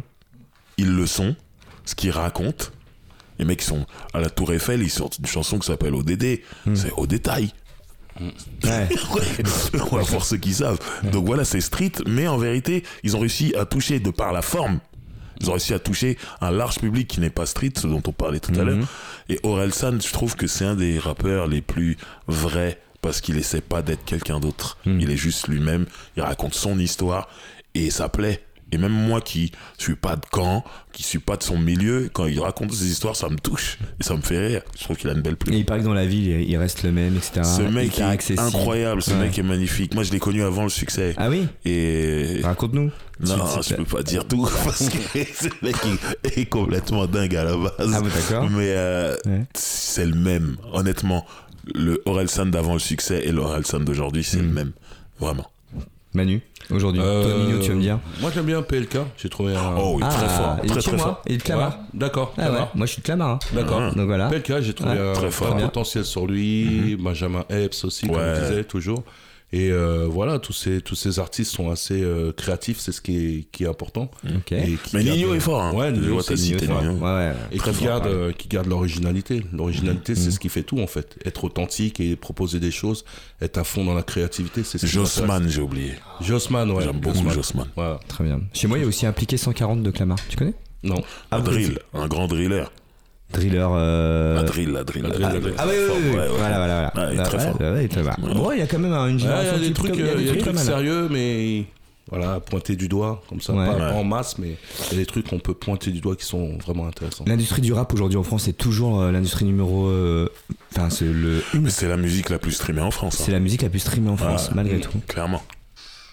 Ils 0.78 0.90
le 0.90 1.06
sont. 1.06 1.36
Ce 1.84 1.94
qu'ils 1.94 2.10
racontent. 2.10 2.64
Les 3.44 3.48
mecs 3.48 3.60
sont 3.62 3.84
à 4.14 4.20
la 4.20 4.30
Tour 4.30 4.54
Eiffel, 4.54 4.80
ils 4.82 4.88
sortent 4.90 5.18
une 5.18 5.26
chanson 5.26 5.58
qui 5.58 5.66
s'appelle 5.66 5.94
ODD. 5.94 6.40
Hmm. 6.64 6.74
C'est 6.74 6.92
au 6.96 7.06
détail. 7.06 7.50
Ouais. 8.18 8.28
Ouais, 9.92 10.02
pour 10.10 10.24
ceux 10.24 10.38
qui 10.38 10.54
savent. 10.54 10.78
Donc 11.12 11.26
voilà, 11.26 11.44
c'est 11.44 11.60
street, 11.60 11.92
mais 12.06 12.26
en 12.26 12.38
vérité, 12.38 12.84
ils 13.02 13.16
ont 13.16 13.20
réussi 13.20 13.54
à 13.58 13.66
toucher 13.66 14.00
de 14.00 14.10
par 14.10 14.32
la 14.32 14.40
forme. 14.40 14.78
Ils 15.40 15.48
ont 15.50 15.52
réussi 15.52 15.74
à 15.74 15.78
toucher 15.78 16.16
un 16.40 16.50
large 16.52 16.78
public 16.78 17.06
qui 17.08 17.20
n'est 17.20 17.28
pas 17.28 17.44
street, 17.44 17.72
ce 17.76 17.86
dont 17.86 18.02
on 18.06 18.12
parlait 18.12 18.40
tout 18.40 18.52
à 18.52 18.58
Mhm. 18.62 18.66
l'heure. 18.66 18.88
Et 19.28 19.40
Orelsan, 19.42 20.00
je 20.00 20.10
trouve 20.12 20.36
que 20.36 20.46
c'est 20.46 20.64
un 20.64 20.74
des 20.76 20.98
rappeurs 20.98 21.48
les 21.48 21.60
plus 21.60 21.98
vrais 22.28 22.78
parce 23.02 23.20
qu'il 23.20 23.36
essaie 23.36 23.60
pas 23.60 23.82
d'être 23.82 24.04
quelqu'un 24.06 24.40
d'autre. 24.40 24.78
Il 24.86 25.10
est 25.10 25.16
juste 25.18 25.48
lui-même, 25.48 25.84
il 26.16 26.22
raconte 26.22 26.54
son 26.54 26.78
histoire 26.78 27.28
et 27.74 27.90
ça 27.90 28.08
plaît. 28.08 28.42
Et 28.74 28.78
même 28.78 28.92
moi 28.92 29.20
qui 29.20 29.52
suis 29.78 29.94
pas 29.94 30.16
de 30.16 30.26
camp, 30.30 30.64
qui 30.92 31.02
suis 31.04 31.20
pas 31.20 31.36
de 31.36 31.42
son 31.44 31.56
milieu, 31.58 32.10
quand 32.12 32.26
il 32.26 32.40
raconte 32.40 32.72
ses 32.72 32.86
histoires, 32.90 33.14
ça 33.14 33.28
me 33.28 33.36
touche 33.36 33.78
et 34.00 34.02
ça 34.02 34.16
me 34.16 34.20
fait 34.20 34.44
rire. 34.46 34.62
Je 34.76 34.82
trouve 34.84 34.96
qu'il 34.96 35.08
a 35.08 35.12
une 35.12 35.20
belle 35.22 35.36
plume. 35.36 35.54
Et 35.54 35.58
il 35.58 35.64
paraît 35.64 35.78
que 35.80 35.84
dans 35.84 35.94
la 35.94 36.06
ville, 36.06 36.28
il 36.42 36.56
reste 36.56 36.82
le 36.82 36.90
même, 36.90 37.16
etc. 37.16 37.42
Ce 37.44 37.62
mec 37.62 37.96
est 37.98 38.02
accessible. 38.02 38.40
incroyable, 38.46 39.00
ce 39.02 39.12
Ouais. 39.12 39.18
mec 39.20 39.38
est 39.38 39.42
magnifique. 39.44 39.94
Moi, 39.94 40.02
je 40.02 40.10
l'ai 40.10 40.18
connu 40.18 40.42
avant 40.42 40.64
le 40.64 40.68
succès. 40.70 41.14
Ah 41.16 41.30
oui 41.30 41.46
Et 41.64 42.40
Raconte-nous. 42.42 42.90
non, 43.20 43.36
je 43.62 43.74
peux 43.76 43.84
pas 43.84 44.02
dire 44.02 44.26
tout 44.26 44.42
parce 44.64 44.88
que 44.88 44.98
ce 45.14 45.48
mec 45.64 45.76
est, 46.24 46.38
est 46.40 46.46
complètement 46.46 47.06
dingue 47.06 47.36
à 47.36 47.44
la 47.44 47.56
base. 47.56 47.92
Ah 47.94 48.00
bon, 48.00 48.08
d'accord. 48.08 48.50
Mais 48.50 48.72
euh, 48.74 49.14
Ouais. 49.26 49.44
c'est 49.54 50.06
le 50.06 50.16
même, 50.16 50.56
honnêtement. 50.72 51.24
Le 51.74 52.02
Orelsan 52.04 52.46
d'avant 52.46 52.74
le 52.74 52.78
succès 52.80 53.22
et 53.24 53.32
l'Orelsan 53.32 53.80
d'aujourd'hui, 53.80 54.24
c'est 54.24 54.38
le 54.38 54.48
Hmm. 54.48 54.52
même. 54.52 54.72
Vraiment. 55.20 55.46
Manu, 56.14 56.40
aujourd'hui. 56.70 57.00
Euh, 57.04 57.58
tu 57.60 57.70
vas 57.70 57.74
me 57.74 57.80
dire 57.80 57.98
Moi 58.20 58.30
j'aime 58.32 58.46
bien 58.46 58.62
PLK, 58.62 58.98
j'ai 59.16 59.28
trouvé 59.28 59.54
un. 59.56 59.74
Oh, 59.76 59.94
oui, 59.96 60.02
très 60.08 60.28
fort. 60.28 60.56
il 60.62 60.66
est 60.66 60.72
Très, 60.72 60.80
très 60.82 60.92
moi. 60.92 61.00
fort. 61.00 61.22
Il 61.26 61.32
est 61.32 61.36
de 61.36 61.42
Ouais, 61.42 61.46
Clamart. 61.46 61.78
D'accord, 61.92 62.34
Ah 62.38 62.50
ouais, 62.52 62.58
moi 62.76 62.86
je 62.86 62.92
suis 62.92 63.00
de 63.00 63.06
Clamart. 63.06 63.30
hein. 63.30 63.38
D'accord. 63.52 63.80
Ah. 63.82 63.90
Donc 63.94 64.06
voilà. 64.06 64.28
PLK, 64.28 64.60
j'ai 64.60 64.74
trouvé 64.74 64.92
Ouais. 64.92 65.10
un 65.10 65.12
Très 65.12 65.30
fort. 65.30 65.56
potentiel 65.56 66.04
sur 66.04 66.26
lui, 66.26 66.96
Benjamin 66.96 67.44
Epps 67.50 67.84
aussi, 67.84 68.06
comme 68.06 68.16
je 68.20 68.40
disais, 68.48 68.64
toujours. 68.64 69.02
Et 69.56 69.70
euh, 69.70 70.08
voilà, 70.10 70.40
tous 70.40 70.52
ces, 70.52 70.80
tous 70.80 70.96
ces 70.96 71.20
artistes 71.20 71.52
sont 71.54 71.70
assez 71.70 72.02
euh, 72.02 72.32
créatifs, 72.32 72.80
c'est 72.80 72.90
ce 72.90 73.00
qui 73.00 73.16
est, 73.16 73.44
qui 73.52 73.62
est 73.62 73.68
important. 73.68 74.10
Ok. 74.24 74.50
Et 74.50 74.76
qui 74.82 74.96
Mais 74.96 75.04
Nino 75.04 75.32
est 75.32 75.38
fort. 75.38 75.62
Hein. 75.62 75.72
Ouais, 75.74 75.92
Nino, 75.92 76.20
c'est 76.22 76.36
cité. 76.36 76.66
Ouais, 76.66 76.74
ouais. 77.00 77.32
Et 77.52 77.58
Très 77.58 77.70
qui 77.70 77.76
fort, 77.76 77.86
garde, 77.86 78.06
ouais. 78.08 78.34
qui 78.36 78.48
garde 78.48 78.66
l'originalité. 78.66 79.44
L'originalité, 79.52 80.14
Mm. 80.14 80.16
c'est 80.16 80.30
ce 80.32 80.40
qui 80.40 80.48
fait 80.48 80.64
tout, 80.64 80.80
en 80.80 80.88
fait. 80.88 81.16
Être 81.24 81.44
authentique 81.44 82.00
et 82.00 82.16
proposer 82.16 82.58
des 82.58 82.72
choses, 82.72 83.04
être 83.40 83.56
à 83.58 83.62
fond 83.62 83.84
dans 83.84 83.94
la 83.94 84.02
créativité, 84.02 84.64
c'est 84.64 84.78
ce 84.78 84.86
qui 84.86 84.92
Jossman, 84.92 85.48
j'ai 85.48 85.60
oublié. 85.60 85.92
Jossman, 86.20 86.68
ouais. 86.72 86.82
J'aime 86.82 86.98
beaucoup 86.98 87.30
Jossman. 87.30 87.68
Voilà. 87.76 88.00
Très 88.08 88.24
bien. 88.24 88.40
Chez 88.54 88.66
moi, 88.66 88.78
il 88.78 88.80
y 88.80 88.84
a 88.84 88.88
aussi 88.88 89.06
impliqué 89.06 89.36
140 89.36 89.84
de 89.84 89.90
Clamart. 89.92 90.18
Tu 90.28 90.36
connais? 90.36 90.54
Non. 90.82 90.96
Un 90.96 91.02
Ah, 91.30 91.40
drill, 91.40 91.78
un 91.94 92.08
grand 92.08 92.26
driller. 92.26 92.64
Driller. 93.34 93.66
euh, 93.70 94.34
La 94.36 94.42
drill, 94.42 94.70
la 94.72 94.84
drill. 94.84 95.02
la 95.02 95.08
drill, 95.10 95.22
drill. 95.28 95.34
la 95.34 95.40
drill. 95.40 95.54
Ah 95.58 95.64
oui, 95.66 95.74
oui, 95.76 95.84
oui, 95.94 96.00
oui. 96.04 96.10
Ouais, 96.16 96.20
ouais. 96.22 96.28
Voilà, 96.38 96.56
voilà, 96.58 96.90
voilà. 96.94 97.12
il 97.12 97.20
est 97.20 97.22
très 97.24 97.36
Ouais, 97.38 97.44
fort. 98.14 98.28
ouais. 98.28 98.34
Bon, 98.34 98.52
il 98.52 98.58
y 98.58 98.62
a 98.62 98.66
quand 98.66 98.78
même 98.78 98.92
une 98.92 98.98
Ouais, 99.04 99.10
Il 99.10 99.16
y 99.16 99.18
génération 99.20 99.54
a 99.54 99.58
des 99.58 99.66
qui- 99.66 99.72
trucs, 99.72 99.94
il 99.96 100.00
y 100.00 100.08
a 100.08 100.12
euh, 100.12 100.14
il 100.18 100.26
y 100.26 100.30
a 100.30 100.32
des 100.32 100.38
trucs 100.38 100.54
mal. 100.54 100.64
sérieux, 100.64 101.08
mais 101.10 101.64
voilà, 102.10 102.38
pointer 102.40 102.76
du 102.76 102.86
doigt, 102.88 103.22
comme 103.28 103.40
ça, 103.40 103.52
Ouais. 103.54 103.66
pas, 103.66 103.92
en 103.92 104.04
masse, 104.04 104.36
mais 104.38 104.56
il 104.90 104.92
y 104.92 105.00
a 105.00 105.02
des 105.02 105.06
trucs 105.06 105.28
qu'on 105.28 105.38
peut 105.38 105.54
pointer 105.54 105.90
du 105.90 106.00
doigt 106.00 106.16
qui 106.16 106.24
sont 106.26 106.58
vraiment 106.58 106.86
intéressants. 106.86 107.24
L'industrie 107.26 107.62
du 107.62 107.72
rap 107.72 107.92
aujourd'hui 107.94 108.18
en 108.18 108.22
France, 108.22 108.42
c'est 108.44 108.52
toujours 108.52 109.00
euh, 109.00 109.10
l'industrie 109.10 109.44
numéro. 109.46 109.86
euh, 109.86 110.28
Enfin, 110.76 110.90
c'est 110.90 111.06
le. 111.06 111.42
Mais 111.54 111.70
c'est 111.70 111.88
la 111.88 111.96
musique 111.96 112.30
la 112.30 112.38
plus 112.38 112.52
streamée 112.52 112.80
en 112.82 112.90
France. 112.90 113.16
C'est 113.18 113.30
hein. 113.30 113.34
la 113.34 113.40
musique 113.40 113.62
la 113.62 113.68
plus 113.70 113.78
streamée 113.80 114.10
en 114.10 114.16
France, 114.16 114.50
malgré 114.54 114.80
tout. 114.80 114.90
Clairement. 115.08 115.42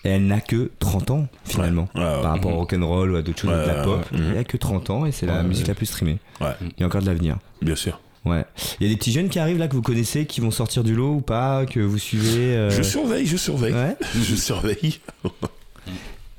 Et 0.04 0.10
elle 0.10 0.26
n'a 0.26 0.42
que 0.42 0.72
30 0.80 1.12
ans, 1.12 1.28
finalement. 1.46 1.88
Ouais, 1.94 2.02
ouais, 2.02 2.22
Par 2.22 2.32
rapport 2.32 2.54
au 2.54 2.58
rock'n'roll 2.58 3.12
ou 3.12 3.16
à 3.18 3.22
d'autres 3.22 3.40
choses, 3.42 3.52
de 3.52 3.56
la 3.68 3.84
pop. 3.84 4.04
Elle 4.14 4.34
n'a 4.34 4.44
que 4.44 4.58
30 4.58 4.90
ans 4.90 5.06
et 5.06 5.12
c'est 5.12 5.26
la 5.28 5.44
musique 5.44 5.68
la 5.68 5.76
plus 5.76 5.86
streamée. 5.86 6.18
Il 6.42 6.46
y 6.80 6.84
a 6.84 6.88
encore 6.88 7.02
de 7.02 7.08
l'avenir. 7.08 7.38
bien 7.62 7.76
sûr. 7.76 8.00
Ouais. 8.24 8.46
Il 8.80 8.86
y 8.86 8.90
a 8.90 8.94
des 8.94 8.98
petits 8.98 9.12
jeunes 9.12 9.30
qui 9.30 9.40
arrivent 9.40 9.58
là 9.58 9.68
que 9.68 9.74
vous 9.74 9.82
connaissez, 9.82 10.28
qui 10.28 10.42
vont 10.42 10.52
sortir 10.52 10.84
du 10.84 10.94
lot 10.94 11.16
ou 11.16 11.22
pas, 11.22 11.66
que 11.66 11.80
vous 11.80 11.98
suivez. 11.98 12.56
euh, 12.56 12.70
Je 12.70 12.84
surveille, 12.84 13.26
je 13.26 13.36
surveille. 13.38 13.74
Je 14.16 14.36
surveille. 14.36 15.00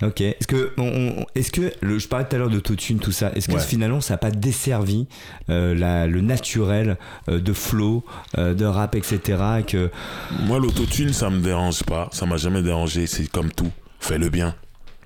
Ok. 0.02 0.20
Est-ce 0.20 0.46
que, 0.46 0.72
on, 0.78 0.82
on- 1.20 1.26
est-ce 1.34 1.50
que 1.52 1.72
le, 1.80 1.98
je 1.98 2.08
parlais 2.08 2.26
tout 2.28 2.34
à 2.36 2.38
l'heure 2.38 2.50
d'autotune, 2.50 2.98
tout 2.98 3.12
ça. 3.12 3.30
Est-ce 3.34 3.48
que 3.48 3.54
Ouais. 3.54 3.60
finalement 3.60 4.00
ça 4.00 4.14
n'a 4.14 4.18
pas 4.18 4.30
desservi 4.30 5.06
euh, 5.50 5.74
la- 5.74 6.06
le 6.06 6.20
naturel 6.20 6.96
euh, 7.28 7.38
de 7.40 7.52
flow, 7.52 8.04
euh, 8.38 8.54
de 8.54 8.64
rap, 8.64 8.94
etc. 8.94 9.20
et 9.60 9.62
que 9.62 9.90
Moi, 10.46 10.58
l'autotune, 10.58 11.12
ça 11.12 11.30
me 11.30 11.40
dérange 11.40 11.82
pas. 11.84 12.08
Ça 12.12 12.26
m'a 12.26 12.36
jamais 12.36 12.62
dérangé. 12.62 13.06
C'est 13.06 13.28
comme 13.30 13.52
tout. 13.52 13.70
Fais-le 14.00 14.28
bien. 14.28 14.54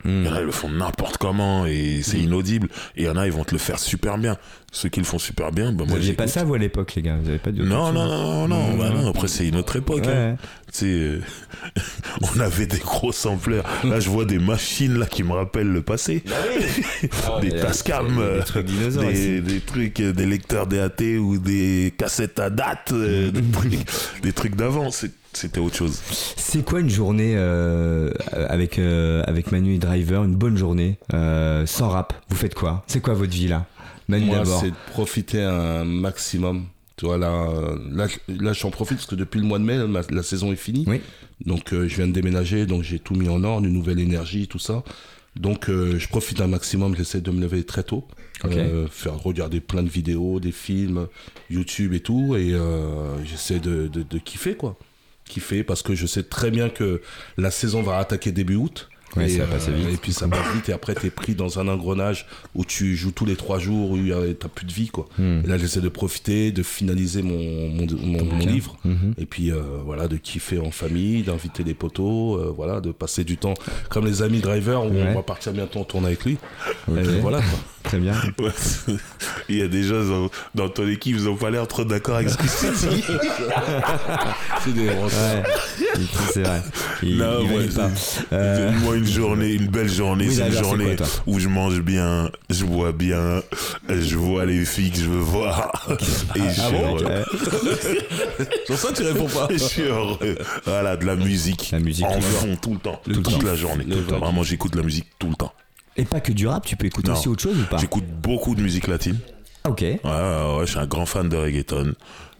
Hmm. 0.05 0.23
Il 0.23 0.27
y 0.27 0.29
en 0.29 0.35
a, 0.37 0.41
ils 0.41 0.47
le 0.47 0.53
font 0.53 0.69
n'importe 0.71 1.17
comment 1.19 1.67
et 1.67 2.01
c'est 2.03 2.19
inaudible. 2.19 2.69
Et 2.97 3.03
il 3.03 3.07
y 3.07 3.09
en 3.09 3.17
a, 3.17 3.27
ils 3.27 3.33
vont 3.33 3.45
te 3.45 3.53
le 3.53 3.59
faire 3.59 3.79
super 3.79 4.19
bien. 4.19 4.37
Ceux 4.73 4.89
qui 4.91 5.01
le 5.01 5.07
font 5.07 5.19
super 5.19 5.53
bien, 5.53 5.73
bah, 5.73 5.85
vous 5.85 5.91
moi, 5.91 5.99
n'aviez 5.99 6.13
pas 6.13 6.27
ça 6.27 6.45
vous 6.45 6.55
à 6.55 6.59
l'époque, 6.59 6.95
les 6.97 7.03
gars. 7.03 7.17
Vous 7.23 7.29
avez 7.31 7.39
pas 7.39 7.51
de 7.51 7.63
Non, 7.63 7.93
non, 7.93 8.07
non, 8.07 8.47
non, 8.47 8.49
non, 8.49 8.75
Mmh. 8.75 8.79
bah 8.79 8.91
non, 8.91 9.09
Après, 9.09 9.29
c'est 9.29 9.49
une 9.49 9.57
autre 9.57 9.77
époque. 9.77 10.07
hein. 10.07 10.33
Ouais. 10.33 10.37
Tu 10.73 10.79
sais, 10.79 10.87
euh, 10.87 11.21
on 12.37 12.41
avait 12.41 12.67
des 12.67 12.79
gros 12.79 13.13
sampleurs. 13.13 13.65
Là, 13.85 14.01
je 14.01 14.11
vois 14.11 14.25
des 14.27 14.39
machines 14.39 14.99
là 14.99 15.07
qui 15.07 15.23
me 15.23 15.33
rappellent 15.33 15.73
le 15.73 15.81
passé. 15.83 16.23
des 17.41 17.51
ouais, 17.53 17.61
Tascam, 17.61 18.07
des 18.17 18.21
euh, 18.23 18.43
trucs 18.43 18.67
dinosaures 18.67 19.05
des, 19.05 19.61
trucs, 19.65 20.01
euh, 20.01 20.13
des 20.13 20.27
lecteurs 20.27 20.67
DAT 20.67 21.01
ou 21.21 21.39
des 21.39 21.95
cassettes 21.97 22.39
à 22.39 22.51
date, 22.51 22.91
euh, 22.93 23.31
des 24.23 24.33
trucs, 24.33 24.57
d'avant. 24.57 24.91
C'était 25.33 25.59
autre 25.61 25.77
chose. 25.77 26.01
C'est 26.37 26.65
quoi 26.65 26.81
une 26.81 26.91
journée 26.91 27.35
euh, 27.37 28.11
avec, 28.49 28.79
euh, 28.79 29.23
avec 29.27 29.53
Manu 29.53 29.75
et 29.75 29.79
Driver, 29.79 30.25
une 30.25 30.35
bonne 30.37 30.57
journée 30.57 30.99
euh, 31.15 31.65
sans 31.67 31.89
rap? 31.89 32.13
Vous 32.29 32.37
faites 32.37 32.55
quoi? 32.55 32.85
C'est 32.89 33.01
quoi 33.01 33.15
votre 33.15 33.33
vie 33.33 33.49
là? 33.49 33.67
Manu 34.09 34.27
Moi, 34.27 34.39
d'abord. 34.39 34.61
c'est 34.61 34.71
de 34.71 34.77
profiter 34.93 35.43
un 35.43 35.85
maximum. 35.85 36.67
Tu 36.97 37.05
vois, 37.05 37.19
là, 37.19 37.31
euh, 37.51 37.79
là, 37.93 38.07
là 38.29 38.53
j'en 38.55 38.71
profite 38.71 38.97
parce 38.99 39.07
que 39.09 39.15
depuis 39.17 39.39
le 39.41 39.45
mois 39.47 39.59
de 39.59 39.65
mai, 39.65 39.77
la, 39.77 40.01
la 40.09 40.23
saison 40.23 40.53
est 40.53 40.57
finie. 40.57 40.85
Oui. 40.87 41.01
Donc, 41.45 41.73
euh, 41.75 41.87
je 41.89 41.97
viens 41.97 42.07
de 42.07 42.13
déménager, 42.13 42.65
donc 42.65 42.83
j'ai 42.85 42.99
tout 42.99 43.15
mis 43.15 43.29
en 43.29 43.45
ordre, 43.45 43.67
une 43.67 43.75
nouvelle 43.75 43.99
énergie, 44.01 44.49
tout 44.49 44.59
ça. 44.59 44.83
Donc 45.35 45.69
euh, 45.69 45.99
je 45.99 46.09
profite 46.09 46.41
un 46.41 46.47
maximum, 46.47 46.97
j'essaie 46.97 47.21
de 47.21 47.31
me 47.31 47.43
lever 47.43 47.63
très 47.65 47.83
tôt, 47.83 48.09
Ok. 48.43 48.53
euh, 48.53 48.87
faire 48.91 49.19
regarder 49.19 49.61
plein 49.61 49.83
de 49.83 49.89
vidéos, 49.91 50.41
des 50.41 50.51
films, 50.53 51.09
YouTube 51.51 51.93
et 51.93 52.01
tout, 52.01 52.37
et 52.37 52.55
euh, 52.55 53.23
j'essaie 53.23 53.59
de, 53.59 53.87
de, 53.87 54.03
de 54.03 54.19
kiffer 54.19 54.55
quoi. 54.55 54.79
Kiffer 55.27 55.63
parce 55.63 55.83
que 55.83 55.95
je 55.95 56.07
sais 56.07 56.23
très 56.23 56.51
bien 56.51 56.71
que 56.71 57.03
la 57.37 57.51
saison 57.51 57.83
va 57.83 57.99
attaquer 57.99 58.33
début 58.33 58.55
août. 58.55 58.89
Ouais, 59.17 59.27
et, 59.27 59.29
ça 59.37 59.45
va 59.45 59.55
passer 59.55 59.73
vite. 59.73 59.89
et 59.93 59.97
puis 59.97 60.13
ça 60.13 60.29
passe 60.29 60.53
vite 60.55 60.69
et 60.69 60.73
après 60.73 60.95
t'es 60.95 61.11
pris 61.11 61.35
dans 61.35 61.59
un 61.59 61.69
engrenage 61.69 62.27
où 62.55 62.65
tu 62.65 62.97
joues 62.97 63.13
tous 63.13 63.25
les 63.25 63.37
trois 63.37 63.59
jours 63.59 63.91
où 63.93 63.99
t'as 64.39 64.49
plus 64.49 64.67
de 64.67 64.73
vie 64.73 64.89
quoi. 64.89 65.07
Hmm. 65.19 65.41
Et 65.45 65.47
là 65.49 65.59
j'essaie 65.59 65.81
de 65.81 65.89
profiter, 65.89 66.53
de 66.53 66.63
finaliser 66.63 67.23
mon, 67.23 67.69
mon, 67.71 68.25
mon- 68.25 68.37
livre 68.39 68.77
Mhm. 68.85 69.15
et 69.19 69.27
puis 69.27 69.51
euh, 69.51 69.61
voilà 69.85 70.07
de 70.09 70.17
kiffer 70.17 70.59
en 70.59 70.71
famille, 70.71 71.23
d'inviter 71.23 71.65
des 71.65 71.75
potos, 71.75 72.39
euh, 72.41 72.53
voilà 72.55 72.81
de 72.81 72.93
passer 72.93 73.25
du 73.25 73.37
temps 73.37 73.55
comme 73.91 74.05
les 74.07 74.23
amis 74.23 74.41
driver 74.41 74.85
où 74.85 74.91
Ouais. 74.91 75.07
on 75.11 75.15
va 75.15 75.23
partir 75.23 75.53
bientôt 75.53 75.81
en 75.81 75.85
tournée 75.85 76.09
avec 76.09 76.25
lui. 76.25 76.39
Et 76.89 77.03
voilà 77.21 77.39
quoi. 77.39 77.59
Très 77.87 77.99
bien. 77.99 78.15
Ouais, 78.39 78.51
Il 79.49 79.59
y 79.59 79.63
a 79.63 79.69
des 79.69 79.83
gens 79.85 80.05
dans, 80.05 80.31
dans 80.55 80.69
ton 80.69 80.87
équipe, 80.89 81.17
ils 81.17 81.29
ont 81.29 81.37
pas 81.37 81.51
l'air 81.51 81.67
trop 81.67 81.85
d'accord 81.85 82.17
avec 82.17 82.29
ce 82.31 82.37
que 82.37 82.43
tu 82.43 82.89
dis. 82.97 83.05
C'est 84.65 84.73
des 84.75 84.89
Ouais, 84.89 85.43
c'est 86.33 86.43
vrai. 86.43 86.63
Il, 87.03 87.17
Non, 87.17 87.41
il 87.43 87.57
ouais, 87.57 87.67
pas. 87.69 87.91
Euh, 88.33 88.73
Moi, 88.83 88.97
une 88.97 89.07
journée, 89.07 89.53
une 89.53 89.69
belle 89.69 89.89
journée, 89.89 90.27
Oui, 90.29 90.35
c'est 90.35 90.47
une 90.49 90.53
journée 90.53 90.97
quoi, 90.97 91.07
où 91.27 91.39
je 91.39 91.49
mange 91.49 91.81
bien, 91.81 92.31
je 92.51 92.65
bois 92.65 92.93
bien, 92.93 93.43
je 93.89 94.17
vois 94.17 94.45
les 94.47 94.65
filles 94.65 94.91
que 94.91 94.99
je 94.99 95.09
veux 95.09 95.19
voir. 95.19 95.89
Et 96.35 96.41
je 96.41 96.51
suis 96.51 96.63
ah 96.63 96.71
bon. 96.71 96.99
Sur 98.67 98.79
ça 98.79 98.93
tu 98.93 99.03
réponds 99.03 99.29
pas. 99.29 99.49
Je 99.51 99.59
suis 99.59 99.83
heureux. 99.83 100.19
Voilà, 100.65 100.97
de 100.97 101.05
la 101.07 101.17
musique. 101.17 101.71
La 101.73 101.79
musique, 101.81 102.07
en 102.07 102.21
fond, 102.21 102.57
tout 102.61 102.73
le 102.75 102.79
temps. 102.79 103.01
Le 103.07 103.23
toute 103.23 103.43
la 103.43 103.55
journée. 103.55 103.85
Le 103.87 103.97
Vraiment, 103.97 104.43
j'écoute 104.43 104.73
de 104.73 104.79
la 104.79 104.85
musique 104.85 105.07
tout 105.19 105.29
le 105.29 105.37
temps. 105.37 105.53
Et 105.97 106.05
pas 106.05 106.21
que 106.21 106.33
du 106.33 106.47
rap, 106.47 106.67
tu 106.67 106.77
peux 106.77 106.87
écouter 106.87 107.09
Non. 107.11 107.17
aussi 107.17 107.29
autre 107.29 107.43
chose 107.43 107.59
ou 107.59 107.65
pas 107.65 107.79
J'écoute 107.79 108.05
beaucoup 108.23 108.55
de 108.55 108.63
musique 108.63 108.87
latine. 108.87 109.19
Ah, 109.65 109.71
Ok. 109.71 109.81
Ouais, 109.81 109.99
ouais, 110.05 110.57
ouais, 110.59 110.67
je 110.67 110.71
suis 110.71 110.79
un 110.79 110.87
grand 110.87 111.07
fan 111.07 111.29
de 111.29 111.37
reggaeton. 111.37 111.95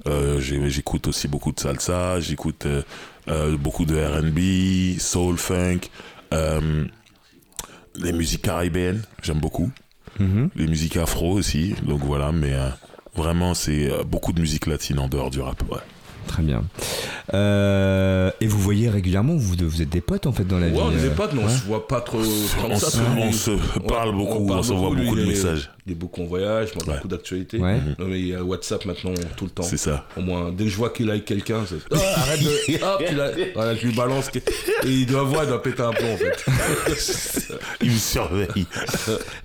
Euh, 0.07 0.39
j'écoute 0.41 1.09
aussi 1.09 1.27
beaucoup 1.27 1.51
de 1.53 1.59
salsa, 1.59 2.21
j'écoute 2.21 2.67
euh, 2.67 2.83
euh, 3.29 3.57
beaucoup 3.57 3.85
de 3.85 3.97
R&B, 3.97 5.01
soul, 5.01 5.37
funk, 5.37 5.81
les 6.33 8.13
musiques 8.13 8.43
caribéennes, 8.43 9.03
j'aime 9.23 9.41
beaucoup. 9.41 9.71
Mhm. 10.21 10.51
Les 10.55 10.67
musiques 10.67 10.97
afro 10.97 11.33
aussi, 11.33 11.75
donc 11.83 12.01
voilà, 12.05 12.31
mais 12.33 12.55
vraiment 13.15 13.55
c'est 13.55 13.91
beaucoup 14.05 14.33
de 14.33 14.41
musique 14.41 14.67
latine 14.67 14.99
en 14.99 15.09
dehors 15.09 15.31
du 15.31 15.41
rap, 15.41 15.63
ouais. 15.71 15.79
Très 16.27 16.43
bien. 16.43 16.63
Euh, 17.35 18.31
et 18.41 18.47
vous 18.47 18.59
voyez 18.59 18.89
régulièrement, 18.89 19.35
vous, 19.37 19.55
vous 19.61 19.83
êtes 19.83 19.89
des 19.89 20.01
potes 20.01 20.27
en 20.27 20.33
fait 20.33 20.45
dans 20.45 20.59
la 20.59 20.69
vie 20.69 20.77
Ouais, 20.77 20.83
on 20.85 20.93
est 20.93 20.97
euh, 21.01 21.09
des 21.09 21.15
potes, 21.15 21.33
mais 21.33 21.43
on 21.43 21.47
ouais. 21.47 21.53
se 21.53 21.65
voit 21.65 21.87
pas 21.89 22.01
trop 22.01 22.19
comme 22.19 22.73
On 22.73 22.79
ça. 22.79 22.91
se, 22.91 22.99
on 23.19 23.33
se 23.33 23.51
parle 23.89 24.15
beaucoup, 24.15 24.45
on, 24.45 24.47
parle 24.47 24.65
s'envoie 24.65 24.95
lui, 24.95 25.05
beaucoup 25.05 25.17
de 25.17 25.25
messages. 25.25 25.71
Il 25.87 25.93
est 25.93 25.95
beaucoup 25.97 26.23
en 26.23 26.27
voyage, 26.27 26.71
moi 26.75 26.85
Ouais. 26.87 26.95
beaucoup 26.95 27.09
d'actualités. 27.09 27.59
Ouais. 27.59 27.79
Non, 27.99 28.07
mais 28.09 28.19
il 28.21 28.27
y 28.29 28.35
a 28.35 28.43
WhatsApp 28.43 28.85
maintenant 28.87 29.13
tout 29.37 29.45
le 29.45 29.51
temps. 29.51 29.63
C'est 29.63 29.77
ça. 29.77 30.05
Au 30.17 30.21
moins, 30.21 30.51
dès 30.53 30.65
que 30.65 30.71
je 30.71 30.77
vois 30.77 30.91
qu'il 30.91 31.07
like 31.07 31.25
quelqu'un, 31.25 31.61
c'est. 31.69 31.77
Oh, 31.91 31.97
arrête 32.17 32.41
de. 32.43 32.85
Hop, 32.85 33.03
il 33.11 33.21
a- 33.21 33.31
Voilà, 33.55 33.75
je 33.77 33.87
lui 33.87 33.95
balance. 33.95 34.29
que- 34.31 34.39
Et 34.39 34.43
il 34.91 35.07
doit 35.07 35.23
voir, 35.23 35.45
il 35.45 35.49
doit 35.49 35.63
péter 35.63 35.83
un 35.83 35.93
plomb 35.93 36.13
en 36.13 36.17
fait. 36.17 36.45
Il 37.83 37.91
me 37.93 37.97
surveille. 37.99 38.67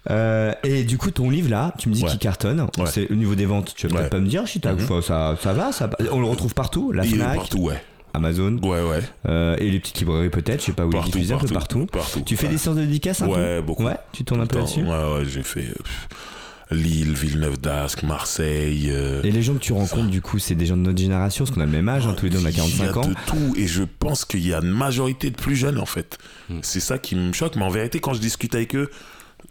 Euh, 0.09 0.51
et 0.63 0.83
du 0.83 0.97
coup, 0.97 1.11
ton 1.11 1.29
livre 1.29 1.49
là, 1.49 1.73
tu 1.77 1.87
me 1.87 1.93
dis 1.93 2.03
Ouais. 2.03 2.09
qu'il 2.09 2.19
cartonne. 2.19 2.61
Ouais. 2.77 2.85
C'est 2.87 3.09
au 3.11 3.15
niveau 3.15 3.35
des 3.35 3.45
ventes. 3.45 3.73
Tu 3.75 3.87
vas 3.87 3.99
peut-être 3.99 4.09
pas 4.09 4.19
me 4.19 4.27
dire, 4.27 4.43
t'as- 4.61 4.73
Mhm. 4.73 5.01
ça, 5.01 5.37
ça 5.41 5.53
va, 5.53 5.71
ça, 5.71 5.89
on 6.11 6.19
le 6.19 6.25
retrouve 6.27 6.53
partout. 6.53 6.70
La 6.93 7.05
Il 7.05 7.13
est 7.13 7.15
Fnac, 7.17 7.35
partout, 7.35 7.59
ouais. 7.59 7.83
Amazon, 8.13 8.57
Ouais, 8.63 8.81
ouais. 8.81 8.99
euh, 9.27 9.55
et 9.57 9.69
les 9.71 9.79
petites 9.79 9.99
librairies 9.99 10.29
peut-être. 10.29 10.59
Je 10.61 10.65
sais 10.67 10.71
pas 10.73 10.85
où 10.85 10.89
il 10.91 10.95
est 10.95 10.99
Partout, 10.99 11.17
un 11.17 11.21
peu 11.21 11.27
partout, 11.27 11.53
partout. 11.53 11.85
partout. 11.85 12.21
Tu 12.25 12.35
fais 12.35 12.47
Ouais. 12.47 12.51
des 12.53 12.57
séances 12.57 12.75
de 12.75 12.81
dédicaces 12.81 13.21
un 13.21 13.27
peu 13.27 13.33
Ouais, 13.33 13.61
beaucoup. 13.61 13.83
Ouais, 13.85 13.95
tu 14.11 14.23
tournes 14.25 14.41
un 14.41 14.45
peu 14.47 14.57
Attends, 14.57 14.65
là-dessus. 14.65 14.83
Ouais, 14.83 15.13
ouais, 15.19 15.25
j'ai 15.25 15.43
fait 15.43 15.61
euh, 15.67 16.75
Lille, 16.75 17.13
Villeneuve 17.13 17.59
d'Ascq, 17.59 18.03
Marseille. 18.03 18.89
euh, 18.91 19.21
Et 19.23 19.31
les 19.31 19.41
gens 19.41 19.53
que 19.53 19.59
tu 19.59 19.73
rencontres, 19.73 20.09
du 20.09 20.21
coup, 20.21 20.39
c'est 20.39 20.55
des 20.55 20.65
gens 20.65 20.77
de 20.77 20.81
notre 20.83 20.97
génération, 20.99 21.43
parce 21.45 21.53
qu'on 21.55 21.61
a 21.61 21.65
le 21.65 21.71
même 21.71 21.87
âge, 21.89 22.05
hein, 22.07 22.13
tous 22.17 22.25
les 22.25 22.31
deux 22.31 22.39
on 22.41 22.45
a 22.45 22.51
45 22.51 22.77
Il 22.77 22.85
y 22.85 22.89
a 22.89 22.97
ans. 22.97 23.07
de 23.07 23.13
tout 23.27 23.53
et 23.57 23.67
je 23.67 23.83
pense 23.83 24.23
qu'il 24.25 24.45
y 24.45 24.53
a 24.53 24.59
une 24.59 24.71
majorité 24.71 25.29
de 25.31 25.35
plus 25.35 25.55
jeunes 25.55 25.77
en 25.79 25.85
fait. 25.85 26.17
Hmm. 26.49 26.59
C'est 26.61 26.79
ça 26.79 26.97
qui 26.97 27.15
me 27.15 27.33
choque, 27.33 27.55
mais 27.57 27.63
en 27.63 27.69
vérité, 27.69 27.99
quand 27.99 28.13
je 28.13 28.19
discute 28.19 28.55
avec 28.55 28.75
eux, 28.75 28.89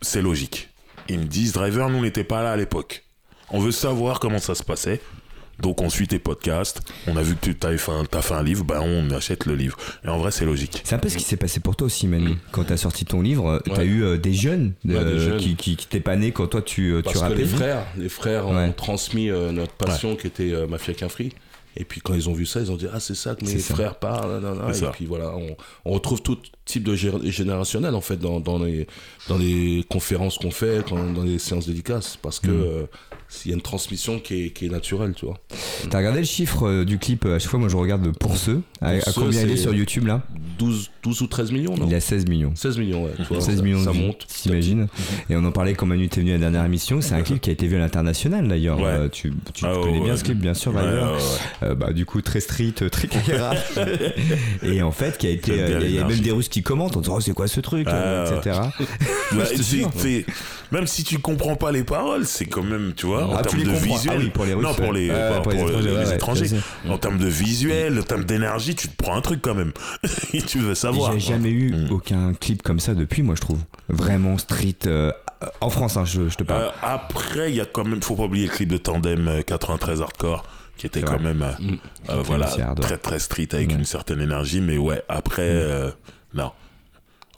c'est 0.02 0.22
logique. 0.22 0.68
Ils 1.08 1.18
me 1.18 1.24
disent, 1.24 1.52
Driver, 1.52 1.88
nous 1.90 1.98
on 1.98 2.02
n'était 2.02 2.24
pas 2.24 2.42
là 2.42 2.52
à 2.52 2.56
l'époque. 2.56 3.04
On 3.50 3.58
veut 3.58 3.72
savoir 3.72 4.20
comment 4.20 4.38
ça 4.38 4.54
se 4.54 4.62
passait. 4.62 5.00
Donc 5.62 5.80
on 5.82 5.90
suit 5.90 6.08
tes 6.08 6.18
podcasts, 6.18 6.80
on 7.06 7.16
a 7.16 7.22
vu 7.22 7.36
que 7.36 7.50
tu 7.50 7.66
as 7.66 7.76
fait, 7.78 7.92
un, 7.92 8.04
t'as 8.04 8.22
fait 8.22 8.34
un 8.34 8.42
livre, 8.42 8.64
ben 8.64 8.80
on 8.80 9.10
achète 9.10 9.46
le 9.46 9.54
livre. 9.54 9.76
Et 10.04 10.08
en 10.08 10.18
vrai, 10.18 10.30
c'est 10.30 10.44
logique. 10.46 10.80
C'est 10.84 10.94
un 10.94 10.98
peu 10.98 11.08
ce 11.08 11.16
qui 11.16 11.24
s'est 11.24 11.36
passé 11.36 11.60
pour 11.60 11.76
toi 11.76 11.86
aussi, 11.86 12.06
Manu. 12.06 12.36
Quand 12.52 12.64
t'as 12.64 12.76
sorti 12.76 13.04
ton 13.04 13.20
livre, 13.22 13.48
euh, 13.48 13.58
t'as 13.64 13.78
Ouais. 13.78 13.84
eu 13.86 14.02
euh, 14.04 14.16
des 14.16 14.32
jeunes, 14.32 14.74
Ouais, 14.84 14.94
euh, 14.96 15.12
des 15.14 15.18
jeunes. 15.20 15.38
qui, 15.38 15.56
qui, 15.56 15.76
qui 15.76 15.86
t'épannaient 15.86 16.32
quand 16.32 16.46
toi 16.46 16.62
tu, 16.62 16.92
euh, 16.92 17.02
tu 17.02 17.12
Parce 17.12 17.20
que 17.28 17.32
les 17.34 17.44
frères, 17.46 17.84
les 17.96 18.08
frères 18.08 18.48
Ouais. 18.48 18.64
ont 18.68 18.72
transmis 18.72 19.30
euh, 19.30 19.52
notre 19.52 19.72
passion 19.72 20.16
qui 20.16 20.26
était 20.26 20.52
euh, 20.52 20.66
Mafia 20.66 20.94
qu'un 20.94 21.08
free. 21.08 21.32
Et 21.76 21.84
puis 21.84 22.00
quand 22.00 22.14
ils 22.14 22.28
ont 22.28 22.32
vu 22.32 22.46
ça, 22.46 22.60
ils 22.60 22.72
ont 22.72 22.76
dit 22.76 22.88
ah 22.92 22.98
c'est 22.98 23.14
ça 23.14 23.36
que 23.36 23.44
mes 23.44 23.50
C'est 23.52 23.60
ça. 23.60 23.74
frères 23.74 23.94
parlent. 23.94 24.42
Et 24.70 24.74
ça. 24.74 24.90
puis 24.92 25.06
voilà, 25.06 25.30
on, 25.36 25.56
on 25.84 25.92
retrouve 25.92 26.20
tout 26.20 26.36
type 26.70 26.84
de 26.84 26.94
gé- 26.96 27.30
générationnel 27.30 27.94
en 27.94 28.00
fait 28.00 28.16
dans, 28.16 28.40
dans 28.40 28.58
les 28.62 28.86
dans 29.28 29.36
les 29.38 29.84
conférences 29.88 30.38
qu'on 30.38 30.50
fait, 30.50 30.84
dans 30.90 31.22
les 31.22 31.38
séances 31.38 31.66
dédicaces, 31.66 32.16
parce 32.20 32.40
que 32.40 32.48
Mm. 32.50 32.60
euh, 32.64 32.82
il 33.44 33.50
y 33.50 33.52
a 33.52 33.54
une 33.54 33.62
transmission 33.62 34.18
qui 34.18 34.46
est, 34.46 34.50
qui 34.50 34.66
est 34.66 34.70
naturelle, 34.70 35.12
tu 35.14 35.24
vois. 35.24 35.38
T'as 35.88 35.98
regardé 35.98 36.18
le 36.18 36.26
chiffre 36.26 36.66
euh, 36.66 36.84
du 36.84 36.98
clip 36.98 37.24
euh, 37.26 37.36
À 37.36 37.38
chaque 37.38 37.50
fois, 37.50 37.60
moi 37.60 37.68
je 37.68 37.76
regarde 37.76 38.10
pour 38.18 38.36
ceux. 38.36 38.60
À, 38.80 38.88
à 38.88 39.00
combien 39.14 39.42
il 39.42 39.50
est 39.50 39.56
sur 39.56 39.72
YouTube 39.72 40.06
là 40.06 40.22
12, 40.58 40.90
12 41.04 41.20
ou 41.22 41.26
13 41.28 41.52
millions, 41.52 41.76
non 41.76 41.86
Il 41.88 41.94
a 41.94 42.00
16 42.00 42.26
millions. 42.28 42.52
16 42.56 42.78
millions, 42.78 43.04
ouais. 43.04 43.12
tu 43.16 43.22
vois, 43.24 43.40
16 43.40 43.56
ça, 43.58 43.62
millions 43.62 43.84
ça 43.84 43.92
monte. 43.92 44.26
t'imagines 44.26 44.88
Et 45.28 45.36
on 45.36 45.44
en 45.44 45.52
parlait 45.52 45.74
quand 45.74 45.86
Manu 45.86 46.04
était 46.06 46.20
venu 46.20 46.30
à 46.30 46.34
la 46.34 46.40
dernière 46.40 46.64
émission. 46.64 47.00
C'est 47.00 47.14
un 47.14 47.22
clip 47.22 47.40
qui 47.40 47.50
a 47.50 47.52
été 47.52 47.66
vu 47.68 47.76
à 47.76 47.78
l'international 47.78 48.48
d'ailleurs. 48.48 48.78
Ouais. 48.78 48.86
Euh, 48.86 49.08
tu 49.08 49.32
tu 49.54 49.64
Ah, 49.64 49.74
connais 49.80 49.98
ouais, 50.00 50.04
bien 50.06 50.16
ce 50.16 50.24
clip, 50.24 50.38
bien 50.38 50.54
sûr, 50.54 50.72
d'ailleurs. 50.72 51.12
ouais. 51.14 51.68
Euh, 51.68 51.74
bah, 51.76 51.92
du 51.92 52.04
coup, 52.06 52.20
très 52.22 52.40
street, 52.40 52.74
très 52.90 53.06
caméra. 53.08 53.54
et 54.62 54.82
en 54.82 54.92
fait, 54.92 55.18
qui 55.18 55.26
a 55.26 55.30
été. 55.30 55.52
Il 55.82 55.94
y 55.94 55.98
a- 55.98 56.04
même 56.04 56.18
des 56.20 56.30
Russes 56.32 56.48
qui 56.48 56.59
commentent 56.62 56.96
en 56.96 57.00
disant 57.00 57.14
Oh, 57.16 57.20
c'est 57.20 57.32
quoi 57.32 57.46
ce 57.48 57.60
truc 57.60 57.86
Ah, 57.90 57.94
euh, 57.94 58.38
etc. 58.40 58.58
Bah, 59.32 59.44
même 60.72 60.86
si 60.86 61.04
tu 61.04 61.18
comprends 61.18 61.56
pas 61.56 61.72
les 61.72 61.84
paroles, 61.84 62.26
c'est 62.26 62.46
quand 62.46 62.62
même, 62.62 62.92
tu 62.96 63.06
vois, 63.06 63.26
en 63.26 63.36
Ah, 63.36 63.42
termes 63.42 63.62
de 63.62 63.70
comprends. 63.70 63.94
visuel. 63.96 64.16
Ah 64.16 64.20
oui, 64.22 64.30
pour 64.30 64.44
les 64.44 64.54
Russes, 64.54 64.64
non, 64.64 64.74
pour 64.74 64.92
les, 64.92 65.08
pas 65.08 65.40
pour 65.40 65.52
étrangers, 65.52 65.82
les 65.82 65.92
ouais, 65.96 66.14
étrangers. 66.14 66.44
je 66.46 66.56
sais. 66.56 66.88
En 66.90 66.98
termes 66.98 67.18
de 67.18 67.26
visuel, 67.26 67.98
en 67.98 68.02
termes 68.02 68.24
d'énergie, 68.24 68.74
tu 68.74 68.88
te 68.88 68.96
prends 68.96 69.16
un 69.16 69.20
truc 69.20 69.40
quand 69.42 69.54
même. 69.54 69.72
tu 70.46 70.58
veux 70.58 70.74
savoir. 70.74 71.12
J'ai 71.12 71.20
jamais 71.20 71.50
eu 71.50 71.70
Mm. 71.72 71.92
aucun 71.92 72.34
clip 72.34 72.62
comme 72.62 72.80
ça 72.80 72.94
depuis, 72.94 73.22
moi 73.22 73.34
je 73.36 73.40
trouve. 73.40 73.58
Vraiment 73.88 74.36
street. 74.38 74.74
euh, 74.86 75.12
en 75.60 75.70
France, 75.70 75.96
hein, 75.96 76.04
je, 76.04 76.28
je 76.28 76.36
te 76.36 76.42
parle. 76.44 76.62
Euh, 76.62 76.68
après, 76.82 77.50
il 77.50 77.56
y 77.56 77.60
a 77.60 77.64
quand 77.66 77.84
même, 77.84 78.02
faut 78.02 78.14
pas 78.16 78.24
oublier 78.24 78.46
le 78.46 78.52
clip 78.52 78.68
de 78.68 78.76
Tandem 78.76 79.26
euh, 79.28 79.42
93 79.42 80.02
Hardcore, 80.02 80.44
qui 80.76 80.86
était 80.86 81.00
quand 81.02 81.14
vrai. 81.18 81.22
même, 81.34 81.42
euh, 81.42 81.52
Mm. 81.58 81.76
euh, 82.10 82.22
voilà, 82.24 82.46
très 82.80 82.98
très 82.98 83.18
street 83.18 83.48
avec 83.52 83.68
Ouais. 83.70 83.74
une 83.76 83.84
certaine 83.84 84.20
énergie, 84.20 84.60
mais 84.60 84.76
ouais, 84.78 85.02
après, 85.08 85.42
euh, 85.48 85.90
non. 86.32 86.59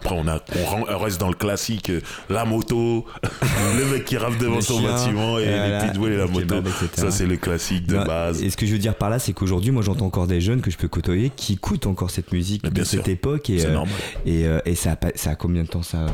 Après, 0.05 0.17
on, 0.19 0.27
a, 0.27 0.41
on 0.61 0.65
ren- 0.65 0.85
on 0.89 0.99
reste 0.99 1.21
dans 1.21 1.29
le 1.29 1.35
classique, 1.35 1.91
euh, 1.91 2.01
la 2.29 2.45
moto, 2.45 3.07
le 3.79 3.85
mec 3.93 4.05
qui 4.05 4.17
rave 4.17 4.37
devant 4.39 4.61
son 4.61 4.81
bâtiment 4.81 5.39
et 5.39 5.47
les 5.47 5.79
pitbulls 5.87 6.13
et 6.13 6.17
la 6.17 6.27
moto. 6.27 6.57
Ça, 6.95 7.11
c'est 7.11 7.27
le 7.27 7.37
classique 7.37 7.87
de 7.87 7.97
Non, 7.97 8.05
base. 8.05 8.43
Et 8.43 8.51
ce 8.51 8.57
que 8.57 8.67
je 8.67 8.73
veux 8.73 8.79
dire 8.79 8.95
par 8.97 9.11
là, 9.11 9.19
c'est 9.21 9.33
qu'aujourd'hui, 9.33 9.71
moi 9.71 9.83
j'entends 9.83 10.07
encore 10.07 10.27
des 10.27 10.41
jeunes 10.41 10.61
que 10.61 10.71
je 10.71 10.77
peux 10.77 10.89
côtoyer 10.89 11.31
qui 11.35 11.53
écoutent 11.55 11.87
encore 11.87 12.11
cette 12.11 12.33
musique 12.33 12.65
de 12.65 12.83
cette 12.85 13.07
époque. 13.09 13.49
Et, 13.51 13.61
C'est 13.61 13.67
euh, 13.69 13.73
normal. 13.75 13.95
et, 14.27 14.47
euh, 14.47 14.59
et 14.65 14.75
ça, 14.75 14.93
a 14.93 14.97
pas- 14.97 15.13
ça 15.15 15.31
a 15.31 15.35
combien 15.37 15.63
de 15.63 15.69
temps 15.69 15.83
ça, 15.83 16.07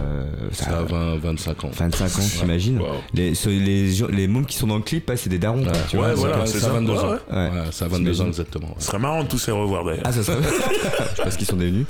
ça 0.53 0.65
Ça 0.67 0.79
a 0.79 0.83
20, 0.83 1.17
25 1.19 1.65
ans. 1.65 1.71
25 1.75 2.05
ans, 2.05 2.23
j'imagine. 2.41 2.79
Wow. 2.81 2.87
Les, 3.15 3.35
ce- 3.35 3.49
les, 3.49 3.91
gens- 3.93 4.09
les 4.09 4.29
mômes 4.29 4.45
qui 4.47 4.57
sont 4.57 4.67
dans 4.67 4.77
le 4.77 4.83
clip, 4.83 5.11
c'est 5.17 5.31
des 5.31 5.39
darons. 5.39 5.63
Ouais, 5.65 5.73
vois, 5.95 6.15
voilà, 6.15 6.41
ça, 6.41 6.47
c'est 6.47 6.59
ça 6.59 6.67
ça. 6.67 6.71
a 6.71 6.75
22 6.75 6.93
Ouais, 6.93 6.99
ans. 6.99 7.09
ouais. 7.11 7.19
Ouais. 7.31 7.49
Ouais, 7.51 7.73
ça 7.73 7.87
a 7.87 7.89
22 7.89 8.21
ans 8.21 8.27
exactement. 8.27 8.75
Ce 8.79 8.87
serait 8.87 8.99
marrant 8.99 9.23
de 9.25 9.29
tous 9.29 9.47
les 9.47 9.53
revoir 9.55 9.85
d'ailleurs. 9.85 10.03
Ah, 10.05 10.13
ça 10.13 10.23
serait. 10.23 10.37
je 10.43 11.17
sais 11.17 11.23
pas 11.23 11.31
ce 11.31 11.39
qu'ils 11.39 11.47
sont 11.47 11.57
devenus. 11.57 11.87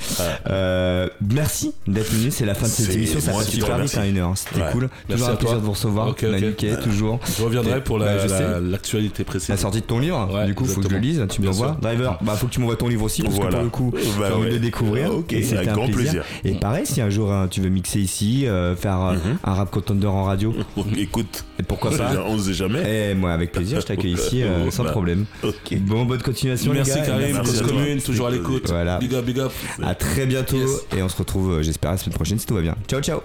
Merci 1.20 1.72
d'être 1.93 2.12
venu. 2.12 2.30
C'est 2.30 2.45
la 2.47 2.55
fin 2.55 2.66
de 2.66 2.70
cette 2.70 2.86
C'est 2.86 2.95
émission. 2.95 3.20
Ça 3.20 3.32
passe 3.32 3.49
super 3.49 3.66
vite, 3.66 3.74
remercie. 3.74 3.99
hein, 3.99 4.05
une 4.09 4.18
heure. 4.18 4.32
C'était 4.36 4.61
Ouais. 4.61 4.68
cool. 4.72 4.89
Merci 5.09 5.22
Toujours 5.22 5.28
un 5.28 5.32
à 5.32 5.36
plaisir 5.36 5.57
de 5.59 5.64
vous 5.64 5.70
recevoir. 5.72 6.14
Toujours. 6.82 7.20
Je 7.39 7.43
reviendrai 7.43 7.82
pour 7.82 7.99
bah, 7.99 8.14
la- 8.14 8.28
sais. 8.28 8.41
la- 8.43 8.61
l'actualité 8.61 9.24
précise. 9.24 9.49
La 9.49 9.57
sortie 9.57 9.80
de 9.80 9.86
ton 9.86 9.99
livre, 9.99 10.28
Ouais, 10.32 10.47
du 10.47 10.55
coup, 10.55 10.64
faut 10.64 10.80
que 10.80 10.89
je 10.89 10.95
le 10.95 11.01
lise, 11.01 11.24
tu 11.30 11.41
me 11.41 11.47
l'envoies. 11.47 11.76
Driver, 11.80 12.18
bah 12.22 12.34
faut 12.34 12.47
que 12.47 12.53
tu 12.53 12.61
m'envoies 12.61 12.76
ton 12.76 12.89
livre 12.89 13.05
aussi, 13.05 13.22
parce 13.22 13.34
que 13.39 13.47
pour 13.47 13.62
le 13.62 13.68
coup, 13.68 13.91
Bah 14.18 14.26
j'ai 14.28 14.34
envie 14.34 14.49
de 14.49 14.55
le 14.55 14.59
découvrir. 14.61 15.14
Ok, 15.14 15.26
c'était 15.30 15.57
avec 15.57 15.68
un 15.68 15.74
grand 15.74 15.89
plaisir. 15.89 16.24
Et 16.45 16.53
pareil, 16.55 16.86
si 16.86 17.01
un 17.01 17.11
jour 17.11 17.32
hein, 17.32 17.49
tu 17.51 17.61
veux 17.61 17.68
mixer 17.68 18.01
ici, 18.01 18.47
euh, 18.47 18.76
faire 18.76 19.01
euh, 19.01 19.12
Mhm. 19.14 19.39
un 19.45 19.55
rap 19.55 19.70
contender 19.70 20.07
en 20.07 20.24
radio, 20.24 20.55
Écoute, 20.99 21.45
pourquoi 21.66 21.91
pas 21.97 22.11
on 22.26 22.36
ne 22.36 22.43
sait 22.43 22.55
jamais. 22.55 23.11
Et 23.11 23.14
moi, 23.14 23.32
avec 23.32 23.53
plaisir, 23.53 23.80
je 23.80 23.86
t'accueille 23.86 24.12
ici 24.14 24.43
euh, 24.43 24.70
sans 24.70 24.84
Bah, 24.84 24.91
problème. 24.91 25.24
Bon, 25.80 26.05
bonne 26.05 26.22
continuation, 26.22 26.72
Merci 26.72 26.99
Karim, 27.05 27.36
à 27.36 27.62
commune, 27.66 28.01
toujours 28.01 28.26
à 28.28 28.30
l'écoute. 28.30 28.64
Voilà. 28.68 28.99
Big 28.99 29.14
up, 29.14 29.24
big 29.24 29.39
up. 29.41 29.53
À 29.82 29.95
très 29.95 30.26
bientôt 30.26 30.57
et 30.97 31.03
on 31.03 31.09
se 31.09 31.16
retrouve, 31.16 31.53
euh, 31.59 31.62
j'espère, 31.79 31.93
la 31.93 31.97
semaine 31.99 32.14
prochaine 32.14 32.39
si 32.39 32.47
tout 32.47 32.55
va 32.55 32.62
bien. 32.62 32.76
Ciao, 32.89 33.01
ciao. 33.01 33.22